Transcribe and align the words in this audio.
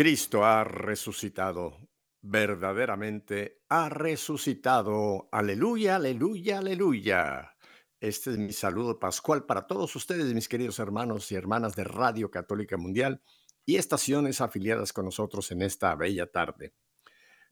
Cristo 0.00 0.46
ha 0.46 0.64
resucitado, 0.64 1.76
verdaderamente 2.22 3.60
ha 3.68 3.90
resucitado. 3.90 5.28
Aleluya, 5.30 5.96
aleluya, 5.96 6.60
aleluya. 6.60 7.54
Este 8.00 8.30
es 8.30 8.38
mi 8.38 8.54
saludo 8.54 8.98
pascual 8.98 9.44
para 9.44 9.66
todos 9.66 9.94
ustedes, 9.94 10.32
mis 10.32 10.48
queridos 10.48 10.78
hermanos 10.78 11.30
y 11.30 11.34
hermanas 11.34 11.76
de 11.76 11.84
Radio 11.84 12.30
Católica 12.30 12.78
Mundial 12.78 13.20
y 13.66 13.76
estaciones 13.76 14.40
afiliadas 14.40 14.94
con 14.94 15.04
nosotros 15.04 15.50
en 15.50 15.60
esta 15.60 15.94
bella 15.96 16.26
tarde. 16.32 16.72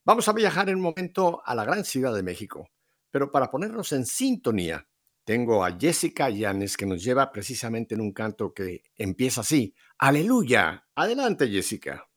Vamos 0.03 0.27
a 0.29 0.33
viajar 0.33 0.71
en 0.71 0.77
un 0.77 0.81
momento 0.85 1.43
a 1.45 1.55
la 1.55 1.67
gran 1.67 1.85
ciudad 1.85 2.15
de 2.15 2.23
México, 2.23 2.71
pero 3.11 3.31
para 3.31 3.51
ponernos 3.51 3.93
en 3.93 4.07
sintonía, 4.07 4.89
tengo 5.23 5.67
a 5.67 5.79
Jessica 5.79 6.31
Llanes 6.31 6.79
que 6.79 6.87
nos 6.87 7.05
lleva 7.05 7.31
precisamente 7.31 7.95
en 7.95 8.01
un 8.01 8.15
canto 8.15 8.55
que 8.55 8.85
empieza 8.97 9.43
así. 9.43 9.75
Aleluya. 9.99 10.89
Adelante, 10.95 11.47
Jessica. 11.47 12.08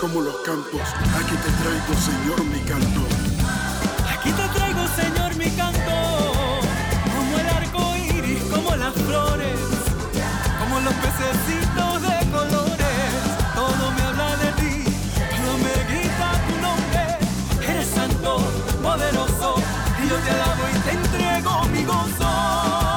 como 0.00 0.20
los 0.20 0.36
campos. 0.44 0.82
Aquí 1.16 1.34
te 1.36 1.50
traigo, 1.62 1.94
Señor, 2.04 2.44
mi 2.44 2.60
canto. 2.68 3.00
Aquí 4.12 4.30
te 4.30 4.48
traigo, 4.48 4.86
Señor, 4.94 5.34
mi 5.36 5.50
canto. 5.52 5.96
Como 7.16 7.38
el 7.38 7.48
arco 7.48 7.96
iris, 7.96 8.42
como 8.52 8.76
las 8.76 8.92
flores, 8.92 9.58
como 10.60 10.80
los 10.80 10.94
pececitos 10.94 12.02
de 12.02 12.30
colores. 12.30 13.08
Todo 13.54 13.90
me 13.92 14.02
habla 14.02 14.36
de 14.36 14.52
ti, 14.60 14.84
todo 15.38 15.56
me 15.64 15.72
grita 15.90 16.28
tu 16.46 16.54
nombre. 16.60 17.02
Eres 17.66 17.88
santo, 17.88 18.36
poderoso, 18.82 19.54
y 20.04 20.08
yo 20.10 20.16
te 20.16 20.30
alabo 20.30 20.64
y 20.74 20.78
te 20.80 20.90
entrego 20.90 21.64
mi 21.68 21.84
gozo. 21.84 22.91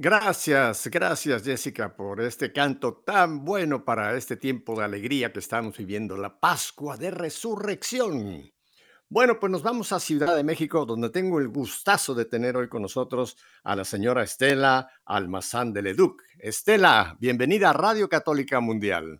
Gracias, 0.00 0.86
gracias 0.86 1.42
Jessica 1.42 1.96
por 1.96 2.20
este 2.20 2.52
canto 2.52 2.98
tan 2.98 3.44
bueno 3.44 3.84
para 3.84 4.14
este 4.14 4.36
tiempo 4.36 4.78
de 4.78 4.84
alegría 4.84 5.32
que 5.32 5.40
estamos 5.40 5.76
viviendo, 5.76 6.16
la 6.16 6.38
Pascua 6.38 6.96
de 6.96 7.10
Resurrección. 7.10 8.44
Bueno, 9.08 9.40
pues 9.40 9.50
nos 9.50 9.64
vamos 9.64 9.90
a 9.90 9.98
Ciudad 9.98 10.36
de 10.36 10.44
México, 10.44 10.86
donde 10.86 11.10
tengo 11.10 11.40
el 11.40 11.48
gustazo 11.48 12.14
de 12.14 12.26
tener 12.26 12.56
hoy 12.56 12.68
con 12.68 12.82
nosotros 12.82 13.36
a 13.64 13.74
la 13.74 13.82
señora 13.82 14.22
Estela 14.22 14.88
Almazán 15.04 15.72
de 15.72 15.82
Leduc. 15.82 16.22
Estela, 16.38 17.16
bienvenida 17.18 17.70
a 17.70 17.72
Radio 17.72 18.08
Católica 18.08 18.60
Mundial. 18.60 19.18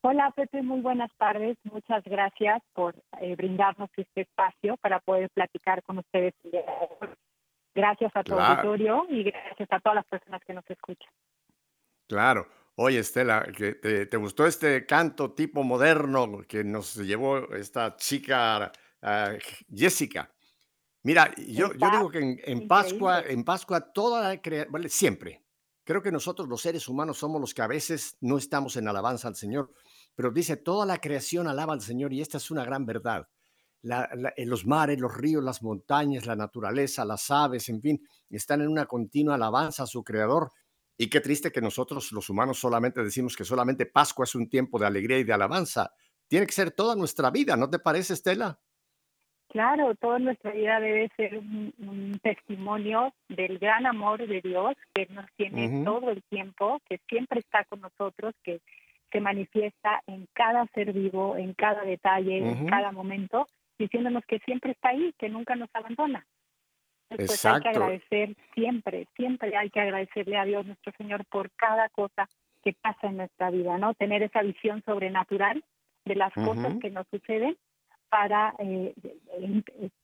Hola 0.00 0.32
Pepe, 0.34 0.60
muy 0.62 0.80
buenas 0.80 1.12
tardes. 1.18 1.56
Muchas 1.62 2.02
gracias 2.02 2.64
por 2.72 2.96
eh, 3.20 3.36
brindarnos 3.36 3.90
este 3.96 4.22
espacio 4.22 4.76
para 4.78 4.98
poder 4.98 5.30
platicar 5.30 5.84
con 5.84 5.98
ustedes. 5.98 6.34
Gracias 7.76 8.10
a 8.14 8.24
tu 8.24 8.40
auditorio 8.40 9.06
y 9.10 9.24
gracias 9.24 9.68
a 9.70 9.78
todas 9.80 9.96
las 9.96 10.06
personas 10.06 10.40
que 10.46 10.54
nos 10.54 10.64
escuchan. 10.70 11.12
Claro. 12.08 12.48
Oye, 12.76 13.00
Estela, 13.00 13.46
te, 13.52 14.16
gustó 14.16 14.46
este 14.46 14.86
canto 14.86 15.32
tipo 15.32 15.62
moderno 15.62 16.42
que 16.48 16.64
nos 16.64 16.96
llevó 16.96 17.52
esta 17.54 17.96
chica 17.96 18.72
ah, 19.02 19.32
Jessica? 19.74 20.30
Mira, 21.02 21.34
yo, 21.36 21.72
yo 21.74 21.90
digo 21.90 22.10
que 22.10 22.42
en, 22.44 22.66
Pascua, 22.66 23.20
en 23.20 23.44
Pascua 23.44 23.92
toda 23.92 24.26
la 24.28 24.40
creación, 24.40 24.88
siempre. 24.88 25.42
Creo 25.84 26.02
que 26.02 26.10
nosotros 26.10 26.48
los 26.48 26.62
seres 26.62 26.88
humanos 26.88 27.18
somos 27.18 27.40
los 27.40 27.52
que 27.52 27.62
a 27.62 27.66
veces 27.66 28.16
no 28.22 28.38
estamos 28.38 28.76
en 28.76 28.88
alabanza 28.88 29.28
al 29.28 29.36
Señor, 29.36 29.70
pero 30.14 30.30
dice, 30.30 30.56
toda 30.56 30.86
la 30.86 30.98
creación 30.98 31.46
alaba 31.46 31.74
al 31.74 31.82
Señor 31.82 32.12
y 32.14 32.22
esta 32.22 32.38
es 32.38 32.50
una 32.50 32.64
gran 32.64 32.86
verdad. 32.86 33.28
En 34.36 34.50
los 34.50 34.66
mares, 34.66 35.00
los 35.00 35.16
ríos, 35.16 35.42
las 35.42 35.62
montañas, 35.62 36.26
la 36.26 36.36
naturaleza, 36.36 37.04
las 37.04 37.30
aves, 37.30 37.68
en 37.68 37.80
fin, 37.80 38.00
están 38.30 38.60
en 38.60 38.68
una 38.68 38.86
continua 38.86 39.34
alabanza 39.34 39.84
a 39.84 39.86
su 39.86 40.02
Creador. 40.02 40.50
Y 40.98 41.08
qué 41.08 41.20
triste 41.20 41.52
que 41.52 41.60
nosotros 41.60 42.10
los 42.12 42.30
humanos 42.30 42.58
solamente 42.58 43.02
decimos 43.02 43.36
que 43.36 43.44
solamente 43.44 43.86
Pascua 43.86 44.24
es 44.24 44.34
un 44.34 44.48
tiempo 44.48 44.78
de 44.78 44.86
alegría 44.86 45.18
y 45.18 45.24
de 45.24 45.32
alabanza. 45.32 45.92
Tiene 46.26 46.46
que 46.46 46.52
ser 46.52 46.70
toda 46.70 46.96
nuestra 46.96 47.30
vida, 47.30 47.56
¿no 47.56 47.68
te 47.68 47.78
parece, 47.78 48.14
Estela? 48.14 48.58
Claro, 49.48 49.94
toda 49.94 50.18
nuestra 50.18 50.50
vida 50.50 50.80
debe 50.80 51.08
ser 51.16 51.38
un, 51.38 52.18
testimonio 52.22 53.12
del 53.28 53.58
gran 53.58 53.86
amor 53.86 54.26
de 54.26 54.40
Dios 54.40 54.74
que 54.92 55.06
nos 55.06 55.26
tiene 55.36 55.84
todo 55.84 56.10
el 56.10 56.22
tiempo, 56.24 56.80
que 56.88 56.98
siempre 57.08 57.40
está 57.40 57.64
con 57.64 57.80
nosotros, 57.80 58.34
que 58.42 58.60
se 59.12 59.20
manifiesta 59.20 60.02
en 60.06 60.26
cada 60.32 60.66
ser 60.74 60.92
vivo, 60.92 61.36
en 61.36 61.54
cada 61.54 61.82
detalle, 61.82 62.38
en 62.38 62.66
cada 62.66 62.90
momento, 62.90 63.46
diciéndonos 63.78 64.24
que 64.26 64.38
siempre 64.40 64.72
está 64.72 64.90
ahí, 64.90 65.14
que 65.18 65.28
nunca 65.28 65.54
nos 65.56 65.68
abandona. 65.74 66.26
Pues 67.08 67.44
hay 67.44 67.60
que 67.60 67.68
agradecer 67.68 68.36
siempre, 68.54 69.06
siempre 69.14 69.56
hay 69.56 69.70
que 69.70 69.80
agradecerle 69.80 70.36
a 70.36 70.44
Dios 70.44 70.66
nuestro 70.66 70.92
Señor 70.98 71.24
por 71.26 71.50
cada 71.52 71.88
cosa 71.90 72.28
que 72.64 72.72
pasa 72.72 73.06
en 73.06 73.18
nuestra 73.18 73.50
vida, 73.50 73.78
¿no? 73.78 73.94
Tener 73.94 74.24
esa 74.24 74.42
visión 74.42 74.82
sobrenatural 74.84 75.62
de 76.04 76.14
las 76.16 76.32
cosas 76.32 76.74
que 76.80 76.90
nos 76.90 77.06
suceden 77.08 77.56
para 78.08 78.54
eh, 78.58 78.94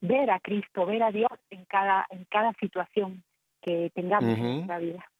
ver 0.00 0.30
a 0.30 0.38
Cristo, 0.40 0.86
ver 0.86 1.02
a 1.02 1.10
Dios 1.10 1.30
en 1.50 1.64
cada 1.64 2.06
en 2.10 2.24
cada 2.24 2.52
situación 2.54 3.22
que 3.60 3.90
tengamos 3.94 4.38
en 4.38 4.42
nuestra 4.42 4.78
vida. 4.78 5.11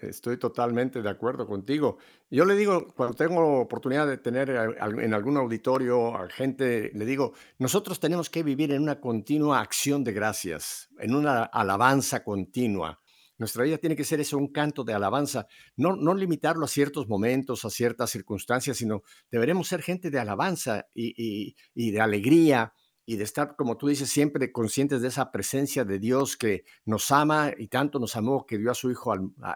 Estoy 0.00 0.38
totalmente 0.38 1.02
de 1.02 1.10
acuerdo 1.10 1.46
contigo. 1.46 1.98
Yo 2.30 2.44
le 2.44 2.54
digo, 2.54 2.86
cuando 2.94 3.14
tengo 3.14 3.60
oportunidad 3.60 4.06
de 4.06 4.18
tener 4.18 4.50
en 4.50 5.14
algún 5.14 5.36
auditorio 5.36 6.16
a 6.16 6.28
gente, 6.28 6.90
le 6.94 7.04
digo, 7.04 7.32
nosotros 7.58 8.00
tenemos 8.00 8.30
que 8.30 8.42
vivir 8.42 8.72
en 8.72 8.82
una 8.82 9.00
continua 9.00 9.60
acción 9.60 10.04
de 10.04 10.12
gracias, 10.12 10.88
en 10.98 11.14
una 11.14 11.44
alabanza 11.44 12.24
continua. 12.24 13.00
Nuestra 13.38 13.64
vida 13.64 13.76
tiene 13.76 13.96
que 13.96 14.04
ser 14.04 14.20
eso, 14.20 14.38
un 14.38 14.50
canto 14.50 14.82
de 14.82 14.94
alabanza, 14.94 15.46
no, 15.76 15.94
no 15.94 16.14
limitarlo 16.14 16.64
a 16.64 16.68
ciertos 16.68 17.06
momentos, 17.06 17.64
a 17.64 17.70
ciertas 17.70 18.10
circunstancias, 18.10 18.78
sino 18.78 19.02
deberemos 19.30 19.68
ser 19.68 19.82
gente 19.82 20.10
de 20.10 20.18
alabanza 20.18 20.86
y, 20.94 21.54
y 21.74 21.90
de 21.90 22.00
alegría, 22.00 22.72
y 23.06 23.16
de 23.16 23.24
estar, 23.24 23.54
como 23.56 23.78
tú 23.78 23.86
dices, 23.86 24.10
siempre 24.10 24.50
conscientes 24.50 25.00
de 25.00 25.08
esa 25.08 25.30
presencia 25.30 25.84
de 25.84 26.00
Dios 26.00 26.36
que 26.36 26.64
nos 26.84 27.12
ama 27.12 27.52
y 27.56 27.68
tanto 27.68 28.00
nos 28.00 28.16
amó 28.16 28.44
que 28.44 28.58
dio 28.58 28.70
a 28.70 28.74
su 28.74 28.90
Hijo 28.90 29.14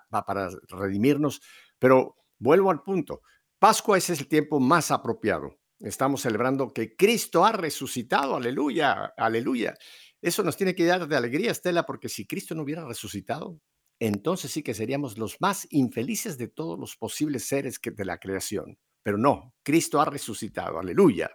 para 0.09 0.51
redimirnos. 0.69 1.43
Pero 1.81 2.17
vuelvo 2.39 2.71
al 2.71 2.83
punto, 2.83 3.23
Pascua 3.59 3.99
ese 3.99 4.13
es 4.13 4.21
el 4.21 4.29
tiempo 4.29 4.61
más 4.61 4.93
apropiado. 4.93 5.59
Estamos 5.81 6.23
celebrando 6.23 6.73
que 6.73 6.95
Cristo 6.95 7.45
ha 7.45 7.53
resucitado, 7.53 8.37
aleluya, 8.37 9.13
aleluya. 9.17 9.75
Eso 10.23 10.43
nos 10.45 10.57
tiene 10.57 10.75
que 10.75 10.85
dar 10.85 11.09
de 11.09 11.17
alegría, 11.17 11.51
Estela, 11.51 11.85
porque 11.85 12.09
si 12.09 12.27
Cristo 12.27 12.55
no 12.55 12.63
hubiera 12.63 12.87
resucitado, 12.87 13.59
entonces 13.99 14.53
sí 14.53 14.63
que 14.63 14.75
seríamos 14.75 15.19
los 15.19 15.41
más 15.41 15.67
infelices 15.71 16.39
de 16.39 16.49
todos 16.49 16.79
los 16.79 16.97
posibles 16.97 17.49
seres 17.49 17.79
que 17.79 17.91
de 17.91 18.05
la 18.05 18.19
creación. 18.19 18.79
Pero 19.03 19.19
no, 19.19 19.55
Cristo 19.65 20.01
ha 20.01 20.05
resucitado, 20.05 20.79
aleluya. 20.79 21.31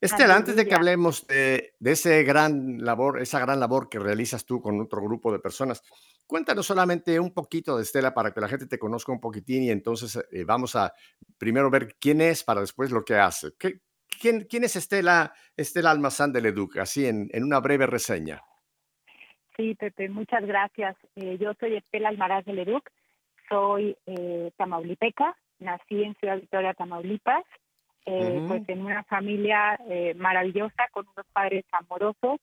Estela, 0.00 0.36
antes 0.36 0.56
de 0.56 0.66
que 0.66 0.74
hablemos 0.74 1.26
de, 1.26 1.72
ese 1.80 2.22
gran 2.22 2.84
labor, 2.84 3.20
esa 3.20 3.40
gran 3.40 3.58
labor 3.58 3.88
que 3.88 3.98
realizas 3.98 4.44
tú 4.44 4.60
con 4.60 4.80
otro 4.80 5.02
grupo 5.02 5.32
de 5.32 5.38
personas, 5.38 5.82
cuéntanos 6.26 6.66
solamente 6.66 7.18
un 7.18 7.32
poquito 7.32 7.76
de 7.76 7.82
Estela 7.82 8.12
para 8.12 8.32
que 8.32 8.40
la 8.40 8.48
gente 8.48 8.66
te 8.66 8.78
conozca 8.78 9.12
un 9.12 9.20
poquitín 9.20 9.62
y 9.62 9.70
entonces 9.70 10.18
eh, 10.30 10.44
vamos 10.44 10.76
a 10.76 10.92
primero 11.38 11.70
ver 11.70 11.96
quién 11.98 12.20
es 12.20 12.44
para 12.44 12.60
después 12.60 12.90
lo 12.90 13.04
que 13.04 13.14
hace. 13.14 13.52
quién, 14.20 14.46
quién, 14.48 14.64
es 14.64 14.76
Estela, 14.76 15.32
Estela 15.56 15.90
Almazán 15.90 16.32
de 16.32 16.42
Leduc? 16.42 16.76
Así 16.76 17.06
en, 17.06 17.28
en, 17.32 17.44
una 17.44 17.60
breve 17.60 17.86
reseña. 17.86 18.42
Sí, 19.56 19.74
Pepe, 19.74 20.10
muchas 20.10 20.44
gracias. 20.44 20.96
Eh, 21.14 21.38
yo 21.40 21.54
soy 21.58 21.76
Estela 21.76 22.10
Almaraz 22.10 22.44
de 22.44 22.52
Leduc, 22.52 22.90
soy 23.48 23.96
eh, 24.04 24.50
tamaulipeca, 24.58 25.34
nací 25.58 26.02
en 26.02 26.14
Ciudad 26.16 26.36
Victoria, 26.36 26.74
Tamaulipas 26.74 27.44
eh, 28.08 28.44
pues 28.46 28.62
en 28.68 28.86
una 28.86 29.02
familia 29.02 29.76
eh, 29.88 30.14
maravillosa, 30.14 30.86
con 30.92 31.08
unos 31.08 31.26
padres 31.32 31.64
amorosos, 31.72 32.38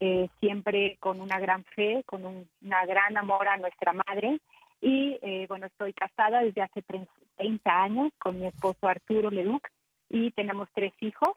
eh, 0.00 0.28
siempre 0.38 0.98
con 1.00 1.22
una 1.22 1.40
gran 1.40 1.64
fe, 1.64 2.02
con 2.04 2.26
un 2.26 2.46
una 2.60 2.84
gran 2.84 3.16
amor 3.16 3.48
a 3.48 3.56
nuestra 3.56 3.94
madre. 3.94 4.38
Y 4.82 5.16
bueno, 5.46 5.66
estoy 5.66 5.92
casada 5.92 6.42
desde 6.42 6.60
hace 6.60 6.82
30 6.82 7.82
años 7.82 8.12
con 8.18 8.40
mi 8.40 8.46
esposo 8.46 8.88
Arturo 8.88 9.30
Leduc 9.30 9.64
y 10.08 10.32
tenemos 10.32 10.68
tres 10.74 10.92
hijos, 11.00 11.36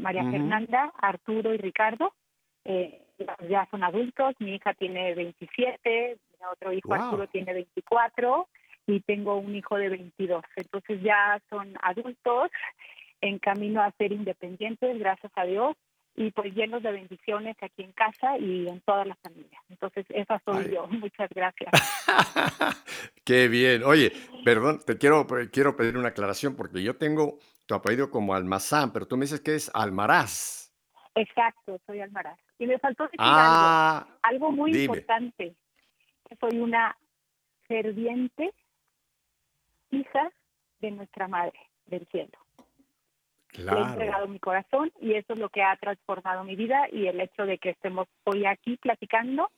María 0.00 0.28
Fernanda, 0.28 0.92
Arturo 1.00 1.54
y 1.54 1.58
Ricardo. 1.58 2.12
ya 3.48 3.68
son 3.70 3.84
adultos, 3.84 4.34
mi 4.40 4.56
hija 4.56 4.74
tiene 4.74 5.14
27, 5.14 6.18
mi 6.32 6.46
otro 6.52 6.72
hijo 6.72 6.94
Arturo 6.94 7.28
tiene 7.28 7.52
24 7.52 8.48
y 8.88 9.00
tengo 9.00 9.36
un 9.36 9.54
hijo 9.54 9.76
de 9.76 9.90
22. 9.90 10.42
Entonces 10.56 11.00
ya 11.02 11.40
son 11.50 11.74
adultos 11.82 12.50
en 13.20 13.38
camino 13.38 13.82
a 13.82 13.92
ser 13.92 14.12
independientes, 14.12 14.98
gracias 14.98 15.30
a 15.36 15.44
Dios, 15.44 15.76
y 16.16 16.30
pues 16.30 16.54
llenos 16.54 16.82
de 16.82 16.90
bendiciones 16.90 17.54
aquí 17.60 17.82
en 17.82 17.92
casa 17.92 18.38
y 18.38 18.66
en 18.66 18.80
toda 18.80 19.04
la 19.04 19.14
familia. 19.16 19.62
Entonces, 19.68 20.06
esa 20.08 20.40
soy 20.44 20.72
yo. 20.72 20.86
Muchas 20.88 21.28
gracias. 21.30 21.70
Qué 23.24 23.46
bien. 23.48 23.84
Oye, 23.84 24.10
perdón, 24.42 24.80
te 24.84 24.96
quiero, 24.96 25.26
quiero 25.52 25.76
pedir 25.76 25.96
una 25.98 26.08
aclaración 26.08 26.56
porque 26.56 26.82
yo 26.82 26.96
tengo 26.96 27.38
tu 27.66 27.74
apellido 27.74 28.10
como 28.10 28.34
Almazán, 28.34 28.92
pero 28.92 29.06
tú 29.06 29.16
me 29.18 29.26
dices 29.26 29.42
que 29.42 29.54
es 29.54 29.70
Almaraz. 29.74 30.72
Exacto, 31.14 31.78
soy 31.86 32.00
Almaraz. 32.00 32.38
Y 32.58 32.66
me 32.66 32.78
faltó 32.78 33.04
decir 33.04 33.20
algo, 33.20 33.32
ah, 33.36 34.08
algo 34.22 34.50
muy 34.50 34.76
importante. 34.76 35.54
Soy 36.40 36.58
una 36.58 36.96
ferviente 37.68 38.54
hija 39.90 40.30
de 40.80 40.90
nuestra 40.90 41.28
Madre 41.28 41.58
del 41.86 42.06
Cielo. 42.06 42.38
Le 43.52 43.72
he 43.72 43.82
entregado 43.82 44.28
mi 44.28 44.38
corazón 44.38 44.92
y 45.00 45.14
eso 45.14 45.32
es 45.32 45.38
lo 45.38 45.48
que 45.48 45.62
ha 45.62 45.74
transformado 45.76 46.44
mi 46.44 46.54
vida 46.54 46.86
y 46.92 47.06
el 47.06 47.20
hecho 47.20 47.46
de 47.46 47.58
que 47.58 47.70
estemos 47.70 48.06
hoy 48.24 48.44
aquí 48.46 48.76
platicando 48.76 49.50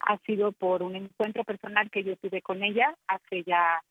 ha 0.00 0.18
sido 0.18 0.52
por 0.52 0.82
un 0.82 0.96
encuentro 0.96 1.44
personal 1.44 1.90
que 1.90 2.02
yo 2.02 2.16
tuve 2.16 2.42
con 2.42 2.62
ella 2.62 2.94
hace 3.06 3.44
ya 3.44 3.82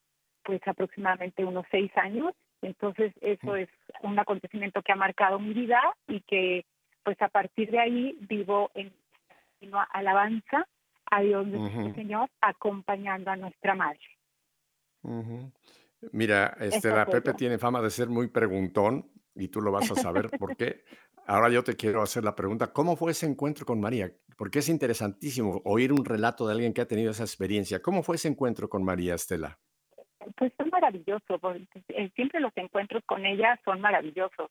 pues 0.42 0.60
aproximadamente 0.66 1.44
unos 1.44 1.66
seis 1.70 1.90
años. 1.96 2.34
Entonces 2.62 3.12
eso 3.20 3.52
mm. 3.52 3.56
es 3.56 3.68
un 4.02 4.18
acontecimiento 4.18 4.82
que 4.82 4.92
ha 4.92 4.96
marcado 4.96 5.38
mi 5.38 5.54
vida 5.54 5.80
y 6.08 6.20
que 6.20 6.64
pues 7.02 7.20
a 7.22 7.28
partir 7.28 7.70
de 7.70 7.78
ahí 7.78 8.16
vivo 8.20 8.70
en 8.74 8.92
alabanza 9.92 10.66
a 11.10 11.20
Dios 11.22 11.46
nuestro 11.46 11.94
Señor 11.94 12.30
acompañando 12.40 13.30
a 13.30 13.36
nuestra 13.36 13.74
Madre. 13.74 14.00
Mira, 16.12 16.56
este, 16.60 16.88
la 16.90 17.06
Pepe 17.06 17.34
tiene 17.34 17.58
fama 17.58 17.80
de 17.80 17.90
ser 17.90 18.08
muy 18.08 18.28
preguntón 18.28 19.10
y 19.34 19.48
tú 19.48 19.60
lo 19.60 19.72
vas 19.72 19.90
a 19.90 19.94
saber 19.94 20.30
por 20.38 20.56
qué. 20.56 20.84
Ahora 21.26 21.48
yo 21.48 21.64
te 21.64 21.76
quiero 21.76 22.02
hacer 22.02 22.24
la 22.24 22.34
pregunta, 22.34 22.72
¿cómo 22.72 22.96
fue 22.96 23.12
ese 23.12 23.26
encuentro 23.26 23.64
con 23.64 23.80
María? 23.80 24.12
Porque 24.36 24.58
es 24.58 24.68
interesantísimo 24.68 25.62
oír 25.64 25.92
un 25.92 26.04
relato 26.04 26.46
de 26.46 26.52
alguien 26.52 26.74
que 26.74 26.82
ha 26.82 26.88
tenido 26.88 27.10
esa 27.10 27.22
experiencia. 27.22 27.80
¿Cómo 27.80 28.02
fue 28.02 28.16
ese 28.16 28.28
encuentro 28.28 28.68
con 28.68 28.84
María 28.84 29.14
Estela? 29.14 29.58
Pues 30.36 30.52
es 30.58 30.72
maravilloso, 30.72 31.38
porque 31.38 31.66
eh, 31.88 32.10
siempre 32.14 32.40
los 32.40 32.52
encuentros 32.56 33.02
con 33.06 33.24
ella 33.24 33.58
son 33.64 33.80
maravillosos. 33.80 34.50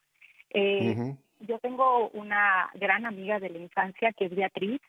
Eh, 0.52 1.16
yo 1.42 1.60
tengo 1.60 2.10
una 2.10 2.70
gran 2.76 3.06
amiga 3.06 3.40
de 3.40 3.50
la 3.50 3.60
infancia 3.60 4.14
que 4.14 4.26
es 4.26 4.36
Beatriz, 4.36 4.82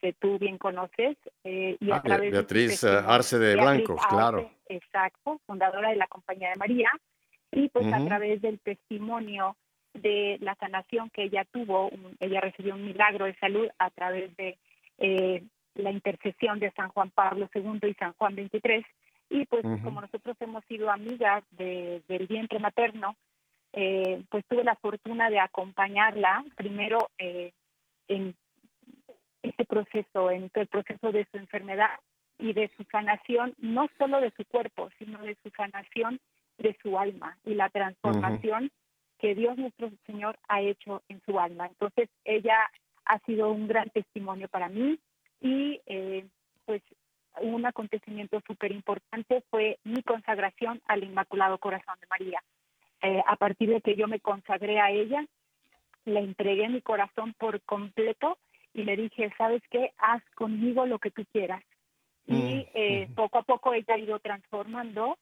que 0.00 0.12
tú 0.12 0.38
bien 0.38 0.58
conoces. 0.58 1.16
Eh, 1.44 1.76
y 1.80 1.90
a 1.90 1.96
ah, 1.96 2.02
través 2.02 2.32
Beatriz 2.32 2.80
de 2.80 2.98
Arce 2.98 3.38
de 3.38 3.56
Blancos, 3.56 4.00
claro. 4.08 4.50
Exacto, 4.68 5.40
fundadora 5.46 5.90
de 5.90 5.96
la 5.96 6.06
Compañía 6.06 6.50
de 6.50 6.56
María. 6.56 6.90
Y 7.52 7.68
pues 7.68 7.92
a 7.92 8.04
través 8.04 8.42
del 8.42 8.58
testimonio 8.60 9.56
de 9.94 10.36
la 10.40 10.54
sanación 10.56 11.10
que 11.10 11.24
ella 11.24 11.46
tuvo, 11.50 11.90
ella 12.20 12.40
recibió 12.40 12.74
un 12.74 12.84
milagro 12.84 13.24
de 13.24 13.34
salud 13.36 13.68
a 13.78 13.90
través 13.90 14.36
de 14.36 14.58
eh, 14.98 15.42
la 15.74 15.90
intercesión 15.90 16.58
de 16.58 16.70
San 16.72 16.88
Juan 16.88 17.10
Pablo 17.10 17.48
II 17.54 17.80
y 17.88 17.94
San 17.94 18.12
Juan 18.14 18.34
XXIII. 18.34 18.84
Y 19.28 19.46
pues 19.46 19.62
como 19.82 20.00
nosotros 20.00 20.36
hemos 20.40 20.64
sido 20.66 20.90
amigas 20.90 21.42
de, 21.50 22.02
del 22.08 22.26
vientre 22.26 22.58
materno, 22.58 23.16
eh, 23.72 24.22
pues 24.30 24.44
tuve 24.48 24.64
la 24.64 24.76
fortuna 24.76 25.28
de 25.30 25.40
acompañarla 25.40 26.44
primero 26.56 27.10
eh, 27.18 27.52
en 28.08 28.34
este 29.48 29.64
proceso, 29.64 30.30
en 30.30 30.50
el 30.52 30.66
proceso 30.66 31.12
de 31.12 31.26
su 31.30 31.38
enfermedad 31.38 31.90
y 32.38 32.52
de 32.52 32.70
su 32.76 32.84
sanación, 32.84 33.54
no 33.58 33.88
solo 33.98 34.20
de 34.20 34.30
su 34.36 34.44
cuerpo, 34.44 34.90
sino 34.98 35.18
de 35.22 35.36
su 35.42 35.50
sanación 35.50 36.20
de 36.58 36.76
su 36.82 36.98
alma 36.98 37.36
y 37.44 37.54
la 37.54 37.68
transformación 37.68 38.70
que 39.18 39.34
Dios 39.34 39.56
nuestro 39.56 39.90
Señor 40.06 40.38
ha 40.48 40.60
hecho 40.60 41.02
en 41.08 41.20
su 41.24 41.38
alma. 41.38 41.66
Entonces, 41.66 42.08
ella 42.24 42.56
ha 43.04 43.18
sido 43.20 43.50
un 43.50 43.66
gran 43.66 43.88
testimonio 43.90 44.48
para 44.48 44.68
mí 44.68 44.98
y 45.40 45.80
eh, 45.86 46.26
pues 46.64 46.82
un 47.40 47.66
acontecimiento 47.66 48.42
súper 48.46 48.72
importante 48.72 49.42
fue 49.50 49.78
mi 49.84 50.02
consagración 50.02 50.80
al 50.86 51.04
Inmaculado 51.04 51.58
Corazón 51.58 51.96
de 52.00 52.06
María. 52.08 52.42
Eh, 53.02 53.22
a 53.26 53.36
partir 53.36 53.70
de 53.70 53.80
que 53.80 53.94
yo 53.94 54.08
me 54.08 54.20
consagré 54.20 54.80
a 54.80 54.90
ella, 54.90 55.24
le 56.04 56.20
entregué 56.20 56.68
mi 56.68 56.80
corazón 56.80 57.34
por 57.38 57.60
completo 57.62 58.38
y 58.76 58.84
le 58.84 58.94
dije, 58.94 59.32
¿sabes 59.38 59.62
qué? 59.70 59.92
Haz 59.96 60.22
conmigo 60.34 60.84
lo 60.84 60.98
que 60.98 61.10
tú 61.10 61.24
quieras. 61.32 61.64
Y 62.26 62.34
mm, 62.34 62.64
eh, 62.74 63.08
poco 63.16 63.38
a 63.38 63.42
poco 63.42 63.72
ella 63.72 63.94
ha 63.94 63.98
ido 63.98 64.18
transformando. 64.18 65.16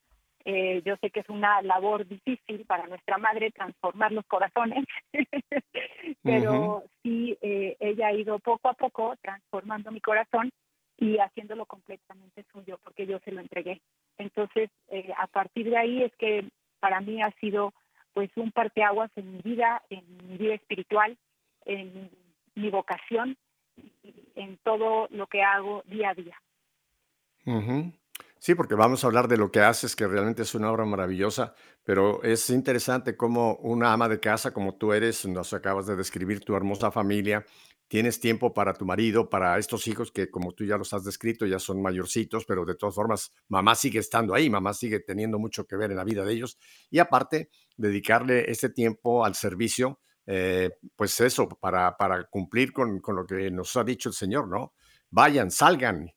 Eh, 0.45 0.83
yo 0.85 0.97
sé 0.97 1.11
que 1.11 1.21
es 1.21 1.29
una 1.29 1.63
labor 1.63 2.05
difícil 2.05 2.65
para 2.67 2.89
nuestra 2.89 3.17
madre 3.17 3.53
transformar 3.53 4.11
los 4.11 4.27
corazones, 4.27 4.85
pero 6.23 6.83
sí, 7.03 7.39
ella 7.41 8.09
ha 8.09 8.13
ido 8.13 8.41
poco 8.41 8.69
a 8.69 8.75
poco 8.75 9.15
transformando 9.23 9.93
mi 9.93 10.01
corazón 10.01 10.51
y 10.99 11.19
haciéndolo 11.19 11.65
completamente 11.65 12.45
suyo, 12.53 12.79
porque 12.83 13.07
yo 13.07 13.21
se 13.21 13.31
lo 13.31 13.41
entregué. 13.41 13.81
Entonces, 14.19 14.69
a 15.17 15.27
partir 15.29 15.71
de 15.71 15.79
ahí 15.79 16.03
es 16.03 16.15
que 16.17 16.45
para 16.81 17.01
mí 17.01 17.23
ha 17.23 17.31
sido 17.41 17.73
pues 18.13 18.31
un 18.37 18.51
parteaguas 18.51 19.11
en 19.17 19.33
mi 19.33 19.43
vida, 19.43 19.83
en 19.89 20.05
mi 20.29 20.37
vida 20.37 20.55
espiritual, 20.55 21.17
en 21.65 22.11
mi 22.55 22.71
vocación, 22.71 23.37
en 24.35 24.59
todo 24.59 25.09
lo 25.11 25.27
que 25.27 25.43
hago 25.43 25.83
día 25.87 26.11
a 26.11 26.15
día. 26.15 26.37
Sí, 28.39 28.55
porque 28.55 28.75
vamos 28.75 29.03
a 29.03 29.07
hablar 29.07 29.29
de 29.29 29.39
lo 29.39 29.51
que 29.51 29.61
haces, 29.61 29.97
que 29.97 30.07
realmente 30.07 30.43
es 30.43 30.55
una 30.55 30.71
obra 30.71 30.85
maravillosa, 30.85 31.55
pero 31.83 32.23
es 32.23 32.51
interesante 32.51 33.17
cómo 33.17 33.57
una 33.57 33.93
ama 33.93 34.09
de 34.09 34.21
casa 34.21 34.53
como 34.53 34.77
tú 34.77 34.93
eres, 34.93 35.25
nos 35.25 35.55
acabas 35.55 35.87
de 35.87 35.97
describir 35.97 36.41
tu 36.41 36.55
hermosa 36.55 36.91
familia, 36.91 37.47
tienes 37.89 38.21
tiempo 38.21 38.53
para 38.53 38.75
tu 38.75 38.85
marido, 38.85 39.31
para 39.31 39.59
estos 39.59 39.87
hijos 39.87 40.11
que 40.11 40.31
como 40.31 40.53
tú 40.53 40.65
ya 40.65 40.77
los 40.77 40.93
has 40.93 41.05
descrito, 41.05 41.47
ya 41.47 41.59
son 41.59 41.81
mayorcitos, 41.81 42.45
pero 42.45 42.65
de 42.65 42.75
todas 42.75 42.95
formas, 42.95 43.33
mamá 43.49 43.75
sigue 43.75 43.99
estando 43.99 44.35
ahí, 44.35 44.51
mamá 44.51 44.75
sigue 44.75 45.01
teniendo 45.01 45.39
mucho 45.39 45.67
que 45.67 45.77
ver 45.77 45.91
en 45.91 45.97
la 45.97 46.05
vida 46.05 46.25
de 46.25 46.33
ellos. 46.35 46.59
Y 46.91 46.99
aparte, 46.99 47.49
dedicarle 47.77 48.51
ese 48.51 48.69
tiempo 48.69 49.25
al 49.25 49.35
servicio, 49.35 50.01
eh, 50.27 50.71
pues 50.97 51.21
eso, 51.21 51.49
para, 51.49 51.97
para 51.97 52.25
cumplir 52.25 52.73
con, 52.73 53.01
con, 53.01 53.17
lo 53.17 53.27
que 53.27 53.51
nos 53.51 53.77
ha 53.77 53.85
dicho 53.85 54.09
el 54.09 54.15
Señor, 54.15 54.49
¿no? 54.49 54.73
Vayan, 55.11 55.51
salgan, 55.51 56.11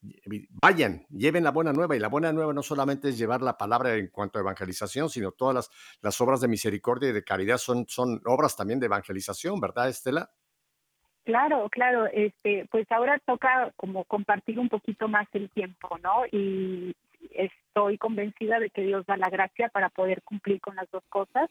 vayan, 0.62 1.06
lleven 1.10 1.44
la 1.44 1.52
buena 1.52 1.72
nueva. 1.72 1.96
Y 1.96 2.00
la 2.00 2.08
buena 2.08 2.34
nueva 2.34 2.52
no 2.54 2.64
solamente 2.64 3.10
es 3.10 3.18
llevar 3.18 3.42
la 3.42 3.58
palabra 3.58 3.94
en 3.96 4.08
cuanto 4.08 4.40
a 4.40 4.42
evangelización, 4.42 5.10
sino 5.10 5.34
todas 5.34 5.54
las, 5.54 5.70
las 6.02 6.20
obras 6.20 6.42
de 6.42 6.48
misericordia 6.48 7.10
y 7.10 7.14
de 7.14 7.24
caridad 7.24 7.60
son, 7.60 7.86
son 7.88 8.22
obras 8.26 8.56
también 8.56 8.80
de 8.80 8.88
evangelización, 8.88 9.60
¿verdad, 9.60 9.90
Estela? 9.90 10.32
Claro, 11.26 11.68
claro, 11.70 12.08
este, 12.08 12.68
pues 12.72 12.90
ahora 12.90 13.20
toca 13.26 13.72
como 13.76 14.06
compartir 14.06 14.58
un 14.58 14.70
poquito 14.70 15.08
más 15.10 15.28
el 15.34 15.50
tiempo, 15.52 16.00
¿no? 16.02 16.26
Y 16.32 16.96
estoy 17.32 17.98
convencida 17.98 18.60
de 18.60 18.70
que 18.70 18.82
Dios 18.82 19.06
da 19.06 19.18
la 19.18 19.30
gracia 19.30 19.70
para 19.70 19.90
poder 19.90 20.24
cumplir 20.24 20.62
con 20.62 20.76
las 20.76 20.90
dos 20.90 21.04
cosas 21.10 21.50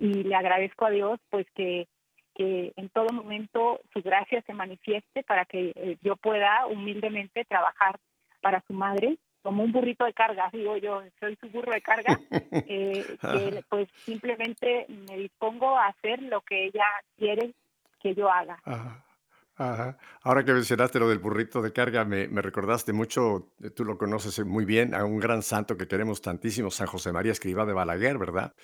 y 0.00 0.24
le 0.24 0.34
agradezco 0.34 0.86
a 0.86 0.90
Dios 0.90 1.20
pues 1.28 1.46
que, 1.54 1.86
que 2.34 2.72
en 2.76 2.88
todo 2.88 3.12
momento 3.12 3.80
su 3.92 4.02
gracia 4.02 4.42
se 4.42 4.54
manifieste 4.54 5.22
para 5.22 5.44
que 5.44 5.72
eh, 5.76 5.98
yo 6.02 6.16
pueda 6.16 6.66
humildemente 6.66 7.44
trabajar 7.44 8.00
para 8.40 8.64
su 8.66 8.72
madre 8.72 9.18
como 9.42 9.62
un 9.62 9.72
burrito 9.72 10.04
de 10.04 10.12
carga, 10.12 10.50
digo 10.52 10.76
yo, 10.76 11.02
soy 11.18 11.36
su 11.36 11.48
burro 11.48 11.72
de 11.72 11.80
carga, 11.80 12.18
eh, 12.66 13.16
que 13.20 13.64
pues 13.68 13.88
simplemente 14.04 14.86
me 14.88 15.16
dispongo 15.16 15.78
a 15.78 15.88
hacer 15.88 16.22
lo 16.22 16.40
que 16.42 16.66
ella 16.66 16.84
quiere 17.16 17.54
que 18.00 18.14
yo 18.14 18.30
haga. 18.30 18.58
Ahora 20.22 20.42
que 20.42 20.54
mencionaste 20.54 20.98
lo 20.98 21.08
del 21.08 21.18
burrito 21.18 21.60
de 21.60 21.72
carga, 21.72 22.04
me, 22.06 22.26
recordaste 22.26 22.94
mucho, 22.94 23.52
eh, 23.62 23.68
tú 23.68 23.84
lo 23.84 23.98
conoces 23.98 24.44
muy 24.46 24.64
bien, 24.64 24.94
a 24.94 25.04
un 25.04 25.18
gran 25.18 25.42
santo 25.42 25.76
que 25.76 25.86
queremos 25.86 26.22
tantísimo, 26.22 26.70
San 26.70 26.86
José 26.86 27.12
María 27.12 27.32
Escribá 27.32 27.66
de 27.66 27.74
Balaguer, 27.74 28.16
¿verdad? 28.16 28.54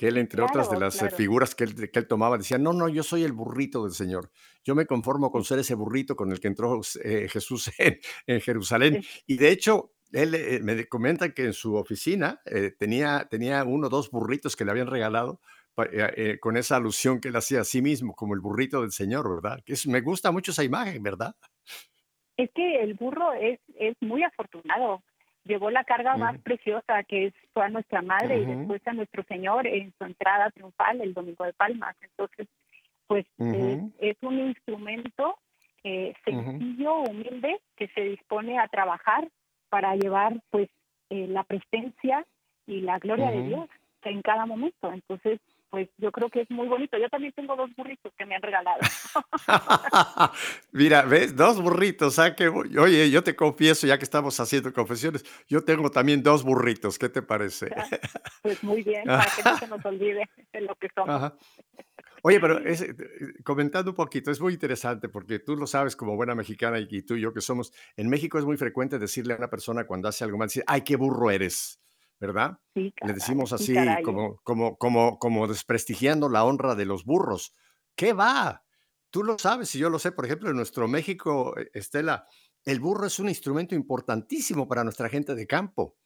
Que 0.00 0.08
él, 0.08 0.16
entre 0.16 0.40
otras 0.40 0.70
de 0.70 0.80
las 0.80 1.02
eh, 1.02 1.10
figuras 1.10 1.54
que 1.54 1.64
él, 1.64 1.90
que 1.90 1.98
él, 1.98 2.06
tomaba, 2.06 2.38
decía, 2.38 2.56
no, 2.56 2.72
no, 2.72 2.88
yo 2.88 3.02
soy 3.02 3.22
el 3.22 3.32
burrito 3.32 3.82
del 3.84 3.92
Señor. 3.92 4.30
Yo 4.64 4.74
me 4.74 4.86
conformo 4.86 5.30
con 5.30 5.44
ser 5.44 5.58
ese 5.58 5.74
burrito 5.74 6.16
con 6.16 6.32
el 6.32 6.40
que 6.40 6.48
entró 6.48 6.80
eh, 7.04 7.28
Jesús 7.28 7.70
en, 8.26 8.40
Jerusalén. 8.40 9.02
Y 9.26 9.36
de 9.36 9.50
hecho, 9.50 9.92
él 10.12 10.60
me 10.62 10.86
comenta 10.86 11.34
que 11.34 11.44
en 11.44 11.52
su 11.52 11.74
oficina 11.74 12.40
tenía, 12.78 13.28
tenía 13.30 13.62
uno 13.64 13.88
o 13.88 13.90
dos 13.90 14.10
burritos 14.10 14.56
que 14.56 14.64
le 14.64 14.70
habían 14.70 14.86
regalado 14.88 15.40
eh, 15.78 16.12
eh, 16.16 16.38
con 16.40 16.56
esa 16.56 16.76
alusión 16.76 17.20
que 17.20 17.28
él 17.28 17.36
hacía 17.36 17.60
a 17.60 17.64
sí 17.64 17.80
mismo, 17.80 18.14
como 18.14 18.34
el 18.34 18.40
burrito 18.40 18.82
del 18.82 18.90
Señor, 18.90 19.28
¿verdad? 19.34 19.62
Que 19.64 19.74
es, 19.74 19.86
me 19.86 20.00
gusta 20.00 20.30
mucho 20.30 20.50
esa 20.50 20.64
imagen, 20.64 21.02
¿verdad? 21.02 21.34
Es 22.36 22.50
que 22.54 22.82
el 22.82 22.94
burro 22.94 23.32
es, 23.32 23.60
es 23.76 23.96
muy 24.00 24.22
afortunado. 24.22 25.02
Llevó 25.44 25.70
la 25.70 25.84
carga 25.84 26.16
más 26.16 26.38
preciosa, 26.40 27.02
que 27.04 27.26
es 27.26 27.34
a 27.54 27.68
nuestra 27.68 28.02
madre 28.02 28.38
y 28.38 28.44
después 28.44 28.86
a 28.86 28.92
nuestro 28.92 29.22
Señor 29.24 29.66
en 29.66 29.92
su 29.98 30.04
entrada 30.04 30.50
triunfal 30.50 31.00
el 31.00 31.14
Domingo 31.14 31.44
de 31.44 31.52
Palmas. 31.52 31.96
Entonces, 32.02 32.46
pues 33.06 33.26
eh, 33.38 33.80
es 33.98 34.16
un 34.22 34.38
instrumento 34.38 35.36
sencillo, 35.82 37.00
humilde, 37.00 37.60
que 37.76 37.88
se 37.88 38.02
dispone 38.02 38.58
a 38.58 38.68
trabajar 38.68 39.28
para 39.70 39.96
llevar 39.96 40.40
pues 40.50 40.68
la 41.08 41.42
presencia 41.44 42.26
y 42.66 42.82
la 42.82 42.98
gloria 42.98 43.30
de 43.30 43.42
Dios 43.42 43.68
en 44.02 44.22
cada 44.22 44.46
momento. 44.46 44.92
Entonces, 44.92 45.40
pues 45.70 45.88
yo 45.98 46.10
creo 46.10 46.28
que 46.28 46.42
es 46.42 46.50
muy 46.50 46.66
bonito. 46.66 46.98
Yo 46.98 47.08
también 47.08 47.32
tengo 47.32 47.54
dos 47.56 47.70
burritos 47.76 48.12
que 48.18 48.26
me 48.26 48.34
han 48.34 48.42
regalado. 48.42 48.80
Mira, 50.72 51.02
¿ves? 51.02 51.34
Dos 51.36 51.62
burritos. 51.62 52.18
¿ah? 52.18 52.34
Que, 52.34 52.48
oye, 52.48 53.10
yo 53.10 53.22
te 53.22 53.36
confieso, 53.36 53.86
ya 53.86 53.96
que 53.96 54.04
estamos 54.04 54.38
haciendo 54.40 54.72
confesiones, 54.72 55.24
yo 55.48 55.64
tengo 55.64 55.90
también 55.90 56.22
dos 56.22 56.42
burritos. 56.42 56.98
¿Qué 56.98 57.08
te 57.08 57.22
parece? 57.22 57.70
Pues 58.42 58.62
muy 58.64 58.82
bien, 58.82 59.04
para 59.06 59.24
que 59.24 59.42
no 59.44 59.58
se 59.58 59.68
nos 59.68 59.84
olvide 59.84 60.28
de 60.52 60.60
lo 60.62 60.74
que 60.74 60.88
somos. 60.94 61.32
Oye, 62.22 62.38
pero 62.38 62.58
eh, 62.58 62.94
comentando 63.44 63.92
un 63.92 63.96
poquito, 63.96 64.30
es 64.30 64.40
muy 64.40 64.52
interesante 64.52 65.08
porque 65.08 65.38
tú 65.38 65.56
lo 65.56 65.66
sabes 65.66 65.96
como 65.96 66.16
buena 66.16 66.34
mexicana 66.34 66.78
y, 66.78 67.02
tú 67.02 67.14
y 67.14 67.22
yo 67.22 67.32
que 67.32 67.40
somos, 67.40 67.72
en 67.96 68.08
México 68.08 68.38
es 68.38 68.44
muy 68.44 68.56
frecuente 68.56 68.98
decirle 68.98 69.32
a 69.32 69.36
una 69.36 69.48
persona 69.48 69.86
cuando 69.86 70.08
hace 70.08 70.24
algo 70.24 70.36
mal, 70.36 70.48
decir, 70.48 70.64
ay, 70.66 70.82
qué 70.82 70.96
burro 70.96 71.30
eres. 71.30 71.80
¿Verdad? 72.20 72.58
Le 72.74 73.12
decimos 73.14 73.52
así, 73.52 73.74
como, 74.04 74.36
como, 74.44 74.76
como, 74.76 75.18
como 75.18 75.48
desprestigiando 75.48 76.28
la 76.28 76.44
honra 76.44 76.74
de 76.74 76.84
los 76.84 77.04
burros. 77.04 77.54
¿Qué 77.96 78.12
va? 78.12 78.62
Tú 79.08 79.24
lo 79.24 79.38
sabes 79.38 79.74
y 79.74 79.78
yo 79.78 79.88
lo 79.88 79.98
sé. 79.98 80.12
Por 80.12 80.26
ejemplo, 80.26 80.50
en 80.50 80.56
nuestro 80.56 80.86
México, 80.86 81.58
eh, 81.58 81.70
Estela, 81.72 82.26
el 82.64 82.78
burro 82.78 83.06
es 83.06 83.18
un 83.18 83.28
instrumento 83.28 83.74
importantísimo 83.74 84.68
para 84.68 84.84
nuestra 84.84 85.08
gente 85.08 85.34
de 85.34 85.46
campo. 85.46 85.96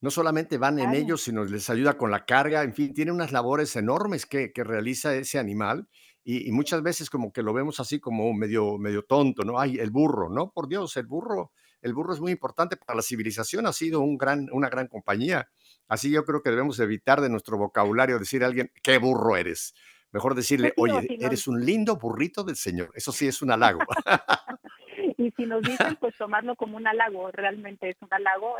No 0.00 0.10
solamente 0.10 0.58
van 0.58 0.78
en 0.78 0.94
ellos, 0.94 1.22
sino 1.22 1.44
les 1.44 1.70
ayuda 1.70 1.96
con 1.96 2.10
la 2.10 2.26
carga, 2.26 2.64
en 2.64 2.74
fin, 2.74 2.92
tiene 2.92 3.12
unas 3.12 3.32
labores 3.32 3.74
enormes 3.76 4.26
que, 4.26 4.52
que 4.52 4.64
realiza 4.64 5.14
ese 5.14 5.38
animal 5.38 5.88
y, 6.24 6.48
y, 6.48 6.52
muchas 6.52 6.82
veces 6.82 7.08
como 7.08 7.32
que 7.32 7.42
lo 7.42 7.52
vemos 7.52 7.78
así 7.78 8.00
como 8.00 8.32
medio, 8.34 8.78
medio 8.78 9.04
tonto, 9.04 9.44
¿no? 9.44 9.60
Ay, 9.60 9.76
el 9.78 9.90
burro, 9.90 10.28
¿no? 10.28 10.50
Por 10.50 10.68
Dios, 10.68 10.96
el 10.96 11.06
burro, 11.06 11.52
el 11.82 11.94
burro 11.94 12.14
es 12.14 12.20
muy 12.20 12.32
importante 12.32 12.76
para 12.76 12.96
la 12.96 13.02
civilización, 13.02 13.66
ha 13.66 13.72
sido 13.72 14.00
un 14.00 14.16
gran, 14.16 14.48
una 14.52 14.68
gran 14.68 14.88
compañía. 14.88 15.48
Así 15.88 16.10
yo 16.10 16.24
creo 16.24 16.42
que 16.42 16.50
debemos 16.50 16.78
evitar 16.80 17.20
de 17.20 17.28
nuestro 17.28 17.58
vocabulario 17.58 18.18
decir 18.18 18.42
a 18.42 18.46
alguien, 18.46 18.70
qué 18.82 18.98
burro 18.98 19.36
eres. 19.36 19.74
Mejor 20.12 20.34
decirle, 20.34 20.72
pues 20.76 20.92
oye, 20.92 21.16
eres 21.20 21.48
un 21.48 21.64
lindo 21.64 21.96
burrito 21.96 22.44
del 22.44 22.56
Señor. 22.56 22.90
Eso 22.94 23.12
sí 23.12 23.26
es 23.26 23.40
un 23.40 23.50
halago. 23.50 23.80
y 25.16 25.30
si 25.30 25.46
nos 25.46 25.62
dicen, 25.62 25.96
pues 25.96 26.14
tomarlo 26.16 26.54
como 26.54 26.76
un 26.76 26.86
halago, 26.86 27.30
realmente 27.30 27.88
es 27.88 27.96
un 28.02 28.08
halago, 28.10 28.54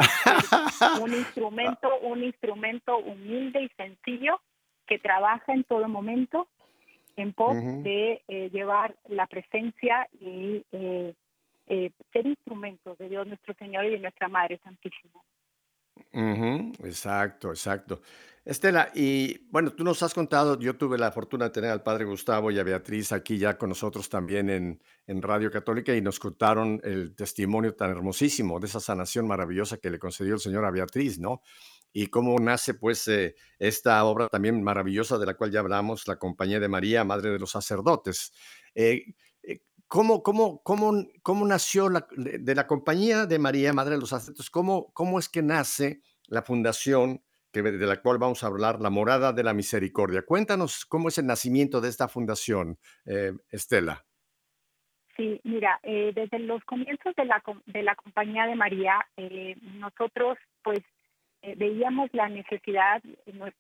un 1.02 1.12
instrumento, 1.14 1.88
un 2.00 2.24
instrumento 2.24 2.96
humilde 2.98 3.62
y 3.62 3.68
sencillo 3.76 4.40
que 4.86 4.98
trabaja 4.98 5.52
en 5.52 5.64
todo 5.64 5.88
momento 5.88 6.48
en 7.16 7.34
pos 7.34 7.54
de 7.54 8.22
eh, 8.28 8.48
llevar 8.50 8.96
la 9.08 9.26
presencia 9.26 10.08
y 10.18 10.64
eh, 10.72 11.14
ser 12.12 12.26
instrumentos 12.26 12.96
de 12.96 13.10
Dios 13.10 13.26
nuestro 13.26 13.52
Señor 13.54 13.84
y 13.84 13.90
de 13.90 13.98
nuestra 13.98 14.28
Madre 14.28 14.58
Santísima. 14.64 15.20
Exacto, 16.12 17.50
exacto. 17.50 18.00
Estela, 18.44 18.90
y 18.92 19.46
bueno, 19.50 19.72
tú 19.72 19.84
nos 19.84 20.02
has 20.02 20.14
contado, 20.14 20.58
yo 20.58 20.76
tuve 20.76 20.98
la 20.98 21.12
fortuna 21.12 21.44
de 21.44 21.50
tener 21.52 21.70
al 21.70 21.84
padre 21.84 22.04
Gustavo 22.04 22.50
y 22.50 22.58
a 22.58 22.64
Beatriz 22.64 23.12
aquí 23.12 23.38
ya 23.38 23.56
con 23.56 23.68
nosotros 23.68 24.08
también 24.08 24.50
en, 24.50 24.82
en 25.06 25.22
Radio 25.22 25.48
Católica 25.48 25.94
y 25.94 26.00
nos 26.00 26.18
contaron 26.18 26.80
el 26.82 27.14
testimonio 27.14 27.76
tan 27.76 27.90
hermosísimo 27.90 28.58
de 28.58 28.66
esa 28.66 28.80
sanación 28.80 29.28
maravillosa 29.28 29.76
que 29.76 29.90
le 29.90 30.00
concedió 30.00 30.34
el 30.34 30.40
Señor 30.40 30.64
a 30.64 30.72
Beatriz, 30.72 31.20
¿no? 31.20 31.40
Y 31.92 32.08
cómo 32.08 32.36
nace 32.40 32.74
pues 32.74 33.06
eh, 33.06 33.36
esta 33.60 34.02
obra 34.04 34.26
también 34.26 34.60
maravillosa 34.60 35.18
de 35.18 35.26
la 35.26 35.34
cual 35.34 35.52
ya 35.52 35.60
hablamos, 35.60 36.08
la 36.08 36.16
Compañía 36.16 36.58
de 36.58 36.68
María, 36.68 37.04
Madre 37.04 37.30
de 37.30 37.38
los 37.38 37.50
Sacerdotes. 37.52 38.32
Eh, 38.74 39.04
¿Cómo, 39.92 40.22
cómo, 40.22 40.62
cómo, 40.62 40.90
cómo 41.22 41.46
nació 41.46 41.90
la, 41.90 42.06
de 42.16 42.54
la 42.54 42.66
Compañía 42.66 43.26
de 43.26 43.38
María, 43.38 43.74
Madre 43.74 43.96
de 43.96 44.00
los 44.00 44.08
Sacerdotes? 44.08 44.48
¿Cómo, 44.48 44.90
cómo 44.94 45.18
es 45.18 45.28
que 45.28 45.42
nace 45.42 46.00
la 46.28 46.40
fundación 46.40 47.20
de 47.52 47.86
la 47.86 48.00
cual 48.00 48.16
vamos 48.16 48.42
a 48.42 48.46
hablar, 48.46 48.80
la 48.80 48.88
Morada 48.88 49.34
de 49.34 49.44
la 49.44 49.52
Misericordia. 49.52 50.22
Cuéntanos 50.22 50.86
cómo 50.86 51.08
es 51.08 51.18
el 51.18 51.26
nacimiento 51.26 51.82
de 51.82 51.90
esta 51.90 52.08
fundación, 52.08 52.78
eh, 53.04 53.32
Estela. 53.50 54.02
Sí, 55.14 55.38
mira, 55.44 55.78
eh, 55.82 56.12
desde 56.14 56.38
los 56.38 56.64
comienzos 56.64 57.14
de 57.14 57.26
la, 57.26 57.42
de 57.66 57.82
la 57.82 57.94
Compañía 57.94 58.46
de 58.46 58.54
María, 58.54 58.98
eh, 59.18 59.56
nosotros 59.74 60.38
pues 60.62 60.80
veíamos 61.42 62.08
la 62.14 62.30
necesidad, 62.30 63.02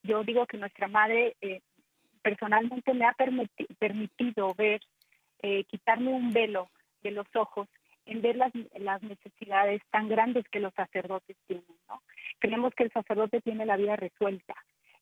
yo 0.02 0.24
digo 0.24 0.46
que 0.46 0.56
nuestra 0.56 0.88
madre 0.88 1.36
personalmente 2.22 2.94
me 2.94 3.04
ha 3.04 3.14
permitido 3.78 4.54
ver, 4.54 4.80
quitarme 5.68 6.12
un 6.12 6.32
velo 6.32 6.70
de 7.02 7.10
los 7.10 7.26
ojos 7.34 7.68
en 8.06 8.22
ver 8.22 8.36
las, 8.36 8.52
las 8.78 9.02
necesidades 9.02 9.82
tan 9.90 10.08
grandes 10.08 10.48
que 10.48 10.60
los 10.60 10.72
sacerdotes 10.74 11.36
tienen. 11.46 11.66
¿no? 11.88 12.00
creemos 12.42 12.74
que 12.74 12.84
el 12.84 12.92
sacerdote 12.92 13.40
tiene 13.40 13.64
la 13.64 13.76
vida 13.76 13.94
resuelta. 13.96 14.54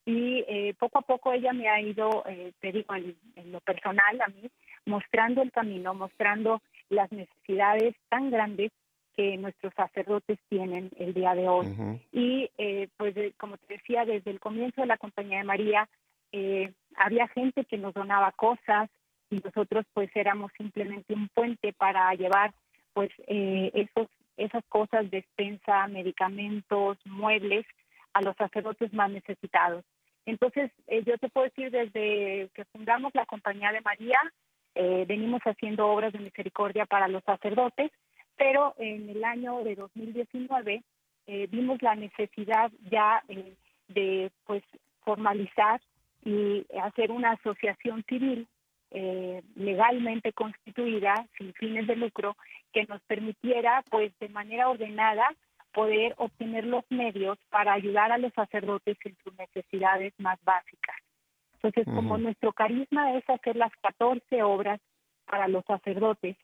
Y 0.04 0.44
eh, 0.46 0.74
poco 0.78 0.98
a 0.98 1.02
poco 1.02 1.32
ella 1.32 1.52
me 1.52 1.68
ha 1.68 1.80
ido, 1.80 2.22
eh, 2.26 2.52
te 2.60 2.70
digo, 2.72 2.94
en, 2.94 3.16
lo 3.50 3.60
personal 3.60 4.20
a 4.20 4.28
mí, 4.28 4.50
mostrando 4.84 5.40
el 5.42 5.50
camino, 5.50 5.94
mostrando 5.94 6.60
las 6.90 7.10
necesidades 7.12 7.94
tan 8.10 8.30
grandes 8.30 8.72
que 9.16 9.36
nuestros 9.38 9.72
sacerdotes 9.74 10.38
tienen 10.48 10.90
el 10.98 11.14
día 11.14 11.34
de 11.34 11.48
hoy. 11.48 11.66
Y 12.12 12.50
eh, 12.58 12.88
pues 12.96 13.14
como 13.38 13.56
te 13.56 13.74
decía, 13.74 14.04
desde 14.04 14.30
el 14.30 14.40
comienzo 14.40 14.82
de 14.82 14.86
la 14.86 14.98
Compañía 14.98 15.38
de 15.38 15.44
María, 15.44 15.88
había 16.96 17.26
gente 17.28 17.64
que 17.64 17.76
nos 17.76 17.92
donaba 17.92 18.30
cosas 18.32 18.88
y 19.30 19.36
nosotros 19.36 19.86
pues 19.92 20.10
éramos 20.14 20.52
simplemente 20.56 21.14
un 21.14 21.28
puente 21.28 21.72
para 21.72 22.12
llevar 22.14 22.52
pues 22.92 23.10
esos 23.26 24.08
esas 24.40 24.64
cosas, 24.68 25.10
despensa, 25.10 25.86
medicamentos, 25.88 26.98
muebles, 27.04 27.66
a 28.12 28.22
los 28.22 28.34
sacerdotes 28.36 28.92
más 28.92 29.10
necesitados. 29.10 29.84
Entonces, 30.26 30.70
eh, 30.86 31.02
yo 31.04 31.16
te 31.18 31.28
puedo 31.28 31.46
decir, 31.46 31.70
desde 31.70 32.50
que 32.54 32.64
fundamos 32.72 33.14
la 33.14 33.26
Compañía 33.26 33.72
de 33.72 33.80
María, 33.82 34.18
eh, 34.74 35.04
venimos 35.06 35.40
haciendo 35.42 35.88
obras 35.88 36.12
de 36.12 36.18
misericordia 36.20 36.86
para 36.86 37.08
los 37.08 37.22
sacerdotes, 37.24 37.90
pero 38.36 38.74
en 38.78 39.08
el 39.10 39.24
año 39.24 39.62
de 39.62 39.74
2019 39.76 40.82
eh, 41.26 41.46
vimos 41.50 41.82
la 41.82 41.94
necesidad 41.94 42.70
ya 42.90 43.22
de 43.88 44.30
pues 44.46 44.62
formalizar 45.04 45.80
y 46.24 46.64
hacer 46.82 47.10
una 47.10 47.32
asociación 47.32 48.04
civil 48.08 48.46
eh, 48.90 49.42
legalmente 49.54 50.32
constituida, 50.32 51.14
sin 51.38 51.52
fines 51.54 51.86
de 51.86 51.96
lucro, 51.96 52.36
que 52.72 52.84
nos 52.86 53.00
permitiera, 53.02 53.84
pues, 53.90 54.12
de 54.18 54.28
manera 54.28 54.68
ordenada, 54.68 55.28
poder 55.72 56.14
obtener 56.18 56.64
los 56.64 56.84
medios 56.90 57.38
para 57.48 57.72
ayudar 57.72 58.10
a 58.12 58.18
los 58.18 58.32
sacerdotes 58.32 58.96
en 59.04 59.16
sus 59.22 59.36
necesidades 59.38 60.12
más 60.18 60.38
básicas. 60.42 60.96
Entonces, 61.54 61.84
como 61.94 62.16
nuestro 62.16 62.52
carisma 62.52 63.14
es 63.16 63.28
hacer 63.28 63.54
las 63.54 63.72
14 63.82 64.42
obras 64.42 64.80
para 65.26 65.46
los 65.46 65.64
sacerdotes, 65.66 66.36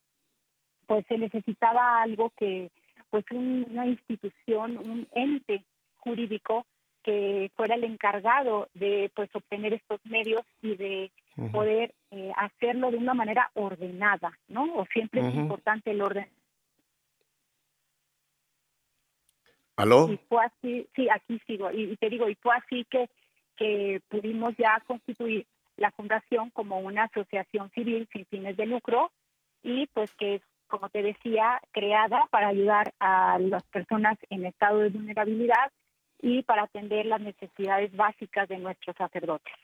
pues 0.87 1.05
se 1.09 1.19
necesitaba 1.19 2.03
algo 2.03 2.31
que, 2.37 2.71
pues 3.11 3.25
una 3.31 3.87
institución, 3.87 4.77
un 4.77 5.09
ente 5.13 5.65
jurídico 5.97 6.67
que 7.03 7.51
fuera 7.57 7.77
el 7.77 7.85
encargado 7.85 8.69
de 8.75 9.11
pues 9.15 9.31
obtener 9.35 9.73
estos 9.73 10.05
medios 10.05 10.43
y 10.61 10.77
de 10.77 11.11
poder 11.53 11.95
eh, 12.11 12.33
hacerlo 12.37 12.91
de 12.91 12.97
una 12.97 13.15
manera 13.15 13.51
ordenada, 13.55 14.33
¿no? 14.49 14.75
O 14.75 14.87
siempre 14.87 15.21
es 15.27 15.35
importante 15.35 15.91
el 15.91 16.01
orden. 16.01 16.29
¿Aló? 19.77 20.11
Y 20.11 20.17
fue 20.29 20.45
así, 20.45 20.89
sí, 20.95 21.09
aquí 21.11 21.39
sigo, 21.47 21.71
y, 21.71 21.95
te 21.97 22.09
digo, 22.09 22.29
y 22.31 22.35
fue 22.37 22.55
así 22.57 22.87
que, 22.91 23.11
que 23.57 24.01
pudimos 24.09 24.57
ya 24.57 24.83
constituir 24.87 25.47
la 25.77 25.91
fundación 25.91 26.49
como 26.51 26.79
una 26.79 27.05
asociación 27.05 27.71
civil 27.71 28.09
sin 28.11 28.25
fines 28.27 28.57
de 28.57 28.65
lucro 28.65 29.13
y 29.63 29.87
pues 29.89 30.11
que 30.15 30.37
es, 30.37 30.43
como 30.69 30.89
te 30.89 31.03
decía, 31.03 31.61
creada 31.73 32.27
para 32.31 32.49
ayudar 32.49 32.95
a 32.99 33.39
las 33.39 33.63
personas 33.65 34.17
en 34.31 34.47
estado 34.47 34.79
de 34.79 34.89
vulnerabilidad 34.89 35.71
y 36.23 36.43
para 36.43 36.63
atender 36.63 37.05
las 37.05 37.21
necesidades 37.21 37.95
básicas 37.95 38.49
de 38.49 38.59
nuestros 38.59 38.97
sacerdotes. 38.97 39.55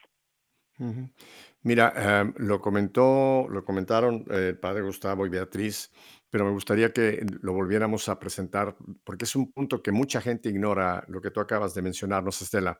Mira, 1.63 1.93
em, 1.95 2.33
lo 2.37 2.59
comentó, 2.59 3.47
lo 3.49 3.63
comentaron 3.63 4.25
eh, 4.29 4.49
el 4.49 4.59
padre 4.59 4.81
Gustavo 4.81 5.25
y 5.25 5.29
Beatriz, 5.29 5.91
pero 6.29 6.45
me 6.45 6.51
gustaría 6.51 6.91
que 6.91 7.25
lo 7.41 7.53
volviéramos 7.53 8.09
a 8.09 8.19
presentar, 8.19 8.75
porque 9.03 9.25
es 9.25 9.35
un 9.35 9.51
punto 9.51 9.81
que 9.81 9.91
mucha 9.91 10.19
gente 10.19 10.49
ignora, 10.49 11.05
lo 11.07 11.21
que 11.21 11.31
tú 11.31 11.39
acabas 11.39 11.73
de 11.73 11.81
mencionarnos, 11.81 12.41
Estela. 12.41 12.79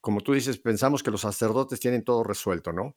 Como 0.00 0.20
tú 0.22 0.32
dices, 0.32 0.58
pensamos 0.58 1.02
que 1.02 1.10
los 1.10 1.20
sacerdotes 1.22 1.78
tienen 1.80 2.04
todo 2.04 2.24
resuelto, 2.24 2.72
¿no? 2.72 2.96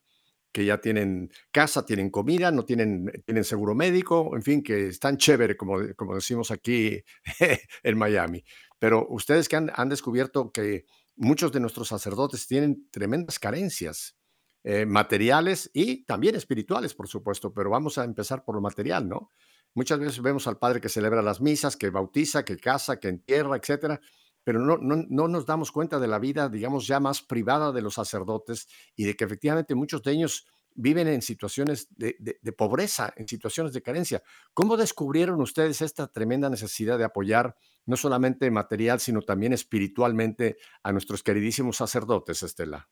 Que 0.53 0.65
ya 0.65 0.79
tienen 0.79 1.29
casa, 1.51 1.85
tienen 1.85 2.09
comida, 2.09 2.51
no 2.51 2.63
tienen, 2.65 3.11
tienen 3.25 3.43
seguro 3.43 3.75
médico, 3.75 4.31
en 4.35 4.41
fin, 4.43 4.63
que 4.63 4.87
están 4.87 5.17
chévere, 5.17 5.57
como, 5.57 5.79
como 5.97 6.15
decimos 6.15 6.51
aquí 6.51 7.03
en 7.83 7.97
Miami. 7.97 8.43
Pero 8.79 9.05
ustedes 9.09 9.49
que 9.49 9.57
han, 9.57 9.71
han 9.75 9.89
descubierto 9.89 10.51
que 10.51 10.85
muchos 11.15 11.51
de 11.51 11.59
nuestros 11.59 11.89
sacerdotes 11.89 12.47
tienen 12.47 12.89
tremendas 12.91 13.39
carencias 13.39 14.15
eh, 14.67 14.83
materiales 14.87 15.69
y 15.75 16.05
también 16.05 16.33
espirituales, 16.33 16.95
por 16.95 17.07
supuesto, 17.07 17.53
pero 17.53 17.69
vamos 17.69 17.99
a 17.99 18.03
empezar 18.03 18.43
por 18.43 18.55
lo 18.55 18.61
material, 18.61 19.07
¿no? 19.07 19.31
Muchas 19.75 19.99
veces 19.99 20.19
vemos 20.23 20.47
al 20.47 20.57
padre 20.57 20.81
que 20.81 20.89
celebra 20.89 21.21
las 21.21 21.39
misas, 21.39 21.77
que 21.77 21.91
bautiza, 21.91 22.43
que 22.43 22.57
casa, 22.57 22.99
que 22.99 23.09
entierra, 23.09 23.57
etcétera, 23.57 24.01
pero 24.43 24.59
no, 24.59 24.77
no, 24.77 25.27
nos 25.27 25.45
damos 25.45 25.71
cuenta 25.71 25.99
de 25.99 26.07
la 26.07 26.17
vida, 26.17 26.49
digamos, 26.49 26.87
ya 26.87 26.99
más 26.99 27.21
privada 27.21 27.71
de 27.71 27.83
los 27.83 27.93
sacerdotes 27.93 28.67
y 28.95 29.03
de 29.03 29.15
que 29.15 29.25
efectivamente 29.25 29.75
muchos 29.75 30.01
de 30.01 30.13
ellos 30.13 30.47
viven 30.73 31.09
en 31.09 31.21
situaciones 31.21 31.87
de, 31.95 32.15
de, 32.19 32.51
pobreza, 32.51 33.13
en 33.17 33.27
situaciones 33.27 33.71
de 33.71 33.83
carencia. 33.83 34.23
¿Cómo 34.55 34.77
descubrieron 34.77 35.41
ustedes 35.41 35.83
esta 35.83 36.07
tremenda 36.07 36.49
necesidad 36.49 36.97
de 36.97 37.03
apoyar 37.03 37.55
no 37.85 37.97
solamente 37.97 38.49
material, 38.49 38.99
sino 38.99 39.21
también 39.21 39.53
espiritualmente 39.53 40.57
a 40.81 40.91
nuestros 40.91 41.21
queridísimos 41.21 41.77
sacerdotes, 41.77 42.41
Estela? 42.41 42.89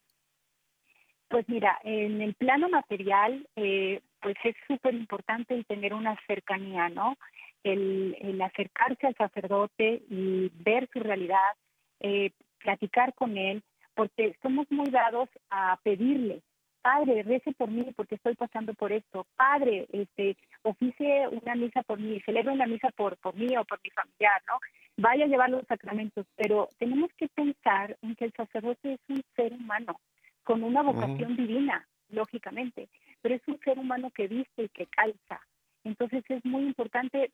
Pues 1.34 1.50
mira, 1.50 1.80
en 1.84 2.22
el 2.22 2.36
plano 2.36 2.70
material, 2.70 3.48
eh, 3.56 4.02
pues 4.22 4.36
es 4.44 4.56
súper 4.68 4.94
importante 4.94 5.56
el 5.56 5.66
tener 5.66 5.96
una 5.96 6.16
cercanía, 6.28 6.90
¿no? 6.90 7.18
El, 7.64 8.40
acercarse 8.40 9.08
al 9.08 9.16
sacerdote 9.16 10.04
y 10.12 10.52
ver 10.54 10.88
su 10.94 11.00
realidad, 11.00 11.56
eh, 12.02 12.34
platicar 12.60 13.16
con 13.16 13.36
él, 13.36 13.64
porque 13.96 14.36
somos 14.44 14.70
muy 14.70 14.92
dados 14.92 15.28
a 15.50 15.80
pedirle, 15.82 16.44
Padre, 16.84 17.24
rece 17.24 17.54
por 17.54 17.72
mí 17.72 17.94
porque 17.96 18.16
estoy 18.16 18.36
pasando 18.36 18.74
por 18.74 18.92
esto. 18.92 19.26
Padre, 19.38 19.88
este, 19.94 20.36
oficie 20.64 21.30
una 21.30 21.56
misa 21.56 21.82
por 21.82 21.98
mí, 21.98 22.20
celebre 22.26 22.52
una 22.52 22.68
misa 22.68 22.90
por, 22.90 23.16
por 23.18 23.34
mí 23.36 23.56
o 23.56 23.64
por 23.64 23.80
mi 23.82 23.90
familiar, 23.90 24.40
¿no? 24.48 24.60
Vaya 24.98 25.24
a 25.24 25.28
llevar 25.30 25.50
los 25.50 25.66
sacramentos, 25.66 26.28
pero 26.36 26.68
tenemos 26.78 27.10
que 27.18 27.30
pensar 27.30 27.98
en 28.02 28.16
que 28.16 28.26
el 28.26 28.34
sacerdote 28.34 28.94
es 28.94 29.00
un 29.08 29.24
ser 29.34 29.54
humano, 29.54 29.96
con 30.44 30.64
una 30.64 30.82
vocación 30.82 31.36
divina, 31.36 31.88
lógicamente, 32.10 32.90
pero 33.22 33.36
es 33.36 33.42
un 33.48 33.60
ser 33.60 33.80
humano 33.80 34.12
que 34.12 34.28
viste 34.28 34.64
y 34.64 34.70
que 34.70 34.88
calza. 34.88 35.42
Entonces 35.84 36.24
es 36.30 36.44
muy 36.46 36.64
importante 36.64 37.32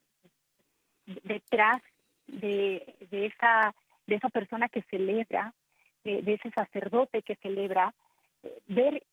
detrás 1.24 1.82
de, 2.28 2.96
de 3.10 3.26
esa 3.28 3.74
de 4.10 4.16
esa 4.16 4.30
persona 4.30 4.68
que 4.68 4.82
celebra, 4.90 5.54
de, 6.04 6.34
ese 6.34 6.50
sacerdote 6.52 7.22
que 7.22 7.36
celebra, 7.38 7.94
eh, 8.44 8.60
ver 8.68 9.04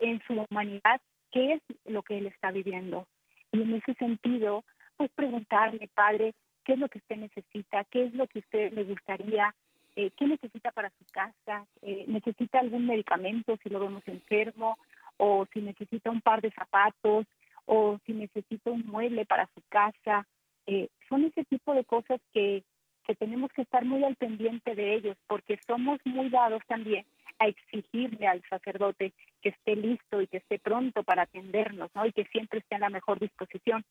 en 0.00 0.20
su 0.26 0.44
humanidad 0.48 1.00
qué 1.30 1.54
es 1.54 1.62
lo 1.84 2.02
que 2.02 2.18
él 2.18 2.26
está 2.26 2.50
viviendo. 2.50 3.06
Y 3.52 3.62
en 3.62 3.74
ese 3.74 3.94
sentido, 3.94 4.64
pues 4.96 5.10
preguntarle, 5.14 5.88
padre, 5.94 6.34
qué 6.64 6.72
es 6.72 6.78
lo 6.78 6.88
que 6.88 6.98
usted 6.98 7.16
necesita, 7.16 7.84
qué 7.84 8.06
es 8.06 8.14
lo 8.14 8.26
que 8.26 8.40
usted 8.40 8.72
le 8.72 8.84
gustaría 8.84 9.54
eh, 9.96 10.10
qué 10.16 10.26
necesita 10.26 10.70
para 10.72 10.90
su 10.90 11.04
casa, 11.10 11.66
eh, 11.80 12.04
necesita 12.06 12.60
algún 12.60 12.86
medicamento 12.86 13.56
si 13.62 13.70
lo 13.70 13.80
vemos 13.80 14.06
enfermo, 14.06 14.78
o 15.16 15.46
si 15.52 15.62
necesita 15.62 16.10
un 16.10 16.20
par 16.20 16.42
de 16.42 16.50
zapatos, 16.50 17.26
o 17.64 17.98
si 18.04 18.12
necesita 18.12 18.70
un 18.70 18.86
mueble 18.86 19.24
para 19.24 19.48
su 19.54 19.62
casa. 19.70 20.26
Eh, 20.66 20.88
son 21.08 21.24
ese 21.24 21.44
tipo 21.44 21.74
de 21.74 21.84
cosas 21.84 22.20
que, 22.34 22.62
que 23.06 23.14
tenemos 23.14 23.50
que 23.52 23.62
estar 23.62 23.86
muy 23.86 24.04
al 24.04 24.16
pendiente 24.16 24.74
de 24.74 24.96
ellos, 24.96 25.16
porque 25.26 25.58
somos 25.66 25.98
muy 26.04 26.28
dados 26.28 26.60
también 26.68 27.06
a 27.38 27.46
exigirle 27.48 28.26
al 28.26 28.42
sacerdote 28.50 29.14
que 29.40 29.50
esté 29.50 29.76
listo 29.76 30.20
y 30.20 30.26
que 30.26 30.38
esté 30.38 30.58
pronto 30.58 31.04
para 31.04 31.22
atendernos, 31.22 31.90
¿no? 31.94 32.04
Y 32.04 32.12
que 32.12 32.24
siempre 32.26 32.58
esté 32.58 32.74
en 32.74 32.82
la 32.82 32.90
mejor 32.90 33.18
disposición. 33.18 33.82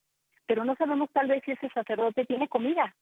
Pero 0.46 0.64
no 0.64 0.76
sabemos 0.76 1.10
tal 1.12 1.26
vez 1.26 1.42
si 1.44 1.52
ese 1.52 1.68
sacerdote 1.70 2.24
tiene 2.26 2.48
comida. 2.48 2.94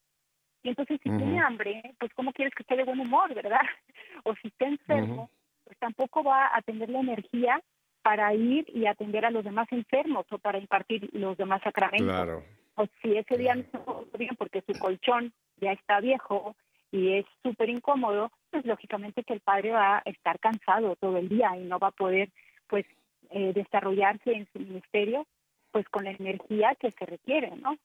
Y 0.65 0.69
entonces 0.69 0.99
si 1.03 1.09
tiene 1.11 1.39
hambre, 1.39 1.93
pues 1.99 2.11
¿cómo 2.15 2.33
quieres 2.33 2.51
que 2.55 2.63
esté 2.63 2.75
de 2.75 2.85
buen 2.85 2.99
humor, 2.99 3.33
verdad? 3.35 3.61
O 4.23 4.33
si 4.41 4.47
está 4.47 4.65
enfermo, 4.65 5.29
pues 5.63 5.77
tampoco 5.77 6.23
va 6.23 6.49
a 6.55 6.59
tener 6.63 6.89
la 6.89 7.01
energía 7.01 7.61
para 8.01 8.33
ir 8.33 8.65
y 8.73 8.87
atender 8.87 9.25
a 9.25 9.29
los 9.29 9.43
demás 9.43 9.67
enfermos 9.69 10.25
o 10.31 10.39
para 10.39 10.57
impartir 10.57 11.07
los 11.13 11.37
demás 11.37 11.61
sacramentos. 11.61 12.07
Claro. 12.07 12.43
O 12.73 12.87
si 12.99 13.15
ese 13.15 13.37
día 13.37 13.53
no 13.53 13.61
está 13.61 14.17
bien 14.17 14.35
porque 14.35 14.63
su 14.65 14.73
colchón 14.79 15.33
ya 15.57 15.71
está 15.73 15.99
viejo 15.99 16.55
y 16.91 17.13
es 17.13 17.25
súper 17.43 17.69
incómodo, 17.69 18.31
pues 18.49 18.65
lógicamente 18.65 19.23
que 19.23 19.33
el 19.33 19.41
padre 19.41 19.69
va 19.69 19.97
a 19.97 20.03
estar 20.05 20.39
cansado 20.39 20.95
todo 20.95 21.17
el 21.17 21.29
día 21.29 21.55
y 21.57 21.65
no 21.65 21.77
va 21.77 21.89
a 21.89 21.91
poder 21.91 22.31
pues 22.65 22.87
eh, 23.29 23.53
desarrollarse 23.53 24.31
en 24.31 24.47
su 24.51 24.57
ministerio 24.57 25.27
pues 25.71 25.87
con 25.89 26.05
la 26.05 26.11
energía 26.11 26.73
que 26.79 26.89
se 26.89 27.05
requiere, 27.05 27.51
¿no? 27.57 27.77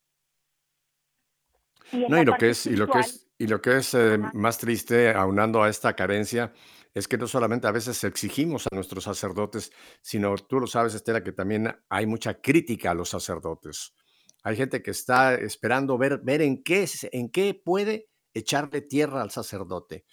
No, 1.92 2.20
y 2.20 2.24
lo 2.24 2.36
que 2.36 2.50
es, 2.50 2.66
y 2.66 2.76
lo 2.76 2.88
que 2.88 3.00
es, 3.00 3.28
y 3.38 3.46
lo 3.46 3.60
que 3.60 3.78
es 3.78 3.94
eh, 3.94 4.18
más 4.34 4.58
triste, 4.58 5.10
aunando 5.10 5.62
a 5.62 5.68
esta 5.68 5.94
carencia, 5.94 6.52
es 6.94 7.06
que 7.06 7.16
no 7.16 7.26
solamente 7.26 7.66
a 7.66 7.72
veces 7.72 8.02
exigimos 8.04 8.66
a 8.70 8.74
nuestros 8.74 9.04
sacerdotes, 9.04 9.72
sino 10.02 10.34
tú 10.36 10.60
lo 10.60 10.66
sabes, 10.66 10.94
Estela, 10.94 11.22
que 11.22 11.32
también 11.32 11.74
hay 11.88 12.06
mucha 12.06 12.40
crítica 12.40 12.90
a 12.90 12.94
los 12.94 13.08
sacerdotes. 13.08 13.94
Hay 14.42 14.56
gente 14.56 14.82
que 14.82 14.90
está 14.90 15.34
esperando 15.34 15.98
ver, 15.98 16.20
ver 16.22 16.42
en, 16.42 16.62
qué, 16.62 16.88
en 17.12 17.30
qué 17.30 17.54
puede 17.54 18.08
echarle 18.34 18.80
tierra 18.80 19.22
al 19.22 19.30
sacerdote. 19.30 20.04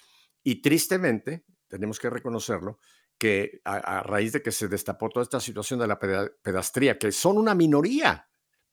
Y 0.44 0.62
tristemente, 0.62 1.46
tenemos 1.68 2.00
que 2.00 2.10
reconocerlo, 2.10 2.80
que 3.18 3.62
a, 3.64 4.04
raíz 4.04 4.34
de 4.34 4.42
que 4.42 4.52
se 4.52 4.68
destapó 4.68 5.10
toda 5.10 5.24
esta 5.24 5.40
situación 5.40 5.80
de 5.80 5.88
la 5.88 5.98
pedastría, 5.98 7.00
que 7.00 7.12
son 7.12 7.38
una 7.38 7.56
minoría, 7.56 8.27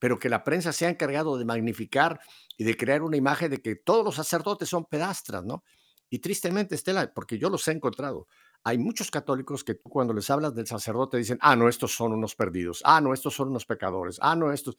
pero 0.04 0.18
que 0.18 0.28
la 0.28 0.44
prensa 0.44 0.70
se 0.70 0.84
ha 0.84 0.90
encargado 0.90 1.38
de 1.38 1.46
magnificar 1.46 2.20
y 2.58 2.64
de 2.64 2.76
crear 2.76 3.00
una 3.00 3.16
imagen 3.16 3.50
de 3.50 3.62
que 3.62 3.74
todos 3.74 4.04
los 4.04 4.16
sacerdotes 4.16 4.68
son 4.68 4.84
pedastras, 4.84 5.46
¿no? 5.46 5.64
Y 6.10 6.18
tristemente, 6.18 6.74
Estela, 6.74 7.10
porque 7.14 7.38
yo 7.38 7.48
los 7.48 7.66
he 7.68 7.72
encontrado, 7.72 8.28
hay 8.64 8.76
muchos 8.76 9.10
católicos 9.10 9.64
que 9.64 9.78
cuando 9.78 10.12
les 10.12 10.28
hablas 10.28 10.54
del 10.54 10.66
sacerdote 10.66 11.16
dicen, 11.16 11.38
ah, 11.40 11.56
no, 11.56 11.70
estos 11.70 11.96
son 11.96 12.12
unos 12.12 12.34
perdidos, 12.34 12.82
ah, 12.84 13.00
no, 13.00 13.14
estos 13.14 13.34
son 13.34 13.48
unos 13.48 13.64
pecadores, 13.64 14.18
ah, 14.20 14.36
no, 14.36 14.52
estos... 14.52 14.76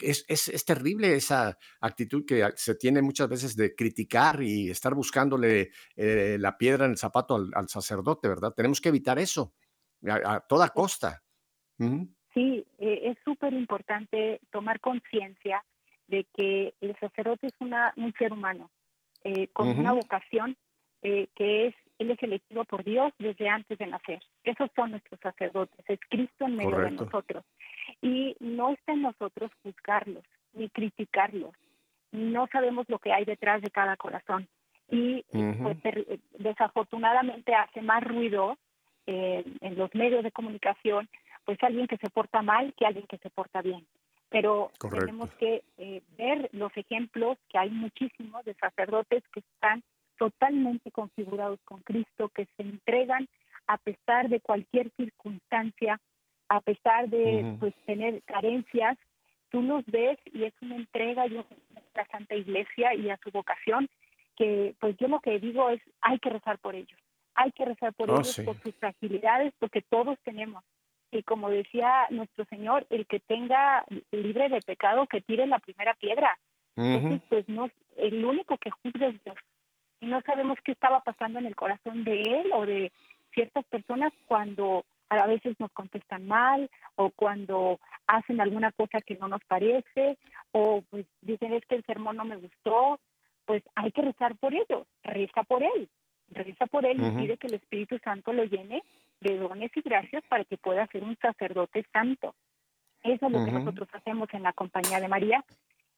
Es, 0.00 0.24
es, 0.26 0.64
terrible 0.64 1.14
esa 1.14 1.56
actitud 1.80 2.24
que 2.26 2.50
se 2.56 2.74
tiene 2.74 3.02
muchas 3.02 3.28
veces 3.28 3.54
de 3.54 3.76
criticar 3.76 4.42
y 4.42 4.68
estar 4.68 4.96
buscándole 4.96 5.70
eh, 5.94 6.38
la 6.40 6.58
piedra 6.58 6.86
en 6.86 6.90
el 6.90 6.98
zapato 6.98 7.36
al, 7.36 7.68
sacerdote, 7.68 8.26
¿verdad? 8.26 8.52
Tenemos 8.52 8.80
que 8.80 8.88
evitar 8.88 9.20
eso 9.20 9.54
a, 10.08 10.40
toda 10.40 10.70
costa. 10.70 11.22
Sí, 12.34 12.64
eh, 12.78 13.00
es 13.04 13.18
súper 13.24 13.52
importante 13.52 14.40
tomar 14.50 14.80
conciencia 14.80 15.64
de 16.06 16.24
que 16.34 16.74
el 16.80 16.96
sacerdote 16.98 17.48
es 17.48 17.54
una, 17.60 17.92
un 17.96 18.12
ser 18.14 18.32
humano 18.32 18.70
eh, 19.24 19.48
con 19.48 19.68
una 19.68 19.92
vocación 19.92 20.56
que 21.02 21.66
es, 21.66 21.74
él 21.98 22.10
es 22.10 22.22
elegido 22.22 22.64
por 22.64 22.84
Dios 22.84 23.14
desde 23.18 23.48
antes 23.48 23.78
de 23.78 23.86
nacer. 23.86 24.20
Esos 24.44 24.70
son 24.76 24.90
nuestros 24.90 25.18
sacerdotes, 25.20 25.82
es 25.88 25.98
Cristo 26.10 26.44
en 26.44 26.56
medio 26.56 26.78
de 26.78 26.90
nosotros. 26.90 27.42
Y 28.02 28.36
no 28.38 28.72
está 28.72 28.92
en 28.92 29.02
nosotros 29.02 29.50
juzgarlos 29.62 30.24
ni 30.52 30.68
criticarlos. 30.68 31.54
No 32.12 32.48
sabemos 32.48 32.86
lo 32.88 32.98
que 32.98 33.12
hay 33.12 33.24
detrás 33.24 33.62
de 33.62 33.70
cada 33.70 33.96
corazón. 33.96 34.48
Y 34.90 35.24
pues, 35.62 35.78
desafortunadamente 36.38 37.54
hace 37.54 37.80
más 37.80 38.02
ruido 38.02 38.58
eh, 39.06 39.44
en 39.60 39.76
los 39.76 39.94
medios 39.94 40.24
de 40.24 40.32
comunicación, 40.32 41.08
pues 41.44 41.58
alguien 41.62 41.86
que 41.86 41.96
se 41.96 42.10
porta 42.10 42.42
mal 42.42 42.74
que 42.74 42.86
alguien 42.86 43.06
que 43.06 43.18
se 43.18 43.30
porta 43.30 43.62
bien. 43.62 43.86
Pero 44.28 44.70
tenemos 44.78 45.28
que 45.34 45.64
eh, 45.76 46.02
ver 46.16 46.48
los 46.52 46.70
ejemplos, 46.76 47.36
que 47.48 47.58
hay 47.58 47.70
muchísimos 47.70 48.44
de 48.44 48.54
sacerdotes 48.54 49.24
que 49.32 49.40
están 49.40 49.82
totalmente 50.18 50.92
configurados 50.92 51.58
con 51.64 51.80
Cristo, 51.80 52.28
que 52.28 52.46
se 52.56 52.62
entregan 52.62 53.26
a 53.66 53.78
pesar 53.78 54.28
de 54.28 54.40
cualquier 54.40 54.90
circunstancia, 54.96 56.00
a 56.48 56.60
pesar 56.60 57.08
de 57.08 57.56
pues 57.58 57.74
tener 57.86 58.22
carencias, 58.22 58.98
tú 59.50 59.62
los 59.62 59.84
ves 59.86 60.18
y 60.32 60.44
es 60.44 60.54
una 60.60 60.76
entrega 60.76 61.22
a 61.22 61.28
la 61.28 62.06
Santa 62.10 62.34
Iglesia 62.34 62.94
y 62.94 63.10
a 63.10 63.18
su 63.22 63.30
vocación, 63.30 63.88
que 64.36 64.74
pues 64.80 64.96
yo 64.98 65.08
lo 65.08 65.20
que 65.20 65.38
digo 65.38 65.70
es 65.70 65.80
hay 66.00 66.18
que 66.18 66.30
rezar 66.30 66.58
por 66.58 66.74
ellos, 66.74 66.98
hay 67.34 67.52
que 67.52 67.64
rezar 67.64 67.92
por 67.94 68.10
oh, 68.10 68.14
ellos, 68.14 68.40
por 68.44 68.60
sus 68.60 68.74
fragilidades, 68.76 69.52
porque 69.58 69.82
todos 69.82 70.18
tenemos. 70.24 70.64
Y 71.12 71.22
como 71.22 71.50
decía 71.50 72.06
nuestro 72.10 72.44
Señor, 72.46 72.86
el 72.90 73.06
que 73.06 73.20
tenga 73.20 73.84
libre 74.12 74.48
de 74.48 74.60
pecado, 74.60 75.06
que 75.06 75.20
tire 75.20 75.46
la 75.46 75.58
primera 75.58 75.94
piedra. 75.94 76.38
Entonces, 76.76 77.20
pues 77.28 77.48
no, 77.48 77.68
el 77.96 78.24
único 78.24 78.56
que 78.58 78.70
juzga 78.70 79.08
es 79.08 79.22
Dios. 79.24 79.36
Y 80.00 80.06
no 80.06 80.20
sabemos 80.22 80.58
qué 80.64 80.72
estaba 80.72 81.00
pasando 81.00 81.38
en 81.38 81.46
el 81.46 81.56
corazón 81.56 82.04
de 82.04 82.20
él 82.20 82.50
o 82.54 82.64
de 82.64 82.90
ciertas 83.34 83.64
personas 83.66 84.12
cuando 84.26 84.84
a 85.10 85.26
veces 85.26 85.58
nos 85.58 85.72
contestan 85.72 86.26
mal 86.26 86.70
o 86.94 87.10
cuando 87.10 87.80
hacen 88.06 88.40
alguna 88.40 88.70
cosa 88.72 89.00
que 89.00 89.16
no 89.16 89.28
nos 89.28 89.44
parece 89.44 90.16
o 90.52 90.82
pues 90.88 91.06
dicen 91.20 91.52
es 91.52 91.66
que 91.66 91.76
el 91.76 91.84
sermón 91.84 92.16
no 92.16 92.24
me 92.24 92.36
gustó, 92.36 93.00
pues 93.44 93.62
hay 93.74 93.90
que 93.90 94.02
rezar 94.02 94.36
por 94.36 94.54
ellos, 94.54 94.86
reza 95.02 95.42
por 95.42 95.62
él, 95.62 95.88
reza 96.30 96.66
por 96.66 96.86
él 96.86 97.00
y 97.00 97.10
pide 97.20 97.36
que 97.36 97.48
el 97.48 97.54
Espíritu 97.54 97.98
Santo 97.98 98.32
lo 98.32 98.44
llene 98.44 98.84
de 99.20 99.38
dones 99.38 99.70
y 99.74 99.80
gracias 99.82 100.22
para 100.28 100.44
que 100.44 100.56
pueda 100.56 100.86
ser 100.88 101.02
un 101.04 101.16
sacerdote 101.20 101.86
santo. 101.92 102.34
Eso 103.02 103.26
es 103.26 103.32
lo 103.32 103.44
que 103.44 103.52
nosotros 103.52 103.88
hacemos 103.92 104.28
en 104.32 104.42
la 104.42 104.52
Compañía 104.52 105.00
de 105.00 105.08
María 105.08 105.44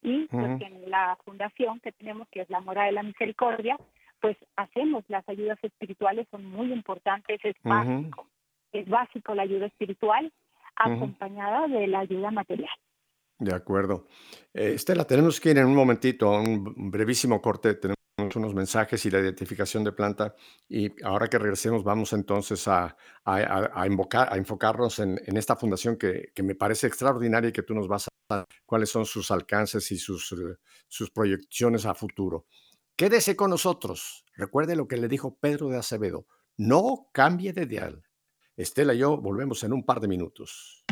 y 0.02 0.26
pues 0.26 0.60
en 0.60 0.90
la 0.90 1.16
fundación 1.24 1.80
que 1.80 1.92
tenemos, 1.92 2.28
que 2.30 2.42
es 2.42 2.50
la 2.50 2.60
Mora 2.60 2.84
de 2.84 2.92
la 2.92 3.02
Misericordia, 3.02 3.76
pues 4.20 4.36
hacemos 4.56 5.04
las 5.08 5.28
ayudas 5.28 5.58
espirituales, 5.62 6.28
son 6.30 6.44
muy 6.44 6.72
importantes, 6.72 7.40
es 7.44 7.56
básico 7.62 8.26
es 8.72 8.88
básico 8.88 9.34
la 9.34 9.42
ayuda 9.42 9.66
espiritual 9.66 10.32
acompañada 10.76 11.68
de 11.68 11.86
la 11.86 12.00
ayuda 12.00 12.30
material. 12.30 12.74
De 13.38 13.54
acuerdo. 13.54 14.06
Eh, 14.54 14.72
Estela, 14.74 15.04
tenemos 15.04 15.40
que 15.40 15.50
ir 15.50 15.58
en 15.58 15.66
un 15.66 15.74
momentito, 15.74 16.30
un 16.30 16.90
brevísimo 16.90 17.40
corte. 17.40 17.74
Tenemos 17.74 18.01
unos 18.18 18.54
mensajes 18.54 19.04
y 19.06 19.10
la 19.10 19.20
identificación 19.20 19.84
de 19.84 19.92
planta. 19.92 20.34
Y 20.68 20.90
ahora 21.04 21.28
que 21.28 21.38
regresemos, 21.38 21.82
vamos 21.82 22.12
entonces 22.12 22.66
a, 22.68 22.96
a, 23.24 23.86
invocar, 23.86 24.32
a 24.32 24.36
enfocarnos 24.36 24.98
en, 24.98 25.18
esta 25.36 25.56
fundación 25.56 25.96
que, 25.96 26.30
que, 26.34 26.42
me 26.42 26.54
parece 26.54 26.86
extraordinaria 26.86 27.50
y 27.50 27.52
que 27.52 27.62
tú 27.62 27.74
nos 27.74 27.88
vas 27.88 28.08
a 28.08 28.36
dar 28.36 28.46
cuáles 28.66 28.90
son 28.90 29.04
sus 29.06 29.30
alcances 29.30 29.90
y 29.92 29.98
sus, 29.98 30.34
sus 30.88 31.10
proyecciones 31.10 31.86
a 31.86 31.94
futuro. 31.94 32.46
Quédese 32.96 33.36
con 33.36 33.50
nosotros. 33.50 34.24
Recuerde 34.34 34.76
lo 34.76 34.86
que 34.86 34.96
le 34.96 35.08
dijo 35.08 35.38
Pedro 35.38 35.68
de 35.68 35.78
Acevedo. 35.78 36.26
No 36.56 37.08
cambie 37.12 37.52
de 37.52 37.66
dial. 37.66 38.04
Estela 38.56 38.94
y 38.94 38.98
yo 38.98 39.16
volvemos 39.16 39.64
en 39.64 39.72
un 39.72 39.84
par 39.84 40.00
de 40.00 40.08
minutos. 40.08 40.84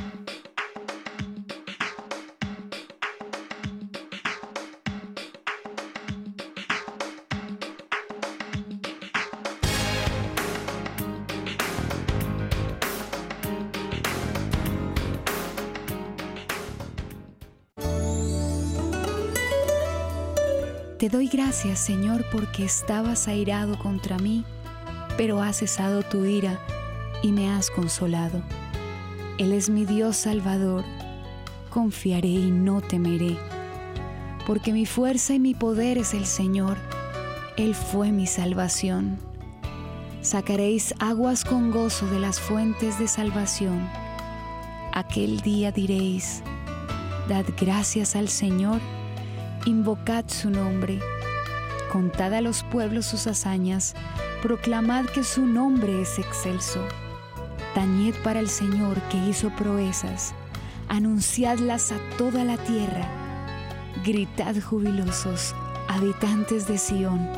Te 21.01 21.09
doy 21.09 21.29
gracias, 21.29 21.79
Señor, 21.79 22.27
porque 22.31 22.63
estabas 22.63 23.27
airado 23.27 23.79
contra 23.79 24.19
mí, 24.19 24.45
pero 25.17 25.41
has 25.41 25.61
cesado 25.61 26.03
tu 26.03 26.27
ira 26.27 26.61
y 27.23 27.33
me 27.33 27.51
has 27.51 27.71
consolado. 27.71 28.43
Él 29.39 29.55
es 29.55 29.71
mi 29.71 29.87
Dios 29.87 30.19
Salvador, 30.19 30.85
confiaré 31.71 32.29
y 32.29 32.51
no 32.51 32.83
temeré, 32.83 33.39
porque 34.47 34.75
mi 34.75 34.85
fuerza 34.85 35.33
y 35.33 35.39
mi 35.39 35.55
poder 35.55 35.97
es 35.97 36.13
el 36.13 36.27
Señor, 36.27 36.77
Él 37.57 37.75
fue 37.75 38.13
mi 38.13 38.27
salvación. 38.27 39.17
Sacaréis 40.21 40.93
aguas 40.99 41.47
con 41.47 41.71
gozo 41.71 42.09
de 42.09 42.21
las 42.21 42.39
fuentes 42.39 42.99
de 42.99 43.09
salvación. 43.09 43.89
Aquel 44.93 45.41
día 45.41 45.73
diréis, 45.73 46.43
dad 47.27 47.47
gracias 47.59 48.17
al 48.17 48.29
Señor, 48.29 48.83
invocad 49.67 50.25
su 50.29 50.51
nombre, 50.51 51.01
contad 51.93 52.35
a 52.35 52.41
los 52.41 52.63
pueblos 52.65 53.07
sus 53.07 53.27
hazañas, 53.27 53.95
proclamad 54.43 55.07
que 55.07 55.25
su 55.25 55.45
nombre 55.47 56.01
es 56.03 56.19
excelso. 56.19 56.81
Tañed 57.75 58.15
para 58.25 58.41
el 58.41 58.49
Señor 58.49 59.01
que 59.11 59.19
hizo 59.19 59.51
proezas, 59.51 60.35
anunciadlas 60.89 61.93
a 61.93 61.99
toda 62.17 62.45
la 62.45 62.57
tierra. 62.57 63.09
Gritad 64.05 64.57
jubilosos, 64.61 65.55
habitantes 65.89 66.67
de 66.67 66.79
Sión, 66.79 67.29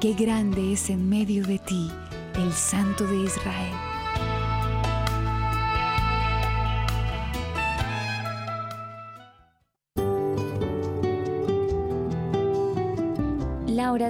qué 0.00 0.14
grande 0.14 0.72
es 0.72 0.90
en 0.90 1.08
medio 1.08 1.44
de 1.44 1.58
ti 1.58 1.90
el 2.34 2.52
Santo 2.52 3.06
de 3.06 3.24
Israel. 3.24 3.91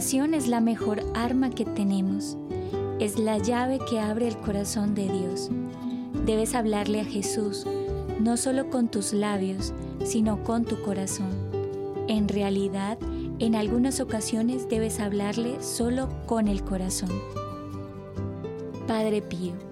Oración 0.02 0.34
es 0.34 0.48
la 0.48 0.60
mejor 0.60 1.00
arma 1.14 1.50
que 1.50 1.64
tenemos. 1.64 2.36
Es 2.98 3.20
la 3.20 3.38
llave 3.38 3.78
que 3.88 4.00
abre 4.00 4.26
el 4.26 4.36
corazón 4.36 4.96
de 4.96 5.04
Dios. 5.04 5.48
Debes 6.26 6.56
hablarle 6.56 7.02
a 7.02 7.04
Jesús, 7.04 7.64
no 8.18 8.36
solo 8.36 8.68
con 8.68 8.88
tus 8.88 9.12
labios, 9.12 9.72
sino 10.04 10.42
con 10.42 10.64
tu 10.64 10.82
corazón. 10.82 11.30
En 12.08 12.26
realidad, 12.26 12.98
en 13.38 13.54
algunas 13.54 14.00
ocasiones 14.00 14.68
debes 14.68 14.98
hablarle 14.98 15.62
solo 15.62 16.08
con 16.26 16.48
el 16.48 16.64
corazón. 16.64 17.10
Padre 18.88 19.22
Pío. 19.22 19.71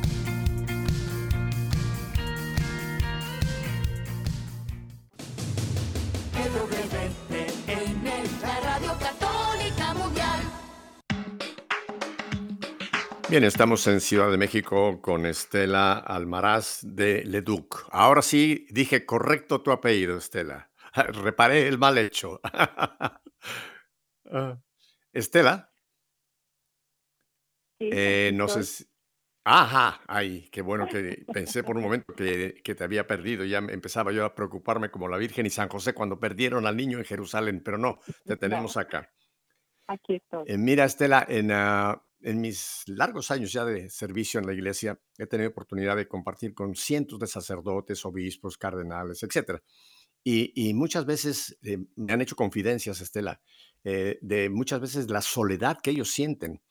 Bien, 13.31 13.45
estamos 13.45 13.87
en 13.87 14.01
Ciudad 14.01 14.29
de 14.29 14.37
México 14.37 15.01
con 15.01 15.25
Estela 15.25 15.99
Almaraz 15.99 16.81
de 16.83 17.23
Leduc. 17.23 17.87
Ahora 17.89 18.21
sí 18.21 18.67
dije 18.71 19.05
correcto 19.05 19.61
tu 19.61 19.71
apellido, 19.71 20.17
Estela. 20.17 20.69
Reparé 20.93 21.65
el 21.69 21.77
mal 21.77 21.97
hecho. 21.97 22.41
Ah, 24.33 24.57
Estela. 25.13 25.73
Sí, 27.79 27.89
Eh, 27.91 28.31
no 28.33 28.49
sé 28.49 28.63
si... 28.63 28.85
Ajá, 29.45 30.01
ay, 30.07 30.49
qué 30.51 30.61
bueno 30.61 30.87
que 30.87 31.25
pensé 31.33 31.63
por 31.63 31.77
un 31.77 31.83
momento 31.83 32.13
que, 32.13 32.61
que 32.63 32.75
te 32.75 32.83
había 32.83 33.07
perdido. 33.07 33.45
Ya 33.45 33.59
empezaba 33.59 34.11
yo 34.11 34.25
a 34.25 34.35
preocuparme 34.35 34.91
como 34.91 35.07
la 35.07 35.17
Virgen 35.17 35.45
y 35.45 35.49
San 35.49 35.69
José 35.69 35.93
cuando 35.93 36.19
perdieron 36.19 36.65
al 36.65 36.75
niño 36.75 36.97
en 36.97 37.05
Jerusalén, 37.05 37.61
pero 37.63 37.77
no, 37.77 37.99
te 38.25 38.35
tenemos 38.37 38.75
acá. 38.75 39.09
aquí 39.87 40.15
estoy. 40.15 40.43
Eh, 40.47 40.57
mira, 40.57 40.85
Estela, 40.85 41.25
en, 41.27 41.51
ah, 41.51 42.01
en 42.23 42.41
mis 42.41 42.83
largos 42.87 43.31
años 43.31 43.51
ya 43.51 43.65
de 43.65 43.89
servicio 43.89 44.39
en 44.39 44.45
la 44.45 44.53
iglesia, 44.53 44.99
he 45.17 45.27
tenido 45.27 45.49
oportunidad 45.49 45.95
de 45.95 46.07
compartir 46.07 46.53
con 46.53 46.75
cientos 46.75 47.19
de 47.19 47.27
sacerdotes, 47.27 48.05
obispos, 48.05 48.57
cardenales, 48.57 49.23
etcétera. 49.23 49.61
Y, 50.23 50.69
y 50.69 50.73
muchas 50.73 51.05
veces 51.05 51.57
eh, 51.63 51.77
me 51.95 52.13
han 52.13 52.21
hecho 52.21 52.35
confidencias, 52.35 53.01
Estela, 53.01 53.41
eh, 53.83 54.19
de 54.21 54.49
muchas 54.49 54.79
veces 54.79 55.09
la 55.09 55.21
soledad 55.21 55.79
que 55.81 55.91
ellos 55.91 56.11
sienten. 56.11 56.61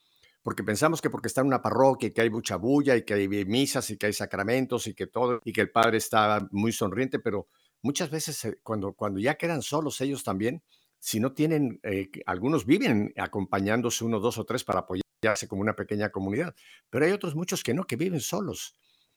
Porque 0.43 0.65
pensamos 0.65 1.03
que 1.03 1.11
porque 1.11 1.29
está 1.29 1.43
en 1.43 1.49
una 1.49 1.61
parroquia 1.61 2.09
y 2.09 2.13
que 2.13 2.23
hay 2.23 2.31
mucha 2.31 2.57
bulla 2.57 2.97
y 2.97 3.05
que 3.05 3.15
hay 3.15 3.29
misas 3.29 3.91
y 3.91 3.99
que 3.99 4.07
hay 4.07 4.13
sacramentos 4.13 4.87
y 4.87 4.95
que 4.95 5.07
todo, 5.07 5.41
y 5.45 5.53
que 5.53 5.61
el 5.61 5.71
padre 5.71 5.99
está 5.99 6.49
muy 6.51 6.73
sonriente, 6.73 7.19
pero 7.19 7.49
muchas 7.83 8.11
veces 8.11 8.45
eh, 8.45 8.59
cuando, 8.63 8.95
cuando 8.95 9.21
ya 9.21 9.35
quedan 9.35 9.63
solos 9.63 10.01
ellos 10.01 10.25
también, 10.25 10.63
si 10.99 11.19
no 11.19 11.33
tienen, 11.33 11.81
eh, 11.83 12.11
algunos 12.27 12.67
viven 12.67 13.13
acompañándose 13.17 14.05
uno, 14.05 14.21
dos 14.21 14.39
o 14.39 14.45
tres 14.45 14.65
para 14.65 14.87
apoyarse 15.21 15.49
como 15.49 15.63
una 15.63 15.77
pequeña 15.77 16.11
comunidad, 16.11 16.55
pero 16.89 17.05
hay 17.05 17.13
otros 17.13 17.35
muchos 17.35 17.63
que 17.63 17.75
no, 17.75 17.85
que 17.85 17.97
viven 17.97 18.21
solos. 18.21 18.75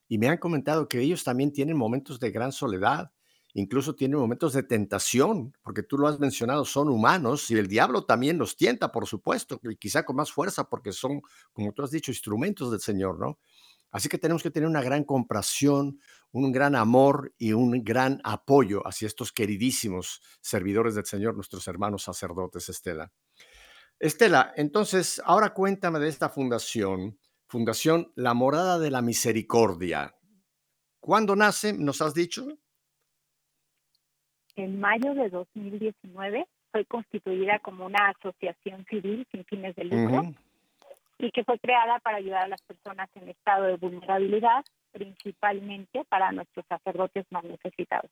Y 0.08 0.18
me 0.18 0.28
han 0.28 0.38
comentado 0.38 0.88
que 0.88 1.00
ellos 1.00 1.24
también 1.24 1.54
tienen 1.54 1.78
momentos 1.78 2.20
de 2.20 2.30
gran 2.32 2.52
soledad, 2.52 3.12
incluso 3.54 3.96
tienen 3.96 4.20
momentos 4.20 4.54
de 4.54 4.64
tentación, 4.64 5.56
porque 5.64 5.84
tú 5.84 5.98
lo 5.98 6.08
has 6.08 6.20
mencionado, 6.20 6.66
son 6.66 6.90
humanos 6.90 7.50
y 7.52 7.56
el 7.56 7.68
diablo 7.68 8.04
también 8.04 8.38
los 8.38 8.58
tienta, 8.58 8.92
por 8.92 9.08
supuesto, 9.08 9.60
y 9.64 9.76
quizá 9.78 10.04
con 10.04 10.18
más 10.18 10.32
fuerza 10.32 10.66
porque 10.66 10.92
son, 10.92 11.22
como 11.54 11.72
tú 11.72 11.84
has 11.84 11.92
dicho, 11.92 12.12
instrumentos 12.12 12.70
del 12.70 12.82
Señor, 12.82 13.20
¿no? 13.20 13.40
Así 13.92 14.10
que 14.10 14.18
tenemos 14.18 14.42
que 14.42 14.50
tener 14.50 14.68
una 14.68 14.82
gran 14.82 15.04
compasión, 15.04 16.00
un 16.32 16.52
gran 16.52 16.76
amor 16.76 17.32
y 17.38 17.54
un 17.54 17.84
gran 17.84 18.20
apoyo 18.24 18.86
hacia 18.88 19.06
estos 19.06 19.32
queridísimos 19.32 20.20
servidores 20.42 20.96
del 20.96 21.06
Señor, 21.06 21.36
nuestros 21.36 21.68
hermanos 21.68 22.04
sacerdotes, 22.04 22.70
Estela. 22.70 23.12
Estela, 24.04 24.52
entonces, 24.58 25.22
ahora 25.24 25.54
cuéntame 25.54 25.98
de 25.98 26.10
esta 26.10 26.28
fundación, 26.28 27.18
Fundación 27.48 28.12
La 28.18 28.34
Morada 28.34 28.78
de 28.78 28.92
la 28.92 29.02
Misericordia. 29.02 30.14
¿Cuándo 31.00 31.38
nace? 31.38 31.72
¿Nos 31.72 32.02
has 32.02 32.14
dicho? 32.14 32.46
En 34.58 34.78
mayo 34.82 35.14
de 35.14 35.30
2019 35.30 36.46
fue 36.74 36.84
constituida 36.84 37.60
como 37.60 37.86
una 37.86 38.10
asociación 38.10 38.86
civil 38.90 39.26
sin 39.32 39.46
fines 39.46 39.74
de 39.78 39.86
lucro 39.86 40.34
y 41.18 41.32
que 41.32 41.46
fue 41.46 41.58
creada 41.60 42.00
para 42.00 42.18
ayudar 42.18 42.44
a 42.44 42.50
las 42.50 42.62
personas 42.64 43.10
en 43.16 43.30
estado 43.30 43.68
de 43.68 43.78
vulnerabilidad, 43.78 44.66
principalmente 44.92 46.04
para 46.10 46.34
nuestros 46.34 46.66
sacerdotes 46.68 47.26
más 47.32 47.46
necesitados. 47.46 48.12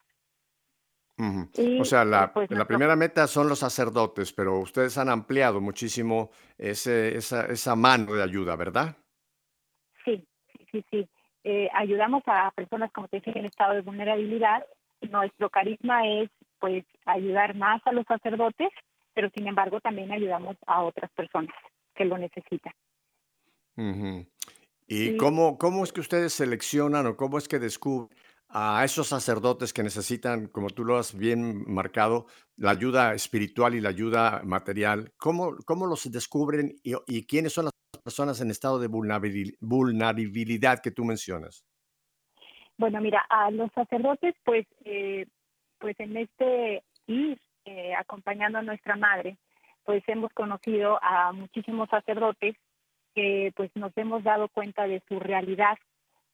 Y, 1.58 1.80
O 1.80 1.86
sea, 1.86 2.04
la, 2.04 2.34
pues, 2.34 2.50
la 2.50 2.56
nuestro- 2.58 2.68
primera 2.68 2.96
meta 2.96 3.28
son 3.28 3.48
los 3.48 3.60
sacerdotes, 3.60 4.34
pero 4.34 4.58
ustedes 4.60 4.98
han 4.98 5.10
ampliado 5.10 5.62
muchísimo 5.62 6.32
ese- 6.58 7.16
esa, 7.16 7.46
esa 7.46 7.76
mano 7.76 8.14
de 8.14 8.24
ayuda, 8.24 8.56
¿verdad? 8.56 8.96
Sí, 10.04 10.26
sí, 10.72 10.84
sí. 10.90 11.08
Eh, 11.44 11.70
ayudamos 11.74 12.24
a 12.26 12.50
personas, 12.52 12.92
como 12.92 13.08
te 13.08 13.18
dije, 13.18 13.38
en 13.38 13.46
estado 13.46 13.74
de 13.74 13.82
vulnerabilidad. 13.82 14.66
Nuestro 15.02 15.50
carisma 15.50 16.08
es, 16.08 16.30
pues, 16.60 16.86
ayudar 17.06 17.56
más 17.56 17.82
a 17.86 17.92
los 17.92 18.06
sacerdotes, 18.08 18.70
pero 19.14 19.30
sin 19.36 19.48
embargo 19.48 19.80
también 19.82 20.12
ayudamos 20.12 20.56
a 20.68 20.82
otras 20.84 21.12
personas 21.12 21.54
que 21.96 22.06
lo 22.06 22.18
necesitan. 22.18 22.74
¿Y 24.88 25.08
Sí. 25.12 25.18
cómo, 25.18 25.58
cómo 25.58 25.84
es 25.84 25.92
que 25.94 26.02
ustedes 26.02 26.34
seleccionan 26.34 27.06
o 27.08 27.16
cómo 27.16 27.38
es 27.38 27.48
que 27.48 27.60
descubren 27.60 28.10
a 28.54 28.84
esos 28.84 29.08
sacerdotes 29.08 29.74
que 29.74 29.84
necesitan, 29.84 30.48
como 30.48 30.70
tú 30.70 30.84
lo 30.84 30.98
has 30.98 31.18
bien 31.18 31.64
marcado, 31.72 32.26
la 32.58 32.72
ayuda 32.72 33.14
espiritual 33.14 33.76
y 33.76 33.82
la 33.82 33.90
ayuda 33.90 34.42
material? 34.44 35.14
¿Cómo, 35.18 35.56
cómo 35.66 35.86
los 35.88 36.10
descubren 36.12 36.76
y, 36.84 37.26
quiénes 37.26 37.54
son 37.54 37.66
las 37.66 37.74
personas 38.04 38.42
en 38.42 38.52
estado 38.52 38.80
de 38.80 38.90
vulnerabil- 38.90 39.56
vulnerabilidad 39.60 40.80
que 40.82 40.92
tú 40.92 41.06
mencionas? 41.06 41.66
Bueno, 42.78 43.00
mira, 43.00 43.26
a 43.30 43.52
los 43.52 43.72
sacerdotes, 43.74 44.36
pues, 44.44 44.66
eh, 44.86 45.28
pues 45.80 46.00
en 46.00 46.18
este 46.18 46.84
ir 47.08 47.40
eh, 47.66 47.94
acompañando 47.96 48.58
a 48.58 48.64
nuestra 48.64 48.96
madre, 48.96 49.38
pues 49.84 50.04
hemos 50.08 50.32
conocido 50.34 51.00
a 51.02 51.32
muchísimos 51.32 51.90
sacerdotes 51.90 52.56
que, 53.14 53.52
pues, 53.56 53.72
nos 53.76 53.96
hemos 53.98 54.24
dado 54.24 54.48
cuenta 54.50 54.88
de 54.88 55.02
su 55.08 55.20
realidad, 55.20 55.78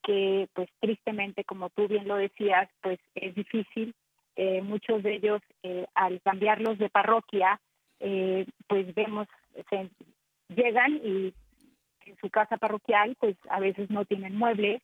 que, 0.08 0.48
pues, 0.54 0.70
tristemente, 0.80 1.44
como 1.44 1.68
tú 1.68 1.86
bien 1.86 2.08
lo 2.08 2.16
decías, 2.16 2.66
pues, 2.80 2.98
es 3.14 3.34
difícil. 3.34 3.94
Eh, 4.36 4.62
muchos 4.62 5.02
de 5.02 5.16
ellos, 5.16 5.42
eh, 5.62 5.86
al 5.94 6.22
cambiarlos 6.22 6.78
de 6.78 6.88
parroquia, 6.88 7.60
eh, 8.00 8.46
pues, 8.66 8.94
vemos, 8.94 9.28
se, 9.68 9.90
llegan 10.48 10.98
y 11.04 11.34
en 12.06 12.16
su 12.22 12.30
casa 12.30 12.56
parroquial, 12.56 13.16
pues, 13.20 13.36
a 13.50 13.60
veces 13.60 13.90
no 13.90 14.06
tienen 14.06 14.34
muebles, 14.34 14.80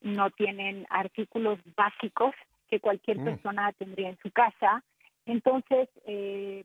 no 0.00 0.30
tienen 0.30 0.86
artículos 0.88 1.58
básicos 1.76 2.34
que 2.70 2.80
cualquier 2.80 3.18
Mm. 3.18 3.24
persona 3.24 3.72
tendría 3.72 4.08
en 4.08 4.18
su 4.22 4.30
casa. 4.30 4.82
Entonces, 5.26 5.90
eh, 6.06 6.64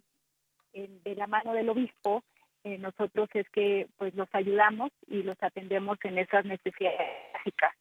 de 0.73 1.15
la 1.15 1.27
mano 1.27 1.51
del 1.53 1.67
obispo, 1.67 2.23
eh, 2.63 2.77
nosotros 2.77 3.27
es 3.33 3.49
que 3.49 3.87
pues 3.97 4.13
los 4.15 4.29
ayudamos 4.31 4.91
y 5.07 5.23
los 5.23 5.35
atendemos 5.41 5.97
en 6.03 6.19
esas 6.19 6.45
necesidades 6.45 6.99
básicas. 7.33 7.75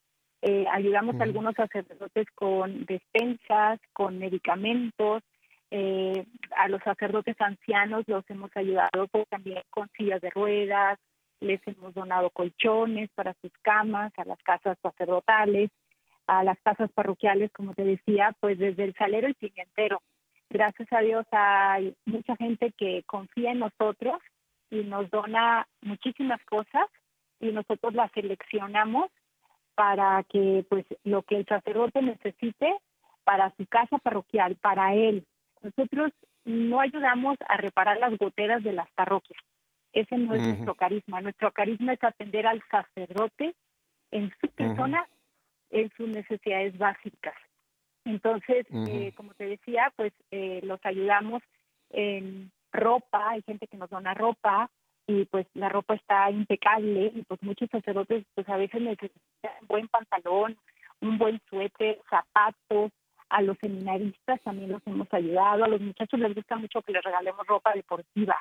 Eh, 0.48 0.64
ayudamos 0.70 1.20
a 1.20 1.24
algunos 1.24 1.56
sacerdotes 1.56 2.28
con 2.36 2.84
despensas, 2.84 3.80
con 3.92 4.20
medicamentos, 4.20 5.24
eh, 5.72 6.24
a 6.56 6.68
los 6.68 6.80
sacerdotes 6.84 7.34
ancianos 7.40 8.04
los 8.06 8.22
hemos 8.30 8.56
ayudado 8.56 9.08
pues, 9.10 9.28
también 9.28 9.60
con 9.70 9.88
sillas 9.96 10.20
de 10.20 10.30
ruedas, 10.30 11.00
les 11.40 11.60
hemos 11.66 11.94
donado 11.94 12.30
colchones 12.30 13.10
para 13.16 13.34
sus 13.42 13.50
camas, 13.62 14.12
a 14.18 14.24
las 14.24 14.40
casas 14.44 14.78
sacerdotales, 14.80 15.72
a 16.28 16.44
las 16.44 16.60
casas 16.60 16.92
parroquiales, 16.92 17.50
como 17.50 17.74
te 17.74 17.82
decía, 17.82 18.32
pues 18.38 18.56
desde 18.56 18.84
el 18.84 18.94
salero 18.94 19.28
y 19.28 19.34
pimientero. 19.34 20.00
Gracias 20.48 20.86
a 20.92 21.00
Dios 21.00 21.26
hay 21.32 21.92
mucha 22.04 22.36
gente 22.36 22.72
que 22.78 23.02
confía 23.02 23.50
en 23.50 23.58
nosotros 23.58 24.22
y 24.70 24.84
nos 24.84 25.10
dona 25.10 25.66
muchísimas 25.82 26.40
cosas 26.44 26.86
y 27.40 27.50
nosotros 27.50 27.94
las 27.94 28.12
seleccionamos 28.12 29.10
para 29.76 30.24
que 30.24 30.64
pues 30.68 30.84
lo 31.04 31.22
que 31.22 31.36
el 31.36 31.46
sacerdote 31.46 32.02
necesite 32.02 32.74
para 33.22 33.54
su 33.56 33.66
casa 33.66 33.98
parroquial, 33.98 34.56
para 34.56 34.94
él. 34.94 35.24
Nosotros 35.62 36.12
no 36.44 36.80
ayudamos 36.80 37.36
a 37.46 37.56
reparar 37.58 37.98
las 37.98 38.16
goteras 38.18 38.64
de 38.64 38.72
las 38.72 38.90
parroquias. 38.92 39.40
Ese 39.92 40.16
no 40.16 40.34
es 40.34 40.42
nuestro 40.42 40.74
carisma. 40.74 41.20
Nuestro 41.20 41.52
carisma 41.52 41.92
es 41.92 42.02
atender 42.02 42.46
al 42.46 42.62
sacerdote 42.70 43.54
en 44.10 44.32
su 44.40 44.48
persona, 44.48 45.06
en 45.70 45.90
sus 45.96 46.08
necesidades 46.08 46.76
básicas. 46.78 47.34
Entonces, 48.04 48.66
eh, 48.88 49.12
como 49.16 49.34
te 49.34 49.46
decía, 49.46 49.92
pues 49.96 50.12
eh, 50.30 50.60
los 50.62 50.80
ayudamos 50.84 51.42
en 51.90 52.50
ropa, 52.72 53.30
hay 53.30 53.42
gente 53.42 53.66
que 53.66 53.76
nos 53.76 53.90
dona 53.90 54.14
ropa 54.14 54.70
y 55.06 55.24
pues 55.26 55.46
la 55.54 55.68
ropa 55.68 55.94
está 55.94 56.30
impecable 56.30 57.12
y 57.14 57.22
pues 57.22 57.42
muchos 57.42 57.70
sacerdotes 57.70 58.24
pues 58.34 58.48
a 58.48 58.56
veces 58.56 58.80
necesitan 58.80 59.52
un 59.60 59.68
buen 59.68 59.88
pantalón, 59.88 60.56
un 61.00 61.18
buen 61.18 61.40
suéter, 61.48 62.00
zapatos, 62.10 62.92
a 63.28 63.42
los 63.42 63.56
seminaristas 63.58 64.40
también 64.42 64.72
los 64.72 64.82
hemos 64.86 65.12
ayudado, 65.12 65.64
a 65.64 65.68
los 65.68 65.80
muchachos 65.80 66.18
les 66.20 66.34
gusta 66.34 66.56
mucho 66.56 66.82
que 66.82 66.92
les 66.92 67.02
regalemos 67.02 67.46
ropa 67.46 67.72
deportiva, 67.74 68.36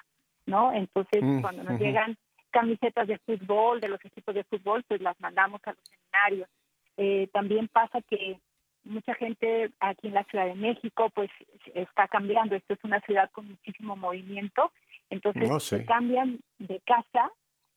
¿no? 0.45 0.71
Entonces, 0.73 1.23
mm, 1.23 1.41
cuando 1.41 1.63
nos 1.63 1.79
llegan 1.79 2.17
camisetas 2.51 3.07
de 3.07 3.17
fútbol, 3.19 3.81
de 3.81 3.89
los 3.89 4.03
equipos 4.05 4.35
de 4.35 4.43
fútbol, 4.43 4.83
pues 4.87 5.01
las 5.01 5.19
mandamos 5.19 5.59
a 5.65 5.71
los 5.71 5.83
seminarios. 5.83 6.49
Eh, 6.97 7.27
también 7.33 7.67
pasa 7.67 8.01
que 8.01 8.39
mucha 8.83 9.15
gente 9.15 9.71
aquí 9.79 10.07
en 10.07 10.13
la 10.13 10.23
Ciudad 10.25 10.45
de 10.45 10.55
México 10.55 11.09
pues 11.09 11.29
está 11.73 12.07
cambiando, 12.07 12.55
esto 12.55 12.73
es 12.75 12.83
una 12.83 13.01
ciudad 13.01 13.29
con 13.31 13.49
muchísimo 13.49 13.95
movimiento, 13.95 14.71
entonces 15.09 15.63
se 15.63 15.85
cambian 15.85 16.39
de 16.59 16.79
casa 16.81 17.31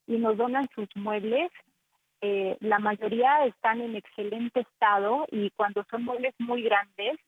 y 0.07 0.17
nos 0.17 0.37
donan 0.37 0.69
sus 0.75 0.89
muebles. 0.97 1.51
Eh, 2.21 2.57
la 2.61 2.79
mayoría 2.79 3.45
están 3.45 3.81
en 3.81 3.97
excelente 3.97 4.61
estado 4.61 5.27
y 5.31 5.51
cuando 5.51 5.85
son 5.91 6.05
muebles 6.05 6.35
muy 6.39 6.63
grandes, 6.63 7.19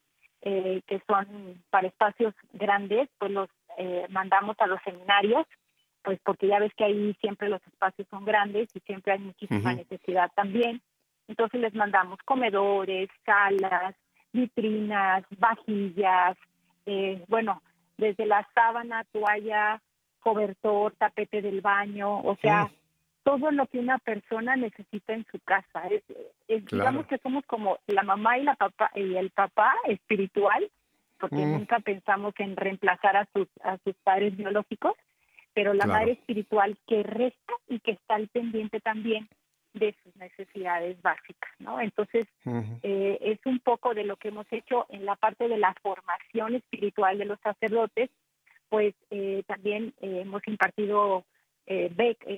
eh, 0.42 0.80
que 0.86 1.00
son 1.06 1.62
para 1.70 1.88
espacios 1.88 2.34
grandes, 2.52 3.08
pues 3.18 3.30
los 3.30 3.48
eh, 3.76 4.06
mandamos 4.10 4.56
a 4.58 4.66
los 4.66 4.80
seminarios, 4.82 5.46
pues 6.02 6.18
porque 6.24 6.48
ya 6.48 6.58
ves 6.58 6.72
que 6.74 6.84
ahí 6.84 7.14
siempre 7.20 7.48
los 7.48 7.64
espacios 7.66 8.08
son 8.08 8.24
grandes 8.24 8.68
y 8.74 8.80
siempre 8.80 9.12
hay 9.12 9.18
muchísima 9.20 9.74
necesidad 9.74 10.30
también. 10.34 10.80
Entonces 11.28 11.60
les 11.60 11.74
mandamos 11.74 12.18
comedores, 12.24 13.08
salas, 13.24 13.94
vitrinas, 14.32 15.24
vajillas, 15.38 16.36
eh, 16.86 17.24
bueno, 17.28 17.62
desde 17.98 18.26
la 18.26 18.48
sábana, 18.54 19.04
toalla, 19.12 19.80
cobertor, 20.20 20.94
tapete 20.96 21.42
del 21.42 21.60
baño, 21.60 22.20
o 22.20 22.36
sea, 22.40 22.70
todo 23.22 23.50
lo 23.50 23.66
que 23.66 23.78
una 23.78 23.98
persona 23.98 24.56
necesita 24.56 25.12
en 25.12 25.26
su 25.30 25.38
casa. 25.40 25.88
Es, 26.48 26.64
Digamos 26.66 27.06
que 27.06 27.18
somos 27.18 27.44
como 27.46 27.78
la 27.86 28.02
mamá 28.02 28.38
y 28.38 28.44
la 28.44 28.54
papá 28.54 28.90
y 28.94 29.16
el 29.16 29.30
papá 29.30 29.74
espiritual, 29.86 30.70
porque 31.18 31.36
nunca 31.36 31.80
pensamos 31.80 32.34
en 32.38 32.56
reemplazar 32.56 33.16
a 33.16 33.28
sus 33.34 33.46
a 33.62 33.76
sus 33.84 33.94
padres 34.02 34.36
biológicos, 34.36 34.94
pero 35.52 35.74
la 35.74 35.86
madre 35.86 36.12
espiritual 36.12 36.78
que 36.86 37.02
resta 37.02 37.52
y 37.68 37.80
que 37.80 37.92
está 37.92 38.14
al 38.14 38.28
pendiente 38.28 38.80
también 38.80 39.28
de 39.74 39.94
sus 40.02 40.14
necesidades 40.16 41.00
básicas, 41.02 41.50
¿no? 41.58 41.80
Entonces, 41.80 42.26
eh, 42.82 43.18
es 43.20 43.38
un 43.44 43.60
poco 43.60 43.94
de 43.94 44.04
lo 44.04 44.16
que 44.16 44.28
hemos 44.28 44.46
hecho 44.50 44.86
en 44.88 45.04
la 45.04 45.16
parte 45.16 45.48
de 45.48 45.58
la 45.58 45.74
formación 45.82 46.56
espiritual 46.56 47.18
de 47.18 47.26
los 47.26 47.38
sacerdotes, 47.40 48.10
pues 48.70 48.94
eh, 49.10 49.42
también 49.46 49.92
eh, 50.00 50.20
hemos 50.22 50.46
impartido 50.46 51.24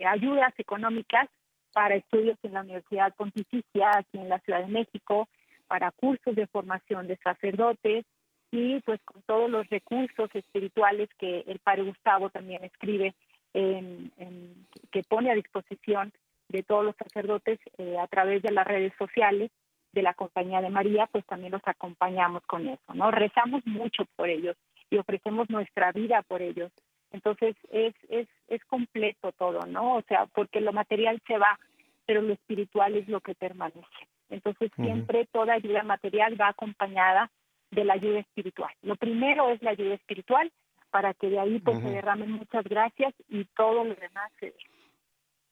ayudas 0.06 0.52
económicas 0.58 1.26
para 1.72 1.94
estudios 1.94 2.36
en 2.42 2.52
la 2.52 2.60
Universidad 2.60 3.14
Pontificia, 3.14 3.90
aquí 3.96 4.18
en 4.18 4.28
la 4.28 4.40
Ciudad 4.40 4.60
de 4.60 4.70
México, 4.70 5.26
para 5.68 5.90
cursos 5.90 6.34
de 6.36 6.46
formación 6.48 7.06
de 7.06 7.16
sacerdotes 7.16 8.04
y 8.50 8.80
pues 8.80 9.00
con 9.06 9.22
todos 9.22 9.48
los 9.48 9.66
recursos 9.70 10.28
espirituales 10.34 11.08
que 11.16 11.44
el 11.46 11.60
Padre 11.60 11.84
Gustavo 11.84 12.28
también 12.28 12.62
escribe, 12.62 13.14
que 13.54 15.02
pone 15.08 15.30
a 15.30 15.34
disposición 15.34 16.12
de 16.52 16.62
todos 16.62 16.84
los 16.84 16.94
sacerdotes 16.96 17.58
eh, 17.78 17.96
a 17.98 18.06
través 18.06 18.42
de 18.42 18.52
las 18.52 18.66
redes 18.66 18.92
sociales 18.98 19.50
de 19.92 20.02
la 20.02 20.14
Compañía 20.14 20.60
de 20.60 20.70
María, 20.70 21.08
pues 21.10 21.24
también 21.26 21.52
los 21.52 21.62
acompañamos 21.64 22.42
con 22.46 22.68
eso, 22.68 22.94
¿no? 22.94 23.10
Rezamos 23.10 23.66
mucho 23.66 24.04
por 24.16 24.28
ellos 24.28 24.56
y 24.92 24.98
ofrecemos 24.98 25.48
nuestra 25.48 25.90
vida 25.90 26.22
por 26.22 26.42
ellos. 26.42 26.70
Entonces 27.12 27.56
es, 27.70 27.94
es, 28.10 28.28
es 28.48 28.62
completo 28.66 29.32
todo, 29.32 29.60
¿no? 29.66 29.96
O 29.96 30.02
sea, 30.02 30.26
porque 30.26 30.60
lo 30.60 30.72
material 30.72 31.18
se 31.26 31.38
va, 31.38 31.58
pero 32.04 32.20
lo 32.20 32.34
espiritual 32.34 32.94
es 32.96 33.08
lo 33.08 33.20
que 33.22 33.34
permanece. 33.34 34.08
Entonces 34.28 34.70
siempre 34.76 35.26
toda 35.32 35.54
ayuda 35.54 35.82
material 35.82 36.38
va 36.38 36.48
acompañada 36.48 37.30
de 37.70 37.84
la 37.84 37.94
ayuda 37.94 38.20
espiritual. 38.20 38.72
Lo 38.82 38.96
primero 38.96 39.48
es 39.48 39.62
la 39.62 39.70
ayuda 39.70 39.94
espiritual 39.94 40.52
para 40.90 41.14
que 41.14 41.30
de 41.30 41.38
ahí 41.38 41.58
pues 41.58 41.78
se 41.78 41.90
derramen 41.90 42.30
muchas 42.30 42.64
gracias 42.64 43.14
y 43.30 43.46
todo 43.56 43.84
lo 43.84 43.94
demás 43.94 44.30
se 44.40 44.52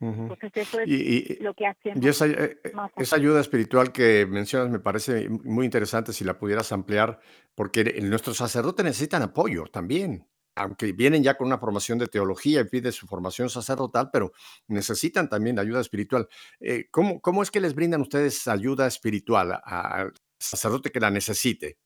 entonces 0.01 0.51
eso 0.55 0.81
es 0.81 0.89
y, 0.89 1.39
lo 1.41 1.53
que 1.55 1.67
hacemos. 1.67 2.03
Y 2.03 2.09
esa, 2.09 2.27
eh, 2.27 2.59
eh, 2.65 2.73
esa, 2.97 3.17
ayuda 3.17 3.41
espiritual 3.41 3.93
que 3.93 4.27
mencionas 4.27 4.71
me 4.71 4.81
parece 4.81 5.29
muy 5.29 5.67
interesante 5.67 6.13
si 6.13 6.25
la 6.25 6.39
pudieras 6.39 6.73
ampliar, 6.73 7.21
porque 7.55 7.85
nuestros 8.03 8.39
sacerdotes 8.39 8.85
necesitan 8.85 9.23
apoyo 9.23 9.65
también, 9.67 10.27
aunque 10.55 10.93
vienen 10.93 11.23
ya 11.23 11.37
con 11.37 11.49
una 11.49 11.59
formación 11.59 11.99
de 11.99 12.07
teología 12.07 12.61
y 12.61 12.65
pide 12.65 12.93
su 12.93 13.07
formación 13.07 13.51
sacerdotal, 13.51 14.09
pero 14.11 14.33
necesitan 14.69 15.29
también 15.29 15.59
ayuda 15.59 15.83
espiritual. 15.83 16.29
Eh, 16.61 16.87
¿cómo, 16.91 17.21
¿Cómo 17.21 17.43
es 17.43 17.51
que 17.51 17.61
les 17.61 17.75
brindan 17.75 18.01
ustedes 18.01 18.49
ayuda 18.49 18.87
espiritual 18.87 19.61
al 19.63 20.15
sacerdote 20.39 20.91
que 20.91 21.01
la 21.01 21.11
necesite? 21.11 21.77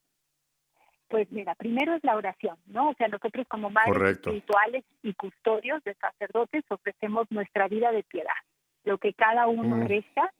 Pues 1.15 1.31
mira, 1.31 1.55
primero 1.55 1.93
es 1.93 2.03
la 2.03 2.17
oración, 2.17 2.57
¿no? 2.65 2.89
O 2.89 2.93
sea, 2.95 3.07
nosotros 3.07 3.47
como 3.47 3.69
madres 3.69 4.17
espirituales 4.17 4.83
y 5.01 5.13
custodios 5.13 5.81
de 5.85 5.93
sacerdotes 5.93 6.65
ofrecemos 6.67 7.25
nuestra 7.31 7.69
vida 7.69 7.93
de 7.93 8.03
piedad, 8.03 8.35
lo 8.83 8.97
que 8.97 9.13
cada 9.13 9.47
uno 9.47 9.77
mm. 9.77 9.87
resta 9.87 10.33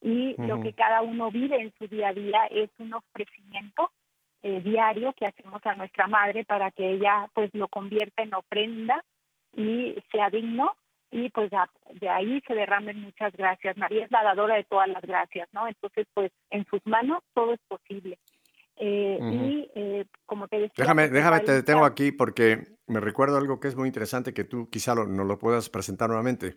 y 0.00 0.40
lo 0.40 0.60
que 0.60 0.72
cada 0.72 1.02
uno 1.02 1.32
vive 1.32 1.60
en 1.60 1.72
su 1.76 1.88
día 1.88 2.10
a 2.10 2.12
día 2.12 2.46
es 2.48 2.70
un 2.78 2.94
ofrecimiento 2.94 3.90
eh, 4.44 4.60
diario 4.60 5.12
que 5.14 5.26
hacemos 5.26 5.66
a 5.66 5.74
nuestra 5.74 6.06
madre 6.06 6.44
para 6.44 6.70
que 6.70 6.88
ella 6.88 7.28
pues 7.34 7.50
lo 7.52 7.66
convierta 7.66 8.22
en 8.22 8.32
ofrenda 8.32 9.04
y 9.52 9.96
sea 10.12 10.30
digno 10.30 10.76
y 11.10 11.28
pues 11.30 11.50
de 11.94 12.08
ahí 12.08 12.40
se 12.46 12.54
derramen 12.54 13.00
muchas 13.00 13.32
gracias. 13.32 13.76
María 13.76 14.04
es 14.04 14.12
la 14.12 14.22
dadora 14.22 14.54
de 14.54 14.62
todas 14.62 14.86
las 14.86 15.02
gracias, 15.02 15.48
¿no? 15.52 15.66
Entonces 15.66 16.06
pues 16.14 16.30
en 16.50 16.64
sus 16.66 16.86
manos 16.86 17.18
todo 17.34 17.52
es 17.52 17.60
posible. 17.66 18.16
Eh, 18.82 19.18
y 19.20 19.70
eh, 19.74 20.06
como 20.24 20.48
te 20.48 20.56
decía... 20.56 20.74
Déjame, 20.78 21.02
pues, 21.02 21.12
déjame 21.12 21.40
te 21.40 21.52
detengo 21.52 21.84
aquí 21.84 22.12
porque 22.12 22.78
me 22.86 22.98
recuerdo 22.98 23.36
algo 23.36 23.60
que 23.60 23.68
es 23.68 23.76
muy 23.76 23.86
interesante 23.86 24.32
que 24.32 24.44
tú 24.44 24.70
quizá 24.70 24.94
lo, 24.94 25.06
nos 25.06 25.26
lo 25.26 25.38
puedas 25.38 25.68
presentar 25.68 26.08
nuevamente. 26.08 26.56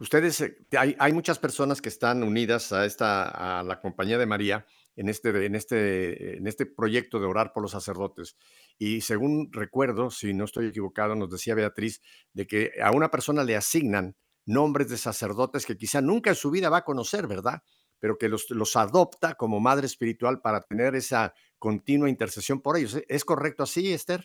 Ustedes, 0.00 0.40
eh, 0.40 0.56
hay, 0.78 0.96
hay, 0.98 1.12
muchas 1.12 1.38
personas 1.38 1.82
que 1.82 1.90
están 1.90 2.22
unidas 2.22 2.72
a, 2.72 2.86
esta, 2.86 3.58
a 3.58 3.62
la 3.62 3.80
Compañía 3.80 4.16
de 4.16 4.24
María 4.24 4.66
en 4.96 5.10
este, 5.10 5.44
en, 5.44 5.54
este, 5.54 6.38
en 6.38 6.46
este 6.46 6.64
proyecto 6.64 7.20
de 7.20 7.26
orar 7.26 7.52
por 7.52 7.62
los 7.62 7.72
sacerdotes. 7.72 8.36
Y 8.78 9.02
según 9.02 9.52
recuerdo, 9.52 10.10
si 10.10 10.32
no 10.32 10.44
estoy 10.44 10.68
equivocado, 10.68 11.14
nos 11.14 11.30
decía 11.30 11.54
Beatriz, 11.54 12.00
de 12.32 12.46
que 12.46 12.72
a 12.82 12.92
una 12.92 13.10
persona 13.10 13.44
le 13.44 13.56
asignan 13.56 14.16
nombres 14.46 14.88
de 14.88 14.96
sacerdotes 14.96 15.66
que 15.66 15.76
quizá 15.76 16.00
nunca 16.00 16.30
en 16.30 16.36
su 16.36 16.50
vida 16.50 16.70
va 16.70 16.78
a 16.78 16.84
conocer, 16.84 17.26
¿verdad? 17.26 17.62
Pero 18.00 18.16
que 18.16 18.28
los, 18.28 18.48
los 18.50 18.74
adopta 18.76 19.34
como 19.34 19.60
madre 19.60 19.86
espiritual 19.86 20.40
para 20.40 20.62
tener 20.62 20.94
esa 20.94 21.34
continua 21.58 22.08
intercesión 22.08 22.60
por 22.60 22.76
ellos. 22.76 23.02
¿Es 23.08 23.24
correcto 23.24 23.62
así, 23.62 23.92
Esther? 23.92 24.20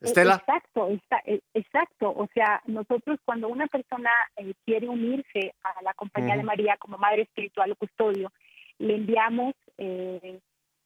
E, 0.00 0.06
Estela. 0.06 0.36
Exacto, 0.36 0.88
e, 1.24 1.40
exacto. 1.54 2.10
O 2.10 2.28
sea, 2.34 2.62
nosotros 2.66 3.18
cuando 3.24 3.48
una 3.48 3.66
persona 3.66 4.10
eh, 4.36 4.54
quiere 4.64 4.88
unirse 4.88 5.54
a 5.62 5.82
la 5.82 5.94
Compañía 5.94 6.36
de 6.36 6.42
María 6.42 6.76
como 6.78 6.98
madre 6.98 7.22
espiritual 7.22 7.72
o 7.72 7.76
custodio, 7.76 8.32
le 8.78 8.96
enviamos 8.96 9.54
eh, 9.78 10.40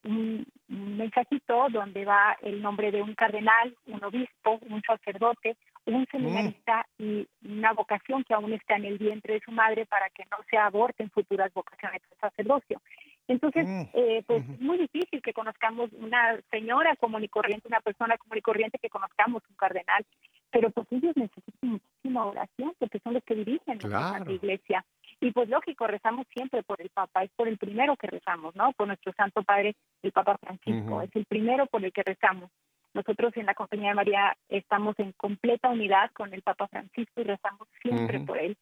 un, 0.04 0.46
mensajito 0.68 1.66
donde 1.70 2.04
va 2.04 2.36
el 2.42 2.60
nombre 2.60 2.90
de 2.90 3.02
un 3.02 3.14
cardenal, 3.14 3.74
un 3.86 4.04
obispo, 4.04 4.58
un 4.68 4.82
sacerdote, 4.82 5.56
un 5.86 6.06
seminarista 6.10 6.86
y 6.98 7.26
una 7.42 7.72
vocación 7.72 8.22
que 8.24 8.34
aún 8.34 8.52
está 8.52 8.76
en 8.76 8.84
el 8.84 8.98
vientre 8.98 9.34
de 9.34 9.40
su 9.40 9.50
madre 9.50 9.86
para 9.86 10.10
que 10.10 10.24
no 10.30 10.36
se 10.50 10.58
aborten 10.58 11.10
futuras 11.10 11.52
vocaciones 11.54 12.02
de 12.02 12.16
sacerdocio. 12.16 12.82
Entonces, 13.28 13.66
mm, 13.66 13.82
eh, 13.92 14.24
pues 14.26 14.42
es 14.48 14.60
muy 14.60 14.78
difícil 14.78 15.20
que 15.20 15.34
conozcamos 15.34 15.90
una 15.92 16.40
señora 16.50 16.96
común 16.96 17.22
y 17.22 17.28
corriente, 17.28 17.68
una 17.68 17.80
persona 17.80 18.16
común 18.16 18.38
y 18.38 18.42
corriente 18.42 18.78
que 18.78 18.88
conozcamos 18.88 19.42
un 19.48 19.56
cardenal, 19.56 20.04
pero 20.50 20.70
pues 20.70 20.86
ellos 20.90 21.14
necesitan 21.14 21.70
muchísima 21.70 22.24
oración 22.24 22.72
porque 22.78 22.98
son 23.00 23.14
los 23.14 23.24
que 23.24 23.34
dirigen 23.34 23.78
la 23.82 24.24
iglesia. 24.26 24.84
Y 25.20 25.30
pues 25.32 25.48
lógico, 25.50 25.86
rezamos 25.86 26.26
siempre 26.32 26.62
por 26.62 26.80
el 26.80 26.88
Papa, 26.88 27.24
es 27.24 27.30
por 27.36 27.48
el 27.48 27.58
primero 27.58 27.96
que 27.96 28.06
rezamos, 28.06 28.56
¿no? 28.56 28.72
Por 28.72 28.86
nuestro 28.86 29.12
Santo 29.12 29.42
Padre, 29.42 29.76
el 30.02 30.12
Papa 30.12 30.38
Francisco, 30.38 31.02
es 31.02 31.14
el 31.14 31.26
primero 31.26 31.66
por 31.66 31.84
el 31.84 31.92
que 31.92 32.04
rezamos. 32.04 32.50
Nosotros 32.94 33.36
en 33.36 33.44
la 33.44 33.54
Compañía 33.54 33.90
de 33.90 33.94
María 33.94 34.36
estamos 34.48 34.98
en 34.98 35.12
completa 35.12 35.68
unidad 35.68 36.10
con 36.12 36.32
el 36.32 36.40
Papa 36.40 36.66
Francisco 36.68 37.20
y 37.20 37.24
rezamos 37.24 37.68
siempre 37.82 38.20
por 38.20 38.38
él. 38.38 38.56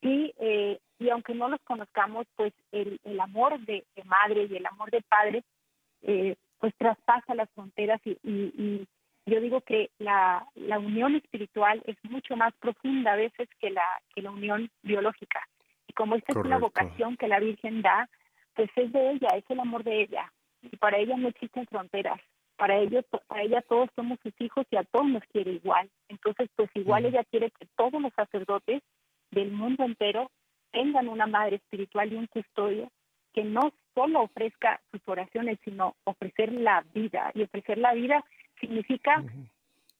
Y, 0.00 0.32
eh, 0.38 0.78
y 1.04 1.10
aunque 1.10 1.34
no 1.34 1.48
los 1.48 1.60
conozcamos, 1.62 2.26
pues 2.34 2.52
el, 2.72 2.98
el 3.04 3.20
amor 3.20 3.60
de, 3.60 3.84
madre 4.04 4.48
y 4.50 4.56
el 4.56 4.66
amor 4.66 4.90
de 4.90 5.02
padre, 5.02 5.44
eh, 6.02 6.36
pues 6.58 6.74
traspasa 6.76 7.34
las 7.34 7.50
fronteras 7.50 8.00
y, 8.04 8.18
y, 8.22 8.86
yo 9.26 9.40
digo 9.40 9.62
que 9.62 9.90
la, 9.98 10.46
la 10.54 10.78
unión 10.78 11.14
espiritual 11.14 11.82
es 11.86 11.96
mucho 12.02 12.36
más 12.36 12.52
profunda 12.60 13.14
a 13.14 13.16
veces 13.16 13.48
que 13.58 13.70
la, 13.70 14.02
que 14.14 14.20
la 14.20 14.30
unión 14.30 14.70
biológica. 14.82 15.48
Y 15.88 15.94
como 15.94 16.14
esta 16.14 16.32
es 16.32 16.44
una 16.44 16.58
vocación 16.58 17.16
que 17.16 17.26
la 17.26 17.40
Virgen 17.40 17.80
da, 17.80 18.10
pues 18.54 18.68
es 18.76 18.92
de 18.92 19.12
ella, 19.12 19.28
es 19.34 19.44
el 19.48 19.60
amor 19.60 19.82
de 19.82 20.02
ella. 20.02 20.30
Y 20.60 20.76
para 20.76 20.98
ella 20.98 21.16
no 21.16 21.28
existen 21.28 21.66
fronteras. 21.66 22.20
Para 22.56 22.76
ellos, 22.76 23.02
para 23.26 23.42
ella 23.42 23.62
todos 23.62 23.88
somos 23.96 24.18
sus 24.22 24.38
hijos 24.40 24.66
y 24.70 24.76
a 24.76 24.84
todos 24.84 25.06
nos 25.06 25.24
quiere 25.32 25.52
igual. 25.52 25.88
Entonces, 26.08 26.50
pues 26.54 26.68
igual 26.74 27.06
ella 27.06 27.24
quiere 27.24 27.50
que 27.50 27.66
todos 27.76 28.02
los 28.02 28.12
sacerdotes 28.12 28.82
del 29.30 29.52
mundo 29.52 29.84
entero 29.84 30.30
tengan 30.74 31.08
una 31.08 31.26
madre 31.26 31.56
espiritual 31.56 32.12
y 32.12 32.16
un 32.16 32.26
custodio 32.26 32.90
que 33.32 33.44
no 33.44 33.72
solo 33.94 34.22
ofrezca 34.22 34.80
sus 34.90 35.00
oraciones, 35.06 35.58
sino 35.64 35.94
ofrecer 36.04 36.52
la 36.52 36.84
vida. 36.92 37.30
Y 37.34 37.42
ofrecer 37.42 37.78
la 37.78 37.94
vida 37.94 38.24
significa 38.60 39.24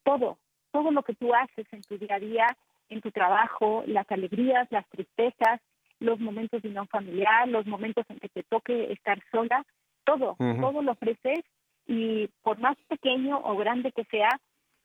todo, 0.03 0.37
todo 0.71 0.91
lo 0.91 1.01
que 1.03 1.15
tú 1.15 1.33
haces 1.33 1.65
en 1.71 1.81
tu 1.81 1.97
día 1.97 2.15
a 2.15 2.19
día, 2.19 2.57
en 2.89 3.01
tu 3.01 3.09
trabajo, 3.11 3.83
las 3.87 4.09
alegrías, 4.11 4.67
las 4.69 4.87
tristezas, 4.89 5.61
los 5.99 6.19
momentos 6.19 6.61
de 6.61 6.69
unión 6.69 6.87
familiar, 6.87 7.47
los 7.47 7.65
momentos 7.65 8.05
en 8.09 8.19
que 8.19 8.29
te 8.29 8.43
toque 8.43 8.91
estar 8.91 9.21
sola, 9.31 9.65
todo, 10.03 10.35
todo 10.37 10.81
lo 10.81 10.91
ofreces 10.91 11.39
y 11.87 12.27
por 12.43 12.59
más 12.59 12.77
pequeño 12.87 13.39
o 13.43 13.55
grande 13.55 13.91
que 13.91 14.03
sea, 14.05 14.29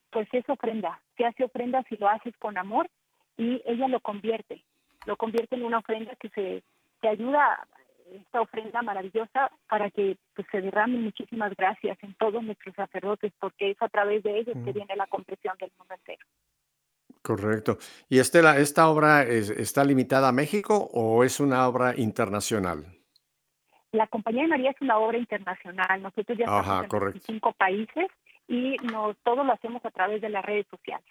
pues 0.09 0.27
es 0.31 0.47
ofrenda. 0.49 0.99
Se 1.17 1.25
hace 1.25 1.43
ofrenda 1.43 1.83
si 1.89 1.97
lo 1.97 2.07
haces 2.07 2.35
con 2.37 2.57
amor 2.57 2.87
y 3.37 3.61
ella 3.65 3.87
lo 3.87 3.99
convierte, 3.99 4.63
lo 5.05 5.17
convierte 5.17 5.55
en 5.55 5.63
una 5.63 5.79
ofrenda 5.79 6.15
que 6.15 6.29
se 6.29 6.63
te 7.01 7.07
ayuda 7.07 7.67
esta 8.11 8.41
ofrenda 8.41 8.81
maravillosa 8.81 9.51
para 9.69 9.89
que 9.89 10.17
pues, 10.35 10.47
se 10.51 10.61
derramen 10.61 11.03
muchísimas 11.03 11.55
gracias 11.55 11.97
en 12.01 12.13
todos 12.15 12.43
nuestros 12.43 12.75
sacerdotes, 12.75 13.31
porque 13.39 13.71
es 13.71 13.77
a 13.81 13.89
través 13.89 14.23
de 14.23 14.39
ellos 14.39 14.57
que 14.65 14.73
viene 14.73 14.95
la 14.95 15.07
compresión 15.07 15.55
del 15.59 15.71
mundo 15.77 15.93
entero. 15.95 16.25
Correcto. 17.21 17.77
¿Y 18.09 18.19
Estela, 18.19 18.57
esta 18.57 18.89
obra 18.89 19.23
está 19.23 19.83
limitada 19.83 20.29
a 20.29 20.31
México 20.31 20.89
o 20.91 21.23
es 21.23 21.39
una 21.39 21.67
obra 21.67 21.93
internacional? 21.95 22.85
La 23.91 24.07
Compañía 24.07 24.43
de 24.43 24.47
María 24.47 24.71
es 24.71 24.81
una 24.81 24.97
obra 24.97 25.17
internacional. 25.17 26.01
Nosotros 26.01 26.37
ya 26.37 26.45
estamos 26.45 27.15
en 27.15 27.21
cinco 27.21 27.53
países 27.53 28.07
y 28.47 28.77
no, 28.91 29.13
todo 29.23 29.43
lo 29.43 29.53
hacemos 29.53 29.85
a 29.85 29.91
través 29.91 30.21
de 30.21 30.29
las 30.29 30.43
redes 30.43 30.65
sociales. 30.69 31.05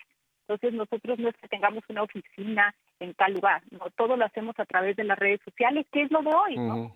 Entonces 0.51 0.74
nosotros 0.74 1.16
no 1.20 1.28
es 1.28 1.36
que 1.36 1.46
tengamos 1.46 1.84
una 1.88 2.03
oficina 2.03 2.74
en 2.98 3.14
tal 3.14 3.34
lugar, 3.34 3.62
no, 3.70 3.88
todo 3.96 4.16
lo 4.16 4.24
hacemos 4.24 4.59
a 4.59 4.64
través 4.64 4.96
de 4.96 5.05
las 5.05 5.16
redes 5.16 5.40
sociales, 5.44 5.86
que 5.92 6.03
es 6.03 6.11
lo 6.11 6.22
de 6.22 6.34
hoy, 6.34 6.57
¿no? 6.57 6.92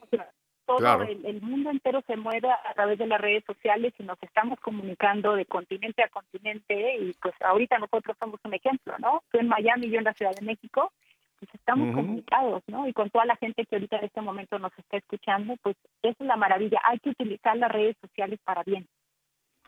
todo 0.67 1.03
el, 1.03 1.41
mundo 1.41 1.71
entero 1.71 2.03
se 2.05 2.17
mueve 2.17 2.51
a 2.51 2.75
través 2.75 2.99
de 2.99 3.07
las 3.07 3.21
redes 3.21 3.45
sociales 3.45 3.93
y 3.97 4.03
nos 4.03 4.21
estamos 4.23 4.59
comunicando 4.59 5.37
de 5.37 5.45
continente 5.47 6.03
a 6.03 6.09
continente 6.09 6.97
y 6.97 7.13
pues 7.23 7.35
ahorita 7.43 7.79
nosotros 7.79 8.17
somos 8.19 8.41
un 8.43 8.55
ejemplo, 8.55 8.95
¿no? 8.99 9.23
Tú 9.31 9.39
en 9.39 9.47
Miami, 9.47 9.89
yo 9.89 9.99
en 9.99 10.05
la 10.05 10.15
Ciudad 10.15 10.35
de 10.35 10.45
México, 10.45 10.91
pues 11.39 11.55
estamos 11.55 11.95
comunicados, 11.95 12.63
¿no? 12.67 12.89
Y 12.89 12.93
con 12.93 13.09
toda 13.11 13.25
la 13.25 13.37
gente 13.37 13.67
que 13.67 13.77
ahorita 13.77 13.99
en 13.99 14.07
este 14.07 14.21
momento 14.21 14.59
nos 14.59 14.77
está 14.77 14.97
escuchando, 14.97 15.55
pues 15.63 15.77
esa 16.03 16.17
es 16.19 16.27
la 16.27 16.37
maravilla, 16.37 16.81
hay 16.83 16.99
que 16.99 17.11
utilizar 17.11 17.57
las 17.57 17.71
redes 17.71 17.97
sociales 18.01 18.41
para 18.43 18.65
bien. 18.65 18.89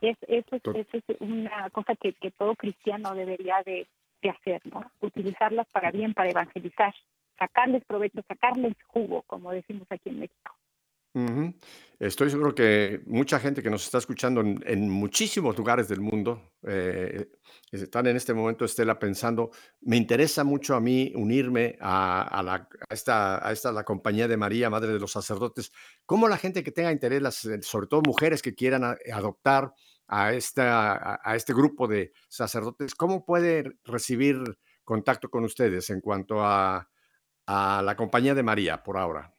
Es, 0.01 0.17
eso, 0.29 0.57
es, 0.75 0.87
es 0.93 1.05
una 1.21 1.71
cosa 1.71 1.95
que, 1.97 2.13
que 2.15 2.31
todo 2.31 2.55
cristiano 2.55 3.15
debería 3.15 3.63
de, 3.65 3.87
de 4.23 4.31
hacer, 4.31 4.61
¿no? 4.67 4.91
Utilizarlas 5.01 5.67
para 5.73 5.91
bien, 5.91 6.15
para 6.15 6.31
evangelizar, 6.31 6.95
sacarles 7.39 7.85
provecho, 7.85 8.21
sacarles 8.29 8.75
jugo, 8.87 9.23
como 9.23 9.53
decimos 9.53 9.87
aquí 9.91 10.11
en 10.11 10.21
México. 10.21 10.55
Estoy 11.99 12.29
seguro 12.29 12.55
que 12.55 13.01
mucha 13.07 13.41
gente 13.41 13.63
que 13.63 13.71
nos 13.71 13.85
está 13.85 13.97
escuchando 13.97 14.43
en, 14.43 14.91
muchísimos 14.91 15.57
lugares 15.57 15.89
del 15.89 16.03
mundo 16.03 16.53
eh, 16.63 17.31
están 17.73 18.07
en 18.07 18.17
este 18.17 18.35
momento, 18.35 18.67
Estela, 18.67 18.99
pensando, 18.99 19.51
me 19.81 19.97
interesa 19.97 20.45
mucho 20.45 20.75
a 20.75 20.81
mí 20.81 21.13
unirme 21.15 21.79
a, 21.81 22.43
la, 22.45 22.69
esta, 22.91 23.47
a 23.47 23.51
esta 23.51 23.73
la 23.73 23.83
compañía 23.83 24.29
de 24.29 24.37
María, 24.37 24.69
Madre 24.69 24.93
de 24.93 25.01
los 25.01 25.13
Sacerdotes. 25.13 25.73
¿Cómo 26.05 26.29
la 26.29 26.37
gente 26.37 26.63
que 26.63 26.71
tenga 26.71 26.93
interés, 26.93 27.23
sobre 27.63 27.87
todo 27.87 28.03
mujeres 28.03 28.43
que 28.43 28.55
quieran 28.55 28.85
adoptar 29.11 29.73
a, 30.09 30.33
esta, 30.33 31.21
a, 31.23 31.37
este 31.37 31.53
grupo 31.53 31.87
de 31.89 32.13
sacerdotes, 32.29 32.95
cómo 32.95 33.25
puede 33.25 33.73
recibir 33.85 34.37
contacto 34.85 35.29
con 35.29 35.45
ustedes 35.45 35.91
en 35.91 36.01
cuanto 36.01 36.45
a, 36.45 36.89
a 37.47 37.83
la 37.83 37.97
compañía 37.97 38.35
de 38.35 38.43
María 38.43 38.83
por 38.83 38.99
ahora? 38.99 39.37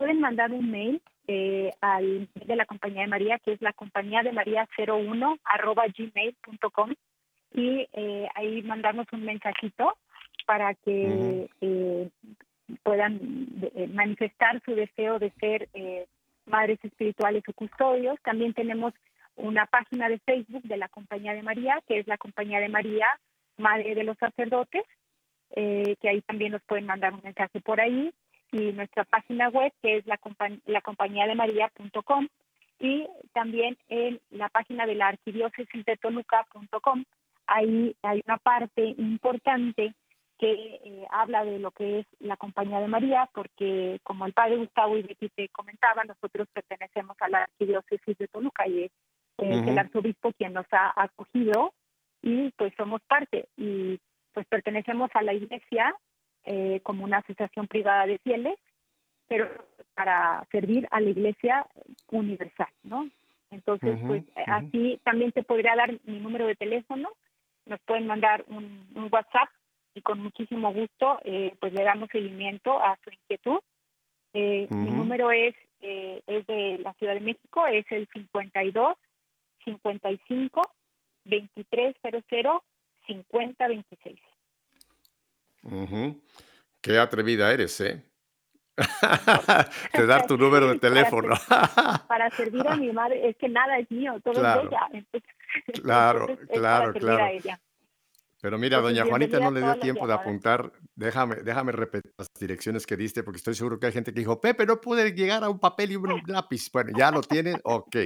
pueden 0.00 0.20
mandar 0.20 0.50
un 0.50 0.70
mail 0.70 1.02
eh, 1.28 1.70
al 1.82 2.26
de 2.34 2.56
la 2.56 2.64
compañía 2.64 3.02
de 3.02 3.08
María, 3.08 3.38
que 3.38 3.52
es 3.52 3.60
la 3.60 3.74
compañía 3.74 4.22
de 4.22 4.32
María 4.32 4.66
01 4.78 5.36
arroba 5.44 5.84
gmail.com 5.94 6.94
y 7.52 7.86
eh, 7.92 8.26
ahí 8.34 8.62
mandarnos 8.62 9.06
un 9.12 9.26
mensajito 9.26 9.98
para 10.46 10.74
que 10.74 11.50
eh, 11.60 12.08
puedan 12.82 13.20
manifestar 13.92 14.62
su 14.64 14.74
deseo 14.74 15.18
de 15.18 15.30
ser 15.38 15.68
madres 16.46 16.78
espirituales 16.82 17.42
o 17.46 17.52
custodios. 17.52 18.18
También 18.22 18.54
tenemos 18.54 18.94
una 19.40 19.66
página 19.66 20.08
de 20.08 20.18
Facebook 20.20 20.62
de 20.62 20.76
la 20.76 20.88
Compañía 20.88 21.34
de 21.34 21.42
María, 21.42 21.82
que 21.86 21.98
es 21.98 22.06
la 22.06 22.18
Compañía 22.18 22.60
de 22.60 22.68
María, 22.68 23.06
Madre 23.56 23.94
de 23.94 24.04
los 24.04 24.16
Sacerdotes, 24.18 24.84
que 25.54 26.08
ahí 26.08 26.22
también 26.22 26.52
nos 26.52 26.62
pueden 26.62 26.86
mandar 26.86 27.12
un 27.12 27.20
mensaje 27.22 27.60
por 27.60 27.80
ahí 27.80 28.12
y 28.52 28.72
nuestra 28.72 29.04
página 29.04 29.48
web 29.48 29.72
que 29.82 29.96
es 29.96 30.06
la, 30.06 30.18
la 30.66 30.80
compañía 30.80 31.26
de 31.26 31.34
maría.com 31.34 32.28
y 32.78 33.06
también 33.32 33.76
en 33.88 34.20
la 34.30 34.48
página 34.48 34.86
de 34.86 34.94
la 34.94 35.08
arquidiócesis 35.08 35.84
de 35.84 35.96
Toluca.com. 35.96 37.04
Ahí 37.46 37.94
hay 38.02 38.22
una 38.26 38.38
parte 38.38 38.94
importante 38.96 39.94
que 40.38 40.52
eh, 40.52 41.06
habla 41.10 41.44
de 41.44 41.58
lo 41.58 41.70
que 41.70 42.00
es 42.00 42.06
la 42.18 42.38
Compañía 42.38 42.80
de 42.80 42.88
María, 42.88 43.28
porque 43.34 44.00
como 44.02 44.24
el 44.24 44.32
padre 44.32 44.56
Gustavo 44.56 44.96
y 44.96 45.02
Betty 45.02 45.28
te 45.28 45.48
comentaba, 45.50 46.04
nosotros 46.04 46.48
pertenecemos 46.52 47.16
a 47.20 47.28
la 47.28 47.42
Arquidiócesis 47.42 48.16
de 48.16 48.28
Toluca 48.28 48.66
y 48.66 48.84
es 48.84 48.92
el 49.40 49.78
arzobispo 49.78 50.32
quien 50.32 50.52
nos 50.52 50.66
ha 50.72 50.92
acogido 50.96 51.72
y 52.22 52.50
pues 52.52 52.72
somos 52.76 53.00
parte 53.02 53.48
y 53.56 53.98
pues 54.32 54.46
pertenecemos 54.46 55.10
a 55.14 55.22
la 55.22 55.32
iglesia 55.32 55.94
eh, 56.44 56.80
como 56.82 57.04
una 57.04 57.18
asociación 57.18 57.66
privada 57.66 58.06
de 58.06 58.18
fieles, 58.18 58.58
pero 59.28 59.46
para 59.94 60.46
servir 60.50 60.88
a 60.90 60.98
la 60.98 61.10
Iglesia 61.10 61.66
universal, 62.10 62.68
¿no? 62.82 63.08
Entonces, 63.50 63.98
pues 64.06 64.24
así 64.46 64.98
también 65.04 65.32
te 65.32 65.42
podría 65.42 65.76
dar 65.76 65.92
mi 66.04 66.18
número 66.18 66.46
de 66.46 66.54
teléfono, 66.54 67.10
nos 67.66 67.78
pueden 67.80 68.06
mandar 68.06 68.44
un, 68.48 68.88
WhatsApp 69.12 69.50
y 69.94 70.00
con 70.00 70.20
muchísimo 70.20 70.72
gusto 70.72 71.20
eh, 71.24 71.54
pues 71.60 71.74
le 71.74 71.82
damos 71.82 72.08
seguimiento 72.10 72.82
a 72.82 72.96
su 73.04 73.10
inquietud. 73.10 73.58
Eh, 74.32 74.66
mi 74.70 74.90
número 74.90 75.30
es, 75.32 75.54
es 75.82 76.46
de 76.46 76.78
la 76.82 76.94
Ciudad 76.94 77.14
de 77.14 77.20
México, 77.20 77.66
es 77.66 77.84
el 77.90 78.08
52 78.14 78.96
55 79.64 80.62
2300 81.24 82.62
5026. 83.06 84.20
Qué 86.80 86.98
atrevida 86.98 87.52
eres, 87.52 87.80
¿eh? 87.80 88.04
de 89.94 90.06
dar 90.06 90.26
tu 90.26 90.38
número 90.38 90.68
de 90.68 90.78
teléfono. 90.78 91.34
para, 92.08 92.30
servir 92.30 92.66
a 92.66 92.76
mi 92.76 92.92
madre, 92.92 93.28
es 93.28 93.36
que 93.36 93.48
nada 93.48 93.78
es 93.78 93.90
mío, 93.90 94.18
todo 94.24 94.34
es 94.34 94.66
ella. 94.66 94.88
claro, 95.82 96.26
claro, 96.52 96.92
claro. 96.94 97.26
Pero 98.42 98.58
mira, 98.58 98.78
doña 98.78 99.04
Juanita 99.04 99.38
no 99.38 99.50
le 99.50 99.60
dio 99.60 99.78
tiempo 99.78 100.06
de 100.06 100.14
apuntar. 100.14 100.72
Déjame, 100.94 101.36
déjame 101.36 101.72
repetir 101.72 102.14
las 102.16 102.28
direcciones 102.38 102.86
que 102.86 102.96
diste, 102.96 103.22
porque 103.22 103.36
estoy 103.36 103.54
seguro 103.54 103.78
que 103.78 103.86
hay 103.86 103.92
gente 103.92 104.14
que 104.14 104.20
dijo, 104.20 104.40
Pepe, 104.40 104.64
no 104.64 104.80
pude 104.80 105.12
llegar 105.12 105.44
a 105.44 105.50
un 105.50 105.58
papel 105.58 105.92
y 105.92 105.96
un 105.96 106.22
lápiz. 106.26 106.70
Bueno, 106.72 106.92
ya 106.96 107.10
lo 107.10 107.20
tienen, 107.20 107.60
ok. 107.64 107.96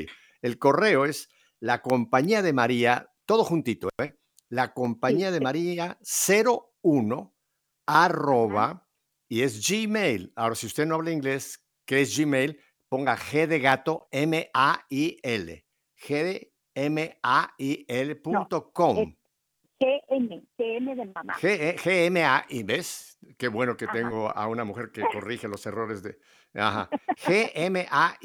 El 0.42 0.58
correo 0.58 1.04
es 1.04 1.28
la 1.64 1.80
compañía 1.80 2.42
de 2.42 2.52
María, 2.52 3.10
todo 3.24 3.42
juntito, 3.42 3.88
¿eh? 3.96 4.18
La 4.50 4.74
compañía 4.74 5.30
de 5.30 5.40
María 5.40 5.98
01 6.02 7.34
arroba, 7.86 8.86
y 9.30 9.40
es 9.40 9.66
Gmail. 9.66 10.34
Ahora, 10.36 10.56
si 10.56 10.66
usted 10.66 10.84
no 10.84 10.96
habla 10.96 11.10
inglés, 11.10 11.64
¿qué 11.86 12.02
es 12.02 12.14
Gmail? 12.18 12.60
Ponga 12.90 13.16
G 13.16 13.46
de 13.46 13.60
gato, 13.60 14.08
M-A-I-L. 14.10 15.66
G 15.96 16.22
de 16.22 16.52
M-A-I-L 16.74 18.16
punto 18.16 18.70
com. 18.70 19.16
G-M, 19.80 20.46
G-M 20.58 20.96
de 20.96 21.06
mamá. 21.06 21.34
G-M-A-I, 21.40 22.62
¿ves? 22.62 23.18
Qué 23.38 23.48
bueno 23.48 23.74
que 23.78 23.86
tengo 23.86 24.28
a 24.28 24.48
una 24.48 24.64
mujer 24.64 24.90
que 24.92 25.00
corrige 25.12 25.48
los 25.48 25.64
errores 25.64 26.02
de... 26.02 26.18
Ajá. 26.52 26.90
G-M-A-I-L.com. 27.24 28.24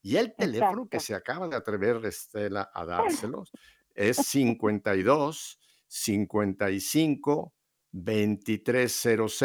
Y 0.02 0.18
el 0.18 0.36
teléfono 0.36 0.89
que 0.89 1.00
se 1.00 1.16
acaba 1.16 1.48
de 1.48 1.56
atrever 1.56 2.06
Estela 2.06 2.70
a 2.74 2.84
dárselos 2.84 3.54
es 3.93 4.18
52 4.18 5.58
55 5.88 7.54
2300 7.93 9.41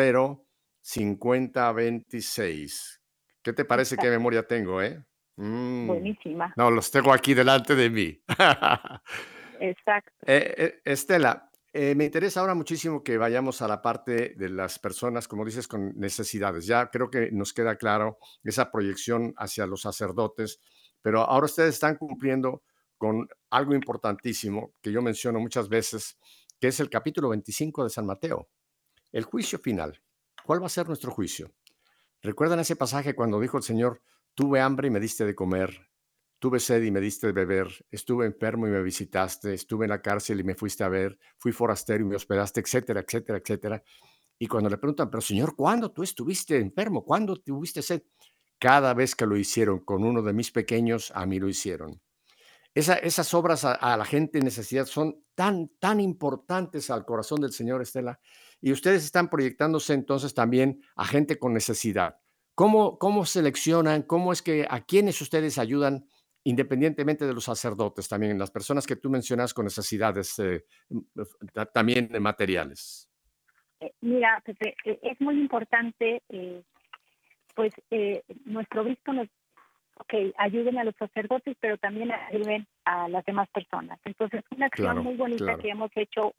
5026. 0.80 3.00
¿Qué 3.42 3.52
te 3.52 3.64
parece 3.64 3.96
qué 3.96 4.10
memoria 4.10 4.44
tengo, 4.44 4.82
eh? 4.82 5.04
Mm. 5.40 5.86
Buenísima. 5.86 6.52
No, 6.54 6.70
los 6.70 6.90
tengo 6.90 7.14
aquí 7.14 7.32
delante 7.32 7.74
de 7.74 7.88
mí. 7.88 8.22
Exacto. 9.60 10.12
Eh, 10.26 10.54
eh, 10.56 10.80
Estela, 10.84 11.50
eh, 11.72 11.94
me 11.94 12.04
interesa 12.04 12.40
ahora 12.40 12.54
muchísimo 12.54 13.02
que 13.02 13.16
vayamos 13.16 13.62
a 13.62 13.68
la 13.68 13.80
parte 13.80 14.34
de 14.36 14.50
las 14.50 14.78
personas, 14.78 15.26
como 15.26 15.46
dices, 15.46 15.66
con 15.66 15.98
necesidades. 15.98 16.66
Ya 16.66 16.90
creo 16.90 17.10
que 17.10 17.30
nos 17.32 17.54
queda 17.54 17.76
claro 17.76 18.18
esa 18.44 18.70
proyección 18.70 19.32
hacia 19.38 19.66
los 19.66 19.80
sacerdotes, 19.80 20.60
pero 21.00 21.22
ahora 21.22 21.46
ustedes 21.46 21.74
están 21.74 21.96
cumpliendo 21.96 22.62
con 22.98 23.26
algo 23.48 23.74
importantísimo 23.74 24.74
que 24.82 24.92
yo 24.92 25.00
menciono 25.00 25.40
muchas 25.40 25.70
veces, 25.70 26.18
que 26.60 26.68
es 26.68 26.80
el 26.80 26.90
capítulo 26.90 27.30
25 27.30 27.84
de 27.84 27.90
San 27.90 28.04
Mateo, 28.04 28.50
el 29.10 29.24
juicio 29.24 29.58
final. 29.58 30.02
¿Cuál 30.44 30.62
va 30.62 30.66
a 30.66 30.70
ser 30.70 30.86
nuestro 30.86 31.10
juicio? 31.10 31.50
¿Recuerdan 32.20 32.60
ese 32.60 32.76
pasaje 32.76 33.14
cuando 33.14 33.40
dijo 33.40 33.56
el 33.56 33.62
Señor, 33.62 34.02
tuve 34.40 34.62
hambre 34.62 34.88
y 34.88 34.90
me 34.90 35.00
diste 35.00 35.26
de 35.26 35.34
comer, 35.34 35.86
tuve 36.38 36.60
sed 36.60 36.82
y 36.82 36.90
me 36.90 37.00
diste 37.00 37.26
de 37.26 37.34
beber, 37.34 37.68
estuve 37.90 38.24
enfermo 38.24 38.66
y 38.66 38.70
me 38.70 38.82
visitaste, 38.82 39.52
estuve 39.52 39.84
en 39.84 39.90
la 39.90 40.00
cárcel 40.00 40.40
y 40.40 40.44
me 40.44 40.54
fuiste 40.54 40.82
a 40.82 40.88
ver, 40.88 41.18
fui 41.36 41.52
forastero 41.52 42.02
y 42.02 42.06
me 42.06 42.16
hospedaste, 42.16 42.60
etcétera, 42.60 43.00
etcétera, 43.00 43.36
etcétera? 43.36 43.82
Y 44.38 44.46
cuando 44.46 44.70
le 44.70 44.78
preguntan, 44.78 45.10
pero 45.10 45.20
Señor, 45.20 45.54
¿cuándo 45.54 45.92
tú 45.92 46.02
estuviste 46.02 46.56
enfermo? 46.56 47.04
¿Cuándo 47.04 47.36
tuviste 47.36 47.82
sed? 47.82 48.02
Cada 48.58 48.94
vez 48.94 49.14
que 49.14 49.26
lo 49.26 49.36
hicieron 49.36 49.80
con 49.80 50.04
uno 50.04 50.22
de 50.22 50.32
mis 50.32 50.50
pequeños, 50.50 51.12
a 51.14 51.26
mí 51.26 51.38
lo 51.38 51.46
hicieron. 51.46 52.00
esas 52.74 53.34
obras 53.34 53.66
a, 53.66 53.74
a, 53.74 53.98
la 53.98 54.06
gente 54.06 54.38
en 54.38 54.46
necesidad 54.46 54.86
son 54.86 55.22
tan, 55.34 55.68
tan 55.78 56.00
importantes 56.00 56.88
al 56.88 57.04
corazón 57.04 57.42
del 57.42 57.52
Señor, 57.52 57.82
Estela, 57.82 58.18
y 58.62 58.72
ustedes 58.72 59.04
están 59.04 59.28
proyectándose 59.28 59.92
entonces 59.92 60.32
también 60.32 60.80
a 60.96 61.04
gente 61.04 61.38
con 61.38 61.52
necesidad. 61.52 62.16
¿Cómo, 62.54 62.98
cómo 62.98 63.24
seleccionan, 63.24 64.02
cómo 64.02 64.32
es 64.32 64.42
que 64.42 64.66
a 64.68 64.80
quienes 64.80 65.20
ustedes 65.20 65.58
ayudan 65.58 66.04
independientemente 66.44 67.26
de 67.26 67.34
los 67.34 67.44
sacerdotes 67.44 68.08
también, 68.08 68.38
las 68.38 68.50
personas 68.50 68.86
que 68.86 68.96
tú 68.96 69.10
mencionas 69.10 69.52
con 69.54 69.64
necesidades 69.64 70.38
eh, 70.38 70.64
también 71.72 72.10
materiales? 72.20 73.10
Eh, 73.80 73.92
mira, 74.00 74.42
Pepe, 74.44 74.74
eh, 74.84 74.98
es 75.02 75.20
muy 75.20 75.38
importante, 75.40 76.22
pues 77.54 77.74
nuestro 78.44 78.82
obispo 78.82 79.12
nos, 79.12 79.28
ok, 79.96 80.14
ayuden 80.38 80.78
a 80.78 80.84
los 80.84 80.96
sacerdotes, 80.96 81.56
pero 81.60 81.76
también 81.78 82.10
ayuden 82.12 82.66
a 82.84 83.08
las 83.08 83.24
demás 83.24 83.48
personas. 83.50 83.98
Entonces, 84.04 84.42
una 84.50 84.66
acción 84.66 84.98
muy 85.02 85.16
bonita 85.16 85.58
que 85.58 85.70
hemos 85.70 85.90
hecho 85.94 86.34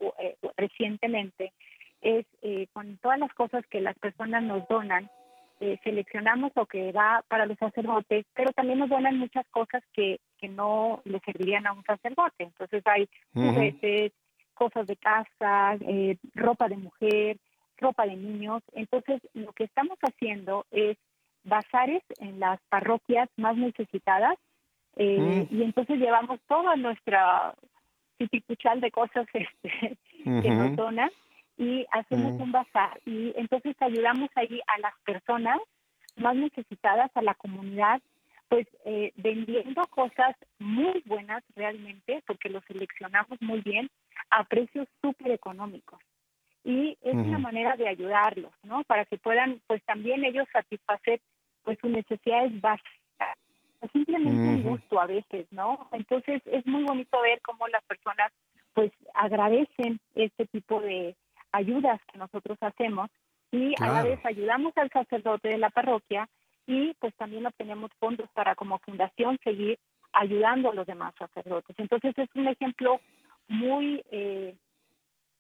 recientemente 0.57 1.53
es 2.01 2.26
eh, 2.41 2.68
con 2.74 2.97
todas 2.97 3.20
las 3.20 3.34
cosas 3.34 3.66
que 3.68 3.80
las 3.80 3.97
personas 3.99 4.43
nos 4.43 4.68
donan, 4.68 5.09
eh, 5.62 5.80
seleccionamos 5.84 6.51
lo 6.55 6.66
que 6.66 6.91
va 6.91 7.24
para 7.28 7.45
los 7.45 7.55
sacerdotes, 7.59 8.26
pero 8.34 8.51
también 8.51 8.80
nos 8.80 8.89
donan 8.89 9.20
muchas 9.20 9.45
cosas 9.51 9.84
que, 9.93 10.20
que 10.39 10.47
no 10.47 11.01
le 11.05 11.20
servirían 11.20 11.68
a 11.68 11.74
un 11.74 11.84
sacerdote. 11.84 12.45
Entonces 12.45 12.82
hay 12.88 13.07
juguetes, 13.32 14.12
cosas 14.55 14.88
de 14.88 14.95
casa, 14.95 15.76
eh, 15.82 16.18
ropa 16.34 16.68
de 16.68 16.78
mujer, 16.78 17.38
ropa 17.78 18.07
de 18.07 18.16
niños. 18.16 18.64
Entonces 18.74 19.22
lo 19.36 19.53
que 19.53 19.66
estamos 19.66 19.99
haciendo 20.01 20.66
es 20.72 20.97
bazares 21.43 22.01
en 22.18 22.39
las 22.39 22.59
parroquias 22.70 23.30
más 23.38 23.55
necesitadas 23.55 24.39
mm. 24.95 25.43
y 25.51 25.62
entonces 25.62 25.99
llevamos 25.99 26.39
toda 26.47 26.76
nuestra 26.76 27.53
titipuchal 28.18 28.82
de 28.82 28.89
cosas 28.89 29.28
este, 29.34 29.97
que 30.24 30.49
nos 30.49 30.76
donan 30.76 31.12
y 31.58 31.86
hacemos 31.91 32.34
mm. 32.34 32.41
un 32.41 32.52
bazar 32.52 32.99
y 33.06 33.34
entonces 33.36 33.76
ayudamos 33.80 34.30
ahí 34.36 34.60
a 34.68 34.80
las 34.80 34.93
personas 35.06 35.60
más 36.16 36.36
necesitadas, 36.36 37.12
a 37.16 37.22
la 37.22 37.34
comunidad, 37.36 38.02
pues 38.49 38.68
eh, 38.86 39.14
vendiendo 39.16 39.82
cosas 39.88 40.36
muy 40.60 41.02
buenas 41.06 41.43
realmente, 41.56 42.22
porque 42.28 42.49
los 42.49 42.64
seleccionamos 42.66 43.41
muy 43.41 43.62
bien 43.62 43.89
a 44.30 44.43
precios 44.43 44.88
súper 45.02 45.32
económicos. 45.32 45.99
Y 46.64 46.97
es 47.02 47.14
una 47.14 47.39
manera 47.39 47.76
de 47.76 47.88
ayudarlos, 47.88 48.52
¿no? 48.64 48.84
Para 48.84 49.06
que 49.06 49.18
puedan, 49.18 49.62
pues 49.68 49.82
también 49.86 50.24
ellos 50.26 50.47
satisfacer 50.52 51.20
pues 51.64 51.80
sus 51.80 51.89
necesidades 51.89 52.60
básicas. 52.60 53.38
simplemente 53.93 54.38
un 54.38 54.64
gusto 54.64 54.99
a 54.99 55.08
veces, 55.08 55.47
¿no? 55.52 55.88
Entonces 55.91 56.41
es 56.45 56.66
muy 56.68 56.84
bonito 56.84 57.20
ver 57.22 57.41
cómo 57.41 57.68
las 57.68 57.84
personas 57.86 58.32
pues 58.74 58.91
agradecen 59.16 59.99
este 60.14 60.45
tipo 60.47 60.82
de, 60.82 61.16
ayudas 61.52 61.99
que 62.12 62.18
nosotros 62.18 62.58
hacemos 62.62 63.10
y 63.52 63.74
a 63.82 63.88
la 63.88 64.04
vez 64.04 64.20
ayudamos 64.26 64.76
al 64.78 64.89
sacerdote 64.91 65.49
de 65.49 65.58
la 65.58 65.70
parroquia 65.70 66.30
y 66.66 66.93
pues 66.95 67.14
también 67.16 67.45
obtenemos 67.45 67.91
fondos 67.99 68.30
para 68.34 68.56
como 68.56 68.80
fundación 68.80 69.38
seguir 69.43 69.78
ayudando 70.14 70.72
a 70.72 70.74
los 70.74 70.88
demás 70.88 71.14
sacerdotes. 71.18 71.76
Entonces 71.78 72.18
es 72.18 72.30
un 72.36 72.47
ejemplo 72.47 73.02
muy 73.47 74.02
eh, 74.12 74.56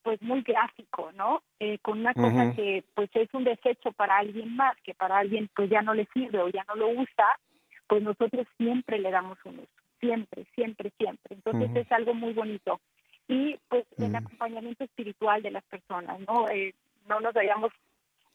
pues 0.03 0.21
muy 0.21 0.41
gráfico, 0.41 1.11
¿no? 1.13 1.43
Eh, 1.59 1.77
con 1.79 1.99
una 1.99 2.13
cosa 2.13 2.53
que 2.55 2.83
pues 2.95 3.09
es 3.13 3.29
un 3.33 3.43
desecho 3.43 3.91
para 3.91 4.17
alguien 4.17 4.55
más, 4.55 4.75
que 4.83 4.93
para 4.93 5.19
alguien 5.19 5.49
pues 5.55 5.69
ya 5.69 5.81
no 5.81 5.93
le 5.93 6.07
sirve 6.13 6.39
o 6.39 6.49
ya 6.49 6.65
no 6.67 6.75
lo 6.75 6.89
usa, 6.89 7.39
pues 7.87 8.01
nosotros 8.01 8.47
siempre 8.57 8.99
le 8.99 9.11
damos 9.11 9.37
un 9.45 9.59
uso, 9.59 9.69
siempre, 9.99 10.45
siempre, 10.55 10.91
siempre. 10.97 11.35
Entonces 11.35 11.69
es 11.75 11.91
algo 11.91 12.13
muy 12.13 12.33
bonito 12.33 12.81
y 13.31 13.57
pues 13.69 13.85
el 13.97 14.11
mm. 14.11 14.15
acompañamiento 14.17 14.83
espiritual 14.83 15.41
de 15.41 15.51
las 15.51 15.63
personas, 15.63 16.19
¿no? 16.27 16.49
Eh, 16.49 16.75
no 17.07 17.21
nos 17.21 17.33
vayamos 17.33 17.71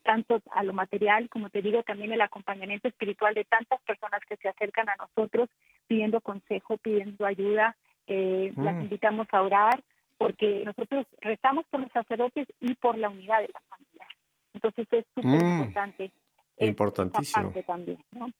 tanto 0.02 0.40
a 0.52 0.62
lo 0.62 0.72
material, 0.72 1.28
como 1.28 1.50
te 1.50 1.60
digo, 1.60 1.82
también 1.82 2.12
el 2.12 2.20
acompañamiento 2.22 2.88
espiritual 2.88 3.34
de 3.34 3.44
tantas 3.44 3.78
personas 3.82 4.22
que 4.26 4.36
se 4.36 4.48
acercan 4.48 4.88
a 4.88 4.96
nosotros 4.96 5.50
pidiendo 5.86 6.22
consejo, 6.22 6.78
pidiendo 6.78 7.26
ayuda, 7.26 7.76
eh, 8.06 8.54
las 8.56 8.76
mm. 8.76 8.80
invitamos 8.82 9.26
a 9.32 9.42
orar, 9.42 9.82
porque 10.16 10.62
nosotros 10.64 11.06
rezamos 11.20 11.66
por 11.66 11.80
los 11.80 11.92
sacerdotes 11.92 12.48
y 12.60 12.74
por 12.76 12.96
la 12.96 13.10
unidad 13.10 13.40
de 13.40 13.50
la 13.52 13.60
familia. 13.68 14.06
Entonces 14.54 14.86
es 14.92 15.04
súper 15.14 15.44
mm. 15.44 15.58
importante. 15.58 16.12
Importantísimo. 16.58 17.52
también, 17.66 17.98
¿no? 18.12 18.30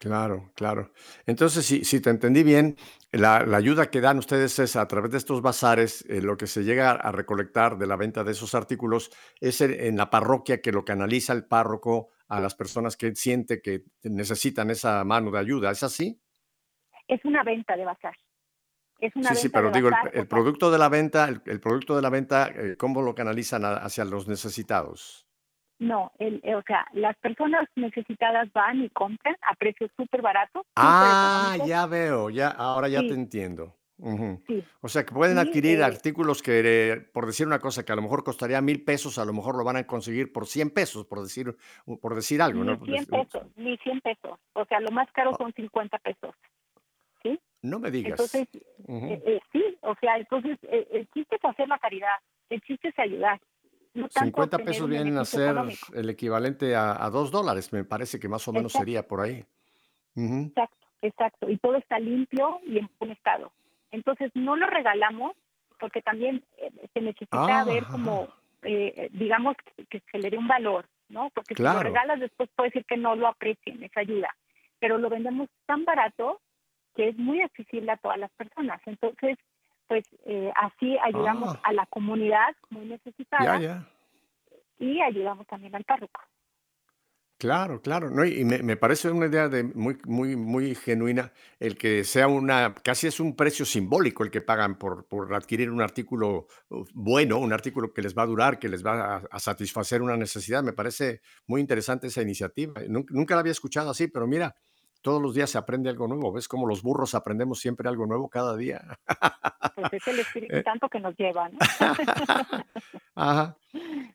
Claro, 0.00 0.50
claro. 0.54 0.92
Entonces, 1.26 1.66
si, 1.66 1.84
si 1.84 2.00
te 2.00 2.08
entendí 2.08 2.42
bien, 2.42 2.74
la, 3.12 3.36
ayuda 3.36 3.90
que 3.90 4.00
dan 4.00 4.16
ustedes 4.16 4.58
es 4.58 4.74
a 4.74 4.88
través 4.88 5.10
de 5.10 5.18
estos 5.18 5.42
bazares, 5.42 6.06
eh, 6.08 6.22
lo 6.22 6.38
que 6.38 6.46
se 6.46 6.64
llega 6.64 6.92
a 6.92 7.12
recolectar 7.12 7.76
de 7.76 7.86
la 7.86 7.96
venta 7.96 8.24
de 8.24 8.32
esos 8.32 8.54
artículos 8.54 9.10
es 9.40 9.60
en, 9.60 9.98
la 9.98 10.08
parroquia 10.08 10.62
que 10.62 10.72
lo 10.72 10.86
canaliza 10.86 11.34
el 11.34 11.44
párroco 11.44 12.08
a 12.28 12.40
las 12.40 12.54
personas 12.54 12.96
que 12.96 13.14
siente 13.14 13.60
que 13.60 13.84
necesitan 14.04 14.70
esa 14.70 15.04
mano 15.04 15.30
de 15.30 15.38
ayuda. 15.38 15.70
¿Es 15.70 15.82
así? 15.82 16.18
Es 17.06 17.22
una 17.26 17.44
venta 17.44 17.76
de 17.76 17.84
bazar. 17.84 18.16
Es 19.00 19.14
una 19.16 19.34
sí, 19.34 19.36
sí, 19.36 19.48
pero 19.50 19.70
digo, 19.70 19.90
el, 20.14 20.28
producto 20.28 20.70
de 20.70 20.78
la 20.78 20.88
venta, 20.88 21.28
el, 21.28 21.60
producto 21.60 21.94
de 21.94 22.00
la 22.00 22.08
venta, 22.08 22.48
eh, 22.48 22.76
¿cómo 22.78 23.02
lo 23.02 23.14
canalizan 23.14 23.66
hacia 23.66 24.06
los 24.06 24.28
necesitados? 24.28 25.29
No, 25.80 26.12
el, 26.18 26.40
eh, 26.44 26.54
o 26.54 26.62
sea, 26.62 26.86
las 26.92 27.16
personas 27.16 27.66
necesitadas 27.74 28.52
van 28.52 28.82
y 28.82 28.90
compran 28.90 29.34
a 29.50 29.54
precios 29.54 29.90
súper 29.96 30.20
baratos. 30.20 30.62
Ah, 30.76 31.56
ya 31.66 31.86
veo, 31.86 32.28
ya, 32.28 32.48
ahora 32.48 32.88
ya 32.88 33.00
te 33.00 33.14
entiendo. 33.14 33.74
O 34.82 34.88
sea, 34.88 35.04
que 35.04 35.14
pueden 35.14 35.38
adquirir 35.38 35.80
eh, 35.80 35.84
artículos 35.84 36.42
que, 36.42 37.02
por 37.14 37.24
decir 37.24 37.46
una 37.46 37.58
cosa, 37.58 37.82
que 37.82 37.92
a 37.92 37.96
lo 37.96 38.02
mejor 38.02 38.24
costaría 38.24 38.60
mil 38.60 38.84
pesos, 38.84 39.18
a 39.18 39.24
lo 39.24 39.32
mejor 39.32 39.56
lo 39.56 39.64
van 39.64 39.76
a 39.76 39.86
conseguir 39.86 40.32
por 40.32 40.46
100 40.46 40.70
pesos, 40.70 41.06
por 41.06 41.22
decir, 41.22 41.56
por 42.00 42.14
decir 42.14 42.42
algo, 42.42 42.62
ni 42.62 42.72
¿no? 42.72 42.84
100 42.84 43.06
pesos, 43.06 43.46
ni 43.56 43.78
100 43.78 44.00
pesos. 44.02 44.38
O 44.52 44.64
sea, 44.66 44.80
lo 44.80 44.90
más 44.90 45.10
caro 45.12 45.30
oh. 45.30 45.36
son 45.38 45.52
50 45.54 45.98
pesos. 45.98 46.34
¿Sí? 47.22 47.40
No 47.62 47.78
me 47.78 47.90
digas. 47.90 48.12
Entonces, 48.12 48.48
eh, 48.86 49.40
sí, 49.50 49.78
o 49.80 49.94
sea, 49.98 50.18
entonces 50.18 50.58
el 50.62 51.08
chiste 51.08 51.36
es 51.36 51.44
hacer 51.44 51.68
la 51.68 51.78
caridad, 51.78 52.18
el 52.50 52.60
chiste 52.60 52.88
es 52.88 52.98
ayudar. 52.98 53.40
50 53.94 54.58
pesos 54.58 54.88
vienen 54.88 55.18
a 55.18 55.24
ser 55.24 55.56
el 55.94 56.10
equivalente 56.10 56.76
a, 56.76 57.04
a, 57.04 57.10
2 57.10 57.30
dólares, 57.30 57.72
me 57.72 57.84
parece 57.84 58.20
que 58.20 58.28
más 58.28 58.46
o 58.46 58.52
menos 58.52 58.72
sería 58.72 59.06
por 59.06 59.20
ahí. 59.20 59.44
Exacto, 60.14 60.86
exacto. 61.02 61.50
Y 61.50 61.56
todo 61.58 61.76
está 61.76 61.98
limpio 61.98 62.60
y 62.66 62.78
en 62.78 62.90
buen 62.98 63.12
estado. 63.12 63.52
Entonces, 63.90 64.30
no 64.34 64.56
lo 64.56 64.66
regalamos 64.66 65.32
porque 65.78 66.02
también 66.02 66.44
eh, 66.58 66.70
se 66.92 67.00
necesita 67.00 67.60
ah, 67.60 67.64
ver 67.64 67.84
como, 67.84 68.28
eh, 68.62 69.08
digamos, 69.12 69.56
que, 69.88 70.02
se 70.12 70.18
le 70.18 70.30
dé 70.30 70.38
un 70.38 70.46
valor, 70.46 70.86
¿no? 71.08 71.30
Porque 71.30 71.54
si 71.54 71.62
lo 71.62 71.82
regalas 71.82 72.20
después 72.20 72.48
puede 72.54 72.68
decir 72.68 72.84
que 72.84 72.96
no 72.96 73.16
lo 73.16 73.26
aprecien, 73.26 73.82
esa 73.82 74.00
ayuda. 74.00 74.28
Pero 74.78 74.98
lo 74.98 75.08
vendemos 75.08 75.48
tan 75.66 75.84
barato 75.84 76.40
que 76.94 77.08
es 77.08 77.16
muy 77.16 77.40
accesible 77.40 77.92
a 77.92 77.96
todas 77.96 78.18
las 78.18 78.30
personas. 78.32 78.80
Entonces, 78.86 79.38
pues 79.90 80.04
eh, 80.24 80.52
así 80.54 80.96
ayudamos 81.02 81.56
ah. 81.56 81.60
a 81.64 81.72
la 81.72 81.84
comunidad 81.86 82.54
muy 82.68 82.86
necesitada 82.86 83.84
y 84.78 85.00
ayudamos 85.00 85.48
también 85.48 85.74
al 85.74 85.82
párroco. 85.82 86.20
Claro, 87.38 87.82
claro, 87.82 88.08
no, 88.08 88.24
y 88.24 88.44
me, 88.44 88.62
me 88.62 88.76
parece 88.76 89.10
una 89.10 89.26
idea 89.26 89.48
de 89.48 89.64
muy, 89.64 89.98
muy, 90.04 90.36
muy 90.36 90.76
genuina 90.76 91.32
el 91.58 91.76
que 91.76 92.04
sea 92.04 92.28
una, 92.28 92.72
casi 92.84 93.08
es 93.08 93.18
un 93.18 93.34
precio 93.34 93.64
simbólico 93.64 94.22
el 94.22 94.30
que 94.30 94.42
pagan 94.42 94.78
por, 94.78 95.08
por 95.08 95.34
adquirir 95.34 95.70
un 95.70 95.82
artículo 95.82 96.46
uh, 96.68 96.84
bueno, 96.94 97.38
un 97.38 97.52
artículo 97.52 97.92
que 97.92 98.02
les 98.02 98.16
va 98.16 98.22
a 98.22 98.26
durar, 98.26 98.60
que 98.60 98.68
les 98.68 98.86
va 98.86 99.16
a, 99.16 99.22
a 99.28 99.40
satisfacer 99.40 100.02
una 100.02 100.16
necesidad. 100.16 100.62
Me 100.62 100.72
parece 100.72 101.20
muy 101.48 101.60
interesante 101.60 102.06
esa 102.06 102.22
iniciativa. 102.22 102.80
Nunca, 102.86 103.12
nunca 103.12 103.34
la 103.34 103.40
había 103.40 103.52
escuchado 103.52 103.90
así, 103.90 104.06
pero 104.06 104.28
mira, 104.28 104.54
todos 105.02 105.20
los 105.20 105.34
días 105.34 105.50
se 105.50 105.58
aprende 105.58 105.90
algo 105.90 106.06
nuevo. 106.06 106.32
¿Ves 106.32 106.48
cómo 106.48 106.66
los 106.66 106.82
burros 106.82 107.14
aprendemos 107.14 107.60
siempre 107.60 107.88
algo 107.88 108.06
nuevo 108.06 108.28
cada 108.28 108.56
día? 108.56 108.80
Pues 109.74 109.92
es 109.92 110.08
el 110.08 110.20
Espíritu 110.20 110.62
Santo 110.62 110.88
que 110.90 111.00
nos 111.00 111.16
lleva, 111.16 111.48
¿no? 111.48 111.58
Ajá. 113.14 113.56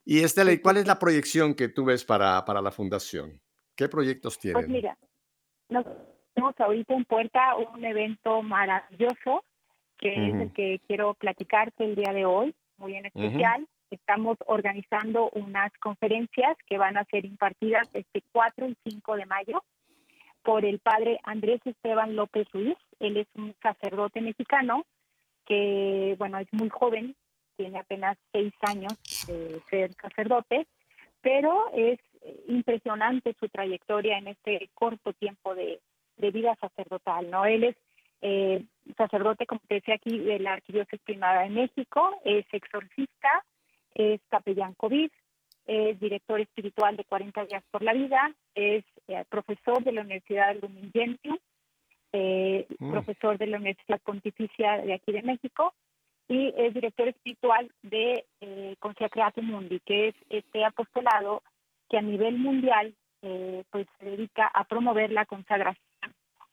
Y 0.03 0.19
Estela, 0.23 0.51
¿y 0.51 0.59
cuál 0.59 0.77
es 0.77 0.87
la 0.87 0.99
proyección 0.99 1.55
que 1.55 1.69
tú 1.69 1.85
ves 1.85 2.05
para, 2.05 2.43
para 2.45 2.61
la 2.61 2.71
fundación? 2.71 3.41
¿Qué 3.75 3.89
proyectos 3.89 4.35
Pues 4.35 4.53
tienen? 4.53 4.71
mira, 4.71 4.97
nos 5.69 5.85
tenemos 6.33 6.59
ahorita 6.59 6.93
en 6.93 7.05
puerta 7.05 7.55
un 7.55 7.83
evento 7.83 8.41
maravilloso 8.41 9.43
que 9.97 10.13
es 10.13 10.35
el 10.35 10.53
que 10.53 10.81
quiero 10.87 11.13
platicarte 11.13 11.85
el 11.85 11.95
día 11.95 12.11
de 12.11 12.25
hoy, 12.25 12.53
muy 12.77 12.95
en 12.95 13.05
especial. 13.05 13.67
Estamos 13.89 14.37
organizando 14.45 15.29
unas 15.33 15.71
conferencias 15.79 16.57
que 16.67 16.77
van 16.77 16.97
a 16.97 17.05
ser 17.05 17.25
impartidas 17.25 17.87
este 17.93 18.21
4 18.33 18.67
y 18.67 18.77
5 18.83 19.15
de 19.15 19.25
mayo 19.25 19.63
por 20.45 20.63
el 20.63 20.79
padre 20.79 21.19
Andrés 21.23 21.59
Esteban 21.65 22.15
López 22.15 22.47
Ruiz. 22.53 22.77
Él 22.99 23.17
es 23.17 23.27
un 23.33 23.53
sacerdote 23.61 24.21
mexicano 24.21 24.85
que, 25.45 26.15
bueno, 26.19 26.37
es 26.37 26.47
muy 26.53 26.69
joven, 26.69 27.15
tiene 27.57 27.79
apenas 27.79 28.17
seis 28.31 28.53
años 28.61 28.93
de 29.27 29.59
ser 29.69 29.93
sacerdote, 29.95 30.67
pero 31.21 31.69
es 31.73 31.99
impresionante 32.47 33.35
su 33.39 33.49
trayectoria 33.49 34.17
en 34.17 34.27
este 34.27 34.69
corto 34.73 35.13
tiempo 35.13 35.55
de, 35.55 35.79
de 36.17 36.31
vida 36.31 36.55
sacerdotal, 36.61 37.29
¿no? 37.29 37.45
Él 37.45 37.63
es 37.65 37.75
eh, 38.21 38.63
sacerdote, 38.97 39.45
como 39.45 39.61
te 39.67 39.75
decía 39.75 39.95
aquí, 39.95 40.19
de 40.19 40.39
la 40.39 40.53
Arquidiócesis 40.53 41.01
Primada 41.03 41.41
de 41.41 41.49
México, 41.49 42.19
es 42.23 42.45
exorcista, 42.51 43.43
es 43.95 44.21
capellán 44.29 44.73
COVID, 44.75 45.09
es 45.65 45.99
director 45.99 46.39
espiritual 46.39 46.95
de 46.97 47.03
40 47.05 47.45
días 47.45 47.63
por 47.71 47.81
la 47.81 47.93
vida, 47.93 48.31
es 48.53 48.83
eh, 49.07 49.23
profesor 49.29 49.83
de 49.83 49.91
la 49.91 50.01
Universidad 50.01 50.55
Lumen 50.61 50.91
Gentium, 50.93 51.37
eh, 52.13 52.65
Mm. 52.79 52.91
profesor 52.91 53.37
de 53.37 53.47
la 53.47 53.57
Universidad 53.57 53.99
Pontificia 54.01 54.77
de 54.77 54.93
aquí 54.93 55.11
de 55.11 55.21
México 55.21 55.73
y 56.29 56.53
es 56.55 56.73
director 56.73 57.07
espiritual 57.07 57.69
de 57.83 58.25
eh, 58.41 58.75
Consecratum 58.79 59.45
Mundi, 59.45 59.79
que 59.81 60.09
es 60.09 60.15
este 60.29 60.63
apostolado 60.63 61.43
que 61.89 61.97
a 61.97 62.01
nivel 62.01 62.37
mundial 62.37 62.95
eh, 63.21 63.63
pues 63.69 63.87
se 63.99 64.05
dedica 64.05 64.47
a 64.47 64.63
promover 64.63 65.11
la 65.11 65.25
consagración 65.25 65.83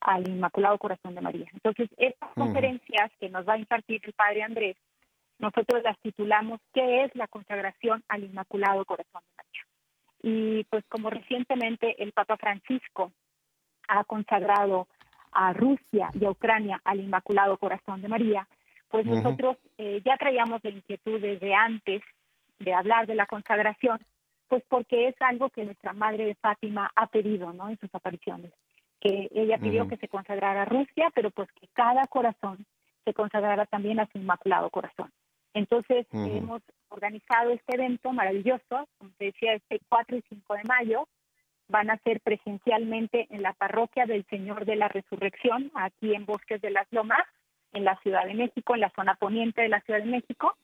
al 0.00 0.28
Inmaculado 0.28 0.78
Corazón 0.78 1.14
de 1.14 1.20
María. 1.20 1.46
Entonces, 1.52 1.88
estas 1.96 2.30
ujú. 2.30 2.40
conferencias 2.40 3.12
que 3.20 3.28
nos 3.28 3.46
va 3.46 3.54
a 3.54 3.58
impartir 3.58 4.00
el 4.04 4.12
Padre 4.14 4.42
Andrés, 4.42 4.76
nosotros 5.42 5.82
las 5.82 5.98
titulamos 5.98 6.60
¿Qué 6.72 7.04
es 7.04 7.14
la 7.14 7.26
consagración 7.26 8.02
al 8.08 8.24
Inmaculado 8.24 8.84
Corazón 8.84 9.22
de 9.22 9.42
María? 9.42 9.66
Y 10.22 10.64
pues 10.70 10.84
como 10.88 11.10
recientemente 11.10 12.00
el 12.02 12.12
Papa 12.12 12.36
Francisco 12.36 13.12
ha 13.88 14.04
consagrado 14.04 14.86
a 15.32 15.52
Rusia 15.52 16.10
y 16.14 16.24
a 16.24 16.30
Ucrania 16.30 16.80
al 16.84 17.00
Inmaculado 17.00 17.58
Corazón 17.58 18.00
de 18.02 18.08
María, 18.08 18.46
pues 18.88 19.04
nosotros 19.04 19.56
eh, 19.78 20.00
ya 20.04 20.16
traíamos 20.16 20.62
la 20.62 20.70
inquietud 20.70 21.20
desde 21.20 21.54
antes 21.54 22.02
de 22.60 22.72
hablar 22.72 23.06
de 23.06 23.16
la 23.16 23.26
consagración, 23.26 23.98
pues 24.46 24.62
porque 24.68 25.08
es 25.08 25.16
algo 25.20 25.48
que 25.50 25.64
nuestra 25.64 25.92
Madre 25.92 26.26
de 26.26 26.34
Fátima 26.36 26.90
ha 26.94 27.06
pedido, 27.06 27.52
¿no? 27.52 27.68
En 27.68 27.78
sus 27.78 27.92
apariciones, 27.94 28.52
que 29.00 29.28
ella 29.34 29.58
pidió 29.58 29.82
Ujú. 29.82 29.90
que 29.90 29.96
se 29.96 30.08
consagrara 30.08 30.62
a 30.62 30.66
Rusia, 30.66 31.10
pero 31.14 31.30
pues 31.30 31.50
que 31.52 31.66
cada 31.72 32.06
corazón 32.06 32.64
se 33.04 33.14
consagrara 33.14 33.66
también 33.66 33.98
a 33.98 34.06
su 34.06 34.18
Inmaculado 34.18 34.70
Corazón. 34.70 35.10
Entonces 35.54 36.06
hemos 36.12 36.62
organizado 36.88 37.50
este 37.50 37.74
evento 37.74 38.12
maravilloso, 38.12 38.88
como 38.98 39.10
te 39.18 39.26
decía, 39.26 39.54
este 39.54 39.80
4 39.88 40.16
y 40.16 40.24
5 40.28 40.54
de 40.54 40.64
mayo, 40.64 41.08
van 41.68 41.90
a 41.90 41.98
ser 41.98 42.20
presencialmente 42.20 43.26
en 43.30 43.42
la 43.42 43.52
parroquia 43.52 44.06
del 44.06 44.24
Señor 44.26 44.64
de 44.64 44.76
la 44.76 44.88
Resurrección, 44.88 45.70
aquí 45.74 46.14
en 46.14 46.26
Bosques 46.26 46.60
de 46.60 46.70
las 46.70 46.86
Lomas, 46.90 47.26
en 47.72 47.84
la 47.84 47.96
Ciudad 48.00 48.26
de 48.26 48.34
México, 48.34 48.74
en 48.74 48.80
la 48.80 48.90
zona 48.90 49.14
poniente 49.14 49.62
de 49.62 49.68
la 49.68 49.80
Ciudad 49.80 50.00
de 50.00 50.10
México, 50.10 50.54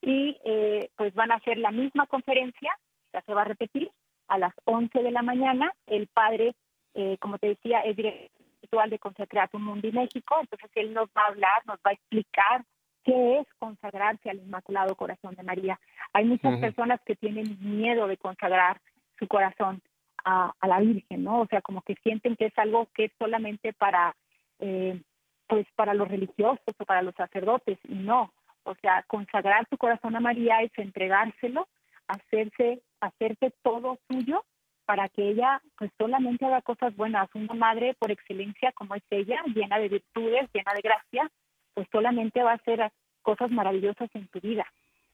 y 0.00 0.36
eh, 0.44 0.90
pues 0.96 1.14
van 1.14 1.32
a 1.32 1.36
hacer 1.36 1.58
la 1.58 1.70
misma 1.70 2.06
conferencia, 2.06 2.70
ya 3.12 3.22
se 3.22 3.34
va 3.34 3.42
a 3.42 3.46
repetir, 3.46 3.90
a 4.28 4.38
las 4.38 4.54
11 4.64 5.02
de 5.02 5.10
la 5.10 5.22
mañana. 5.22 5.72
El 5.86 6.06
padre, 6.08 6.54
eh, 6.94 7.16
como 7.18 7.38
te 7.38 7.48
decía, 7.48 7.80
es 7.80 7.96
director 7.96 8.88
de 8.88 8.98
Consecratum 8.98 9.62
Mundi 9.62 9.92
México, 9.92 10.36
entonces 10.40 10.70
él 10.74 10.92
nos 10.92 11.08
va 11.08 11.22
a 11.22 11.28
hablar, 11.28 11.66
nos 11.66 11.76
va 11.78 11.90
a 11.90 11.94
explicar 11.94 12.64
qué 13.04 13.38
es 13.40 13.46
consagrarse 13.58 14.30
al 14.30 14.38
Inmaculado 14.38 14.94
Corazón 14.96 15.34
de 15.34 15.42
María. 15.42 15.78
Hay 16.12 16.24
muchas 16.24 16.52
Ujú. 16.52 16.60
personas 16.60 17.00
que 17.04 17.16
tienen 17.16 17.58
miedo 17.60 18.06
de 18.06 18.16
consagrar 18.16 18.80
su 19.18 19.26
corazón 19.28 19.82
a, 20.24 20.52
a 20.60 20.68
la 20.68 20.80
Virgen, 20.80 21.24
¿no? 21.24 21.40
O 21.40 21.46
sea, 21.46 21.62
como 21.62 21.82
que 21.82 21.94
sienten 22.02 22.36
que 22.36 22.46
es 22.46 22.58
algo 22.58 22.88
que 22.94 23.06
es 23.06 23.12
solamente 23.18 23.72
para, 23.72 24.14
eh, 24.60 25.00
pues, 25.46 25.66
para 25.74 25.94
los 25.94 26.08
religiosos 26.08 26.60
o 26.78 26.84
para 26.84 27.02
los 27.02 27.14
sacerdotes, 27.14 27.78
y 27.88 27.94
no. 27.94 28.32
O 28.64 28.74
sea, 28.76 29.02
consagrar 29.08 29.66
tu 29.66 29.76
corazón 29.76 30.14
a 30.14 30.20
María 30.20 30.62
es 30.62 30.70
entregárselo, 30.76 31.68
hacerse, 32.06 32.82
hacerse 33.00 33.52
todo 33.62 33.98
suyo 34.08 34.44
para 34.84 35.08
que 35.08 35.30
ella, 35.30 35.60
pues, 35.76 35.90
solamente 35.98 36.44
haga 36.46 36.62
cosas 36.62 36.94
buenas. 36.96 37.28
Una 37.34 37.54
madre 37.54 37.94
por 37.94 38.10
excelencia 38.10 38.72
como 38.72 38.94
es 38.94 39.02
ella, 39.10 39.42
llena 39.54 39.78
de 39.78 39.88
virtudes, 39.88 40.48
llena 40.52 40.72
de 40.74 40.82
gracia, 40.82 41.30
pues 41.74 41.88
solamente 41.90 42.42
va 42.42 42.52
a 42.52 42.56
hacer 42.56 42.90
cosas 43.22 43.50
maravillosas 43.50 44.10
en 44.14 44.28
tu 44.28 44.40
vida. 44.40 44.66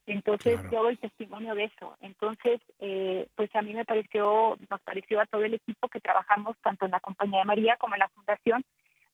Entonces 0.07 0.55
Claro. 0.55 0.69
yo 0.71 0.83
doy 0.85 0.97
testimonio 0.97 1.55
de 1.55 1.65
eso. 1.65 1.97
Entonces, 2.01 2.61
eh, 2.79 3.29
pues 3.35 3.55
a 3.55 3.63
mí 3.63 3.75
me 3.75 3.85
pareció, 3.85 4.57
nos 4.71 4.81
pareció 4.81 5.21
a 5.21 5.27
todo 5.27 5.45
el 5.45 5.55
equipo 5.55 5.89
que 5.89 6.01
trabajamos 6.01 6.57
tanto 6.63 6.87
en 6.87 6.93
la 6.93 7.01
Compañía 7.01 7.41
de 7.41 7.45
María 7.45 7.77
como 7.77 7.95
en 7.95 8.01
la 8.01 8.09
Fundación, 8.09 8.65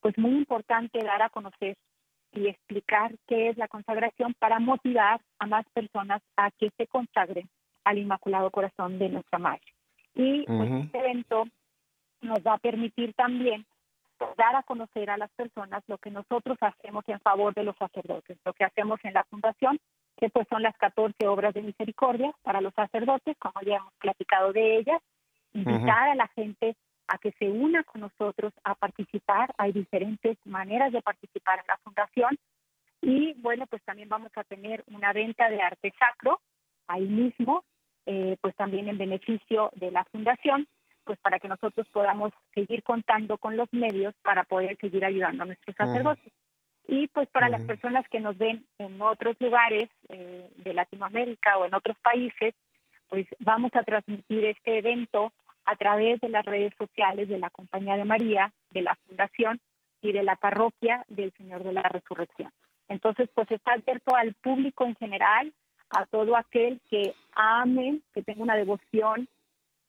pues 0.01 0.17
muy 0.17 0.33
importante 0.33 1.03
dar 1.03 1.23
a 1.23 1.31
conocer 1.31 1.77
y 2.33 2.49
explicar 2.49 3.13
qué 3.27 3.49
es 3.49 3.57
la 3.57 3.69
consagración 3.69 4.35
para 4.39 4.59
motivar 4.61 5.21
a 5.39 5.47
más 5.47 5.65
personas 5.73 6.23
a 6.37 6.51
que 6.53 6.71
se 6.77 6.87
consagren 6.87 7.49
al 7.85 7.99
Inmaculado 7.99 8.51
Corazón 8.51 8.99
de 8.99 9.09
nuestra 9.09 9.39
Madre. 9.39 9.63
Y 10.15 10.45
pues 10.45 10.71
Ujú. 10.71 10.81
este 10.85 10.99
evento 10.99 11.45
nos 12.21 12.39
va 12.39 12.55
a 12.55 12.59
permitir 12.59 13.15
también 13.15 13.67
dar 14.37 14.57
a 14.57 14.63
conocer 14.63 15.11
a 15.11 15.19
las 15.19 15.31
personas 15.33 15.83
lo 15.87 15.99
que 15.99 16.11
nosotros 16.11 16.57
hacemos 16.61 17.05
en 17.09 17.21
favor 17.21 17.55
de 17.55 17.65
los 17.65 17.77
sacerdotes, 17.77 18.39
lo 18.45 18.53
que 18.53 18.65
hacemos 18.65 18.99
en 19.03 19.15
la 19.15 19.25
fundación, 19.25 19.79
que 20.17 20.31
pues 20.31 20.47
son 20.49 20.63
las 20.63 20.77
14 20.77 21.27
obras 21.27 21.55
de 21.55 21.63
misericordia 21.63 22.33
para 22.43 22.61
los 22.61 22.75
sacerdotes, 22.75 23.37
como 23.39 23.61
ya 23.63 23.77
hemos 23.77 23.93
platicado 23.95 24.53
de 24.53 24.77
ellas, 24.77 25.01
invitar 25.53 26.09
a 26.09 26.15
la 26.15 26.29
gente 26.29 26.77
a 27.09 27.19
que 27.19 27.33
se 27.33 27.51
una 27.51 27.85
con 27.85 28.01
nosotros 28.01 28.53
a 28.65 28.75
participar, 28.75 29.53
hay 29.59 29.73
diferentes 29.73 30.39
maneras 30.45 30.93
de 30.93 31.03
participar 31.03 31.61
en 31.61 31.67
la 31.69 31.77
fundación. 31.79 32.39
Y 33.03 33.35
bueno, 33.35 33.67
pues 33.67 33.83
también 33.85 34.09
vamos 34.09 34.33
a 34.37 34.45
tener 34.45 34.83
una 34.87 35.13
venta 35.13 35.51
de 35.51 35.61
arte 35.61 35.93
sacro 35.99 36.41
ahí 36.87 37.07
mismo, 37.07 37.65
eh, 38.07 38.37
pues 38.41 38.55
también 38.57 38.89
en 38.89 38.99
beneficio 38.99 39.71
de 39.75 39.91
la 39.91 40.05
fundación 40.05 40.67
pues 41.05 41.19
para 41.21 41.39
que 41.39 41.49
nosotros 41.49 41.87
podamos 41.89 42.33
seguir 42.55 42.83
contando 42.83 43.39
con 43.39 43.57
los 43.57 43.73
medios 43.73 44.15
para 44.23 44.45
poder 44.45 44.77
seguir 44.79 45.05
ayudando 45.05 45.43
a 45.43 45.47
nuestros 45.47 45.77
sacerdotes. 45.77 46.33
Y 46.87 47.09
pues 47.09 47.29
para 47.29 47.49
las 47.49 47.61
Ujú. 47.61 47.69
personas 47.69 48.07
que 48.09 48.21
nos 48.21 48.37
ven 48.37 48.67
en 48.79 49.01
otros 49.01 49.37
lugares 49.41 49.89
eh, 50.09 50.51
de 50.57 50.75
Latinoamérica 50.75 51.57
o 51.57 51.65
en 51.65 51.75
otros 51.75 51.97
países, 52.01 52.55
pues 53.09 53.27
vamos 53.39 53.71
a 53.75 53.83
transmitir 53.85 54.45
este 54.45 54.79
evento 54.79 55.33
a 55.65 55.77
través 55.77 56.21
de 56.21 56.29
las 56.29 56.45
redes 56.45 56.75
sociales 56.77 57.29
de 57.29 57.39
la 57.39 57.51
Compañía 57.51 57.97
de 57.97 58.05
María, 58.05 58.53
de 58.71 58.83
la 58.83 58.97
Fundación 59.07 59.61
y 60.03 60.13
de 60.13 60.23
la 60.23 60.37
Parroquia 60.37 61.05
del 61.09 61.33
Señor 61.33 61.63
de 61.63 61.73
la 61.73 61.83
Resurrección. 61.83 62.51
Entonces, 62.89 63.31
pues 63.35 63.51
está 63.51 63.73
abierto 63.73 64.15
al 64.15 64.35
público 64.35 64.85
en 64.85 64.95
general, 64.97 65.53
a 65.89 66.05
todo 66.07 66.37
aquel 66.37 66.81
que 66.91 67.15
ame, 67.33 68.01
que 68.13 68.23
tenga 68.23 68.43
una 68.43 68.57
devoción 68.57 69.29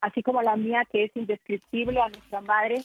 así 0.02 0.22
como 0.22 0.42
la 0.42 0.56
mía 0.56 0.84
que 0.92 1.06
es 1.06 1.12
indescriptible 1.16 2.00
a 2.00 2.10
nuestra 2.10 2.42
madre 2.42 2.84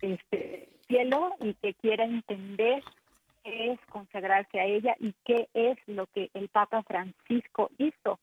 este 0.00 0.68
cielo 0.86 1.34
y 1.40 1.54
que 1.54 1.74
quiera 1.74 2.04
entender 2.04 2.82
qué 3.42 3.72
es 3.72 3.80
consagrarse 3.86 4.60
a 4.60 4.64
ella 4.64 4.94
y 5.00 5.14
qué 5.24 5.48
es 5.54 5.76
lo 5.86 6.06
que 6.06 6.30
el 6.34 6.48
Papa 6.48 6.82
Francisco 6.82 7.70
hizo 7.78 8.18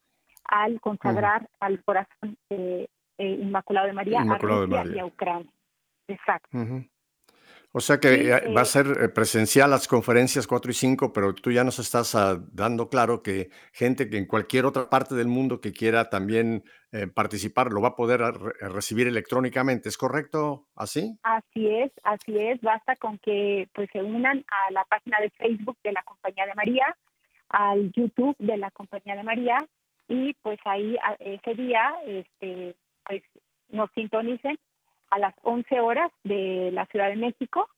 al 0.46 0.80
consagrar 0.82 1.50
al 1.60 1.84
corazón 1.84 2.38
eh, 2.50 2.88
eh, 3.18 3.38
Inmaculado 3.42 3.88
de 3.88 3.94
María 3.94 4.22
Inmaculado 4.22 4.64
a 4.64 4.66
de 4.66 4.66
Rusia 4.66 4.84
María. 4.84 4.96
y 4.96 5.00
a 5.00 5.06
Ucrania. 5.06 5.52
Exacto. 6.08 6.50
O 7.76 7.80
sea 7.80 8.00
que 8.00 8.30
eh, 8.30 8.54
va 8.56 8.62
a 8.62 8.66
ser 8.66 8.86
eh, 8.86 9.10
presencial 9.10 9.72
las 9.72 9.88
conferencias 9.88 10.46
4 10.46 10.70
y 10.70 10.76
5, 10.76 11.12
pero 11.12 11.34
tú 11.34 11.52
ya 11.52 11.64
nos 11.64 11.80
estás 11.80 12.14
ah, 12.14 12.38
dando 12.52 12.88
claro 12.88 13.24
que 13.24 13.50
gente 13.74 14.12
que 14.12 14.20
en 14.20 14.28
cualquier 14.28 14.68
otra 14.68 14.92
parte 14.92 15.16
del 15.16 15.28
mundo 15.28 15.60
que 15.60 15.74
quiera 15.74 16.08
también 16.12 16.64
eh, 16.92 17.08
participar 17.08 17.72
lo 17.72 17.82
va 17.82 17.90
a 17.90 17.96
poder 17.96 18.22
recibir 18.62 19.08
electrónicamente, 19.08 19.90
¿es 19.90 19.98
correcto 19.98 20.68
así? 20.76 21.18
Así 21.24 21.68
es, 21.68 21.92
así 22.04 22.38
es, 22.38 22.62
basta 22.62 22.96
con 22.96 23.18
que 23.18 23.68
pues 23.74 23.90
se 23.92 24.04
unan 24.04 24.46
a 24.48 24.72
la 24.72 24.86
página 24.86 25.18
de 25.20 25.32
Facebook 25.32 25.78
de 25.84 25.94
la 25.94 26.04
Compañía 26.04 26.46
de 26.46 26.54
María, 26.54 26.96
al 27.50 27.92
YouTube 27.92 28.36
de 28.38 28.58
la 28.58 28.70
Compañía 28.70 29.16
de 29.16 29.24
María 29.24 29.58
y 30.08 30.36
pues 30.44 30.60
ahí 30.66 30.96
ese 31.20 31.56
día 31.56 31.92
este 32.06 32.76
pues 33.04 33.24
nos 33.70 33.90
sintonicen 33.96 34.60
a 35.14 35.20
las 35.20 35.36
11 35.44 35.80
horas 35.80 36.12
de 36.24 36.72
la 36.74 36.86
Ciudad 36.88 37.10
de 37.10 37.16
México 37.16 37.70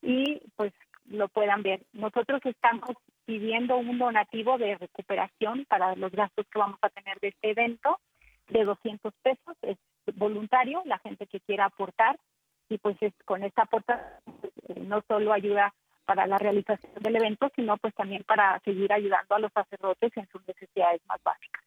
y 0.00 0.40
pues 0.54 0.72
lo 1.06 1.28
puedan 1.28 1.62
ver. 1.62 1.82
Nosotros 1.92 2.40
estamos 2.44 2.96
pidiendo 3.24 3.76
un 3.76 3.98
donativo 3.98 4.58
de 4.58 4.76
recuperación 4.76 5.64
para 5.68 5.96
los 5.96 6.12
gastos 6.12 6.46
que 6.46 6.58
vamos 6.58 6.78
a 6.82 6.90
tener 6.90 7.18
de 7.18 7.28
este 7.28 7.50
evento 7.50 7.98
de 8.48 8.64
200 8.64 9.12
pesos. 9.22 9.56
Es 9.62 9.76
voluntario, 10.14 10.82
la 10.84 10.98
gente 10.98 11.26
que 11.26 11.40
quiera 11.40 11.64
aportar 11.64 12.16
y 12.68 12.78
pues 12.78 12.96
es, 13.00 13.12
con 13.24 13.42
esta 13.42 13.62
aportación 13.62 14.08
pues, 14.40 14.52
eh, 14.68 14.80
no 14.80 15.02
solo 15.08 15.32
ayuda 15.32 15.74
para 16.04 16.26
la 16.26 16.38
realización 16.38 16.92
del 17.00 17.16
evento, 17.16 17.50
sino 17.56 17.76
pues 17.78 17.94
también 17.94 18.22
para 18.24 18.60
seguir 18.60 18.92
ayudando 18.92 19.34
a 19.34 19.40
los 19.40 19.52
sacerdotes 19.52 20.16
en 20.16 20.28
sus 20.28 20.46
necesidades 20.46 21.00
más 21.06 21.20
básicas. 21.24 21.64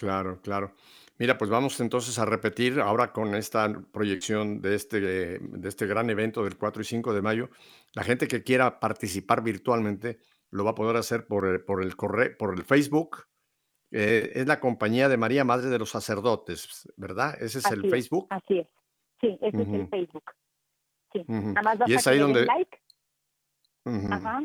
Claro, 0.00 0.40
claro. 0.40 0.72
Mira, 1.18 1.36
pues 1.36 1.50
vamos 1.50 1.78
entonces 1.80 2.18
a 2.18 2.24
repetir 2.24 2.80
ahora 2.80 3.12
con 3.12 3.34
esta 3.34 3.70
proyección 3.92 4.62
de 4.62 4.74
este, 4.74 4.98
de 4.98 5.68
este 5.68 5.86
gran 5.86 6.08
evento 6.08 6.42
del 6.42 6.56
4 6.56 6.80
y 6.80 6.84
5 6.86 7.12
de 7.12 7.20
mayo. 7.20 7.50
La 7.92 8.02
gente 8.02 8.26
que 8.26 8.42
quiera 8.42 8.80
participar 8.80 9.42
virtualmente 9.42 10.20
lo 10.52 10.64
va 10.64 10.70
a 10.70 10.74
poder 10.74 10.96
hacer 10.96 11.26
por 11.26 11.46
el, 11.46 11.62
por 11.62 11.82
el, 11.82 11.94
por 11.94 12.54
el 12.54 12.64
Facebook. 12.64 13.26
Eh, 13.90 14.32
es 14.36 14.46
la 14.46 14.58
compañía 14.58 15.10
de 15.10 15.18
María, 15.18 15.44
Madre 15.44 15.68
de 15.68 15.78
los 15.78 15.90
Sacerdotes, 15.90 16.90
¿verdad? 16.96 17.36
Ese 17.42 17.58
es 17.58 17.70
el 17.70 17.90
Facebook. 17.90 18.26
Así 18.30 18.60
es. 18.60 18.68
Sí, 19.20 19.38
ese 19.42 19.62
es 19.62 19.68
el 19.68 19.88
Facebook. 19.90 20.24
Sí. 21.12 21.24
Nada 21.28 21.60
más 21.60 21.78
y 21.86 21.92
es 21.92 22.06
ahí 22.06 22.18
donde... 22.18 22.46
like. 22.46 22.78
Ajá. 23.84 24.42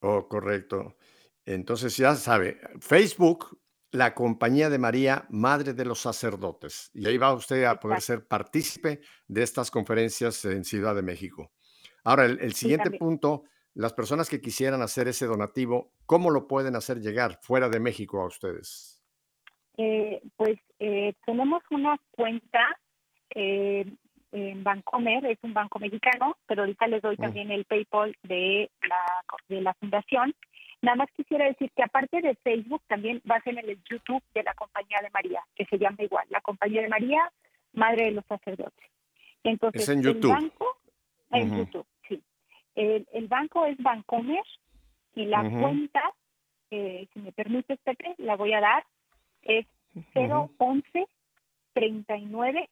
Oh, 0.00 0.26
correcto. 0.26 0.96
Entonces 1.44 1.94
ya 1.98 2.14
sabe, 2.14 2.58
Facebook 2.80 3.60
la 3.92 4.14
Compañía 4.14 4.68
de 4.70 4.78
María, 4.78 5.26
Madre 5.30 5.72
de 5.72 5.84
los 5.84 6.00
Sacerdotes. 6.00 6.90
Y 6.94 7.06
ahí 7.06 7.18
va 7.18 7.32
usted 7.32 7.64
a 7.64 7.78
poder 7.78 8.00
ser 8.00 8.26
partícipe 8.26 9.00
de 9.28 9.42
estas 9.42 9.70
conferencias 9.70 10.44
en 10.44 10.64
Ciudad 10.64 10.94
de 10.94 11.02
México. 11.02 11.52
Ahora, 12.04 12.26
el, 12.26 12.54
siguiente 12.54 12.90
punto, 12.92 13.44
las 13.74 13.92
personas 13.92 14.28
que 14.28 14.40
quisieran 14.40 14.82
hacer 14.82 15.08
ese 15.08 15.26
donativo, 15.26 15.92
¿cómo 16.06 16.30
lo 16.30 16.46
pueden 16.46 16.76
hacer 16.76 16.98
llegar 17.00 17.38
fuera 17.42 17.68
de 17.68 17.80
México 17.80 18.20
a 18.20 18.26
ustedes? 18.26 19.02
Eh, 19.76 20.22
pues 20.36 20.58
eh, 20.78 21.14
tenemos 21.26 21.62
una 21.70 21.98
cuenta 22.12 22.60
eh, 23.34 23.84
en 24.32 24.64
Bancomer, 24.64 25.24
es 25.26 25.38
un 25.42 25.52
banco 25.52 25.78
mexicano, 25.78 26.36
pero 26.46 26.62
ahorita 26.62 26.86
les 26.86 27.02
doy 27.02 27.16
mm. 27.16 27.20
también 27.20 27.50
el 27.50 27.64
PayPal 27.64 28.14
de 28.22 28.70
la, 28.88 29.24
de 29.48 29.60
la 29.62 29.74
fundación 29.74 30.34
Nada 30.86 30.98
más 30.98 31.10
quisiera 31.16 31.46
decir 31.46 31.68
que 31.72 31.82
aparte 31.82 32.20
de 32.20 32.36
Facebook, 32.44 32.80
también 32.86 33.20
va 33.28 33.34
a 33.34 33.42
ser 33.42 33.58
en 33.58 33.68
el 33.68 33.82
YouTube 33.90 34.22
de 34.32 34.44
la 34.44 34.54
Compañía 34.54 34.98
de 35.02 35.10
María, 35.10 35.42
que 35.56 35.64
se 35.64 35.78
llama 35.78 35.96
igual, 35.98 36.24
la 36.30 36.40
Compañía 36.40 36.82
de 36.82 36.88
María, 36.88 37.28
Madre 37.72 38.04
de 38.04 38.10
los 38.12 38.24
Sacerdotes. 38.26 38.88
Entonces, 39.42 39.82
es 39.82 39.88
en 39.88 40.02
YouTube. 40.04 40.30
El 40.30 40.42
banco, 40.42 40.78
en 41.32 41.58
YouTube, 41.58 41.86
sí. 42.08 42.22
El, 42.76 43.26
banco 43.26 43.66
es 43.66 43.76
Bancomer 43.78 44.44
y 45.16 45.24
la 45.24 45.42
cuenta, 45.42 46.02
eh, 46.70 47.08
si 47.12 47.18
me 47.18 47.32
permite, 47.32 47.76
Pepe, 47.78 48.14
la 48.18 48.36
voy 48.36 48.52
a 48.52 48.60
dar, 48.60 48.86
es 49.42 49.66
011 50.14 51.08
39 51.72 52.70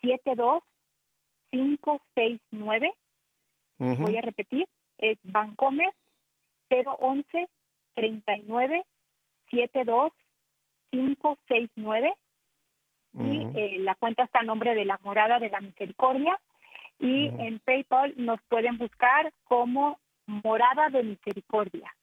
72 0.00 0.62
569. 1.50 2.94
Voy 3.78 4.16
a 4.16 4.20
repetir, 4.20 4.68
es 4.98 5.18
Bancomer 5.24 5.92
011 6.70 7.48
39 7.94 8.84
72 9.50 10.12
569 10.90 12.14
y 13.18 13.58
eh, 13.58 13.78
la 13.80 13.94
cuenta 13.94 14.24
está 14.24 14.40
a 14.40 14.42
nombre 14.42 14.74
de 14.74 14.84
la 14.84 15.00
Morada 15.02 15.38
de 15.38 15.48
la 15.48 15.60
Misericordia 15.60 16.38
y 16.98 17.26
en 17.26 17.60
PayPal 17.60 18.14
nos 18.16 18.40
pueden 18.48 18.78
buscar 18.78 19.32
como 19.44 19.98
Morada 20.26 20.88
de 20.90 21.02
Misericordia. 21.02 21.94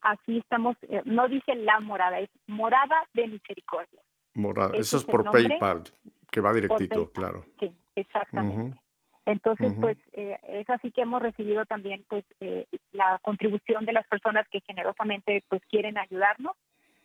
Así 0.00 0.38
estamos, 0.38 0.76
eh, 0.82 1.02
no 1.04 1.28
dice 1.28 1.54
la 1.54 1.78
morada, 1.80 2.18
es 2.20 2.30
Morada 2.46 3.06
de 3.14 3.28
Misericordia. 3.28 4.00
Morada, 4.34 4.76
eso 4.76 4.96
es, 4.96 5.04
por 5.04 5.30
PayPal, 5.30 5.84
que 6.30 6.40
va 6.40 6.52
directito, 6.52 7.12
claro. 7.12 7.44
Sí, 7.60 7.70
exactamente. 7.94 8.81
Entonces, 9.24 9.72
pues 9.80 9.96
eh, 10.12 10.36
es 10.48 10.68
así 10.68 10.90
que 10.90 11.02
hemos 11.02 11.22
recibido 11.22 11.64
también 11.64 12.04
pues 12.08 12.24
eh, 12.40 12.66
la 12.90 13.20
contribución 13.22 13.84
de 13.84 13.92
las 13.92 14.06
personas 14.08 14.46
que 14.50 14.60
generosamente 14.66 15.44
pues 15.48 15.62
quieren 15.70 15.96
ayudarnos 15.96 16.56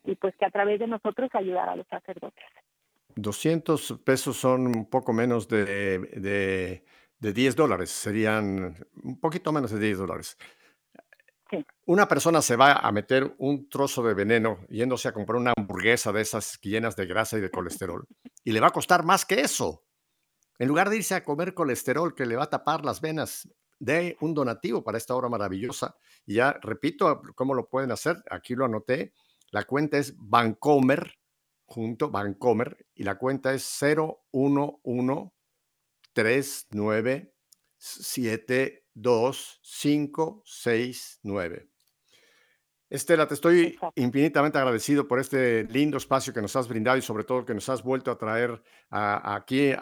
y 0.04 0.16
pues 0.16 0.36
que 0.38 0.46
a 0.46 0.50
través 0.50 0.80
de 0.80 0.88
nosotros 0.88 1.30
ayudar 1.34 1.70
a 1.70 1.76
los 1.76 1.86
sacerdotes. 1.88 2.44
200 3.16 4.00
pesos 4.04 4.38
son 4.38 4.68
un 4.68 4.90
poco 4.90 5.14
menos 5.14 5.48
de, 5.48 6.00
de, 6.00 6.84
de 7.20 7.34
10 7.34 7.56
dólares, 7.56 7.92
serían 7.92 8.76
un 9.04 9.20
poquito 9.20 9.52
menos 9.52 9.72
de 9.72 9.80
10 9.80 9.98
dólares. 10.00 10.38
Sí. 11.52 11.66
Una 11.86 12.08
persona 12.08 12.42
se 12.42 12.56
va 12.56 12.74
a 12.74 12.92
meter 12.92 13.36
un 13.38 13.70
trozo 13.70 14.04
de 14.04 14.14
veneno 14.14 14.60
yéndose 14.70 15.08
a 15.08 15.14
comprar 15.14 15.40
una 15.40 15.54
hamburguesa 15.56 16.12
de 16.12 16.22
esas 16.22 16.60
llenas 16.62 16.96
de 16.96 17.06
grasa 17.06 17.38
y 17.38 17.42
de 17.42 17.52
colesterol 17.52 18.06
y 18.44 18.52
le 18.52 18.60
va 18.60 18.68
a 18.68 18.72
costar 18.72 19.04
más 19.04 19.26
que 19.26 19.42
eso. 19.42 19.87
En 20.60 20.68
lugar 20.68 20.90
de 20.90 20.98
irse 20.98 21.16
a 21.16 21.24
comer 21.24 21.54
colesterol 21.54 22.16
que 22.16 22.26
le 22.26 22.36
va 22.36 22.46
a 22.46 22.50
tapar 22.50 22.84
las 22.84 23.02
venas, 23.02 23.48
de 23.80 24.18
un 24.22 24.34
donativo 24.34 24.84
para 24.84 24.98
esta 24.98 25.16
obra 25.16 25.30
maravillosa. 25.30 25.96
Y 26.26 26.36
ya 26.36 26.54
repito 26.62 27.22
cómo 27.36 27.54
lo 27.54 27.70
pueden 27.70 27.92
hacer. 27.92 28.24
Aquí 28.30 28.56
lo 28.56 28.66
anoté. 28.66 29.14
La 29.52 29.64
cuenta 29.64 29.98
es 29.98 30.14
Bancomer, 30.18 31.14
junto 31.66 32.10
Bancomer, 32.10 32.86
y 32.94 33.04
la 33.04 33.18
cuenta 33.18 33.54
es 33.54 33.80
011 33.82 35.32
39 36.14 37.34
Estela, 42.90 43.28
te 43.28 43.34
estoy 43.34 43.78
infinitamente 43.96 44.58
agradecido 44.58 45.10
por 45.10 45.20
este 45.20 45.66
lindo 45.66 45.98
espacio 45.98 46.34
que 46.34 46.42
nos 46.42 46.56
has 46.56 46.70
brindado 46.70 46.98
y 46.98 47.02
sobre 47.02 47.26
todo 47.26 47.46
que 47.46 47.54
nos 47.54 47.68
has 47.68 47.84
vuelto 47.84 48.12
a 48.12 48.18
traer 48.18 48.62
aquí 48.90 49.74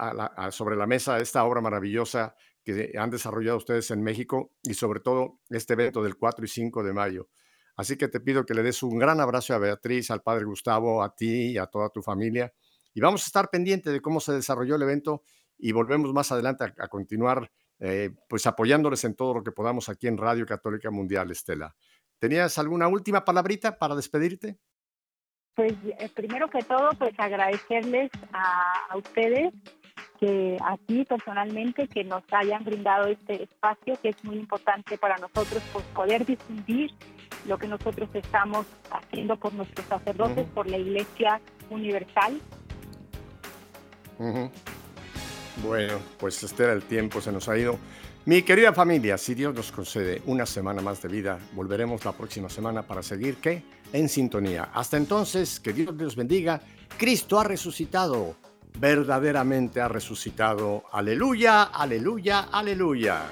sobre 0.49 0.76
la 0.76 0.88
mesa 0.88 1.20
esta 1.20 1.43
obra 1.43 1.62
maravillosa 1.62 2.36
que 2.64 2.93
han 2.97 3.12
desarrollado 3.12 3.58
ustedes 3.58 3.91
en 3.91 4.01
México 4.01 4.53
y 4.64 4.74
sobre 4.74 5.01
todo 5.01 5.39
este 5.49 5.74
evento 5.74 6.01
del 6.01 6.18
4 6.18 6.45
y 6.45 6.47
5 6.47 6.84
de 6.84 6.93
mayo. 6.93 7.30
Así 7.76 7.95
que 7.95 8.08
te 8.08 8.20
pido 8.22 8.43
que 8.43 8.56
le 8.56 8.64
des 8.64 8.82
un 8.82 8.97
gran 8.97 9.20
abrazo 9.20 9.53
a 9.53 9.60
Beatriz, 9.60 10.10
al 10.10 10.24
padre 10.24 10.45
Gustavo, 10.45 11.03
a 11.03 11.14
ti 11.16 11.51
y 11.51 11.58
a 11.60 11.68
toda 11.68 11.89
tu 11.89 12.01
familia. 12.01 12.51
Y 12.93 13.01
vamos 13.01 13.24
a 13.24 13.28
estar 13.28 13.49
pendientes 13.51 13.93
de 13.93 14.01
cómo 14.01 14.20
se 14.20 14.32
desarrolló 14.32 14.78
el 14.78 14.82
evento 14.82 15.24
y 15.60 15.74
volvemos 15.74 16.12
más 16.12 16.32
adelante 16.32 16.64
a, 16.64 16.88
continuar 16.88 17.51
eh, 17.80 18.12
pues 18.28 18.47
apoyándoles 18.47 19.03
en 19.03 19.16
todo 19.16 19.36
lo 19.36 19.43
que 19.43 19.51
podamos 19.51 19.89
aquí 19.89 20.08
en 20.08 20.18
Radio 20.18 20.45
Católica 20.45 20.89
Mundial, 20.89 21.30
Estela. 21.30 21.76
¿Tenías 22.26 22.58
alguna 22.58 22.88
última 22.88 23.24
palabrita 23.24 23.78
para 23.78 23.94
despedirte? 23.94 24.58
Pues 25.54 25.74
eh, 26.00 26.10
primero 26.16 26.50
que 26.50 26.64
todo, 26.64 26.90
pues 26.98 27.14
agradecerles 27.20 28.10
a, 28.34 28.98
ustedes 28.98 29.54
que 30.20 30.58
aquí 30.66 31.06
personalmente 31.06 31.88
que 31.88 32.04
nos 32.04 32.24
hayan 32.32 32.64
brindado 32.64 33.06
este 33.06 33.44
espacio 33.44 33.94
que 34.02 34.10
es 34.10 34.24
muy 34.24 34.38
importante 34.38 34.98
para 34.98 35.18
nosotros 35.18 35.62
pues 35.72 35.86
poder 35.94 36.26
difundir 36.26 36.90
lo 37.46 37.60
que 37.60 37.68
nosotros 37.68 38.10
estamos 38.16 38.66
haciendo 38.90 39.36
por 39.36 39.54
nuestros 39.54 39.86
sacerdotes, 39.86 40.48
por 40.48 40.68
la 40.68 40.80
Iglesia 40.80 41.40
Universal. 41.70 42.42
Bueno, 45.64 46.00
pues 46.18 46.42
este 46.42 46.64
era 46.64 46.74
el 46.74 46.82
tiempo, 46.82 47.22
se 47.22 47.32
nos 47.32 47.48
ha 47.50 47.56
ido. 47.56 47.78
Mi 48.28 48.42
querida 48.42 48.74
familia, 48.74 49.20
si 49.20 49.36
Dios 49.36 49.54
nos 49.54 49.72
concede 49.72 50.24
una 50.26 50.48
semana 50.48 50.82
más 50.82 51.00
de 51.00 51.10
vida, 51.10 51.38
volveremos 51.54 52.04
la 52.06 52.12
próxima 52.12 52.50
semana 52.50 52.82
para 52.82 53.04
seguir 53.04 53.36
¿qué? 53.36 53.62
en 53.94 54.10
sintonía. 54.10 54.72
Hasta 54.74 54.98
entonces, 54.98 55.60
que 55.60 55.74
Dios 55.74 55.94
los 55.94 56.16
bendiga. 56.16 56.60
Cristo 56.98 57.40
ha 57.40 57.44
resucitado, 57.44 58.36
verdaderamente 58.80 59.80
ha 59.80 59.90
resucitado. 59.90 60.86
Aleluya, 60.92 61.66
aleluya, 61.66 62.48
aleluya. 62.52 63.26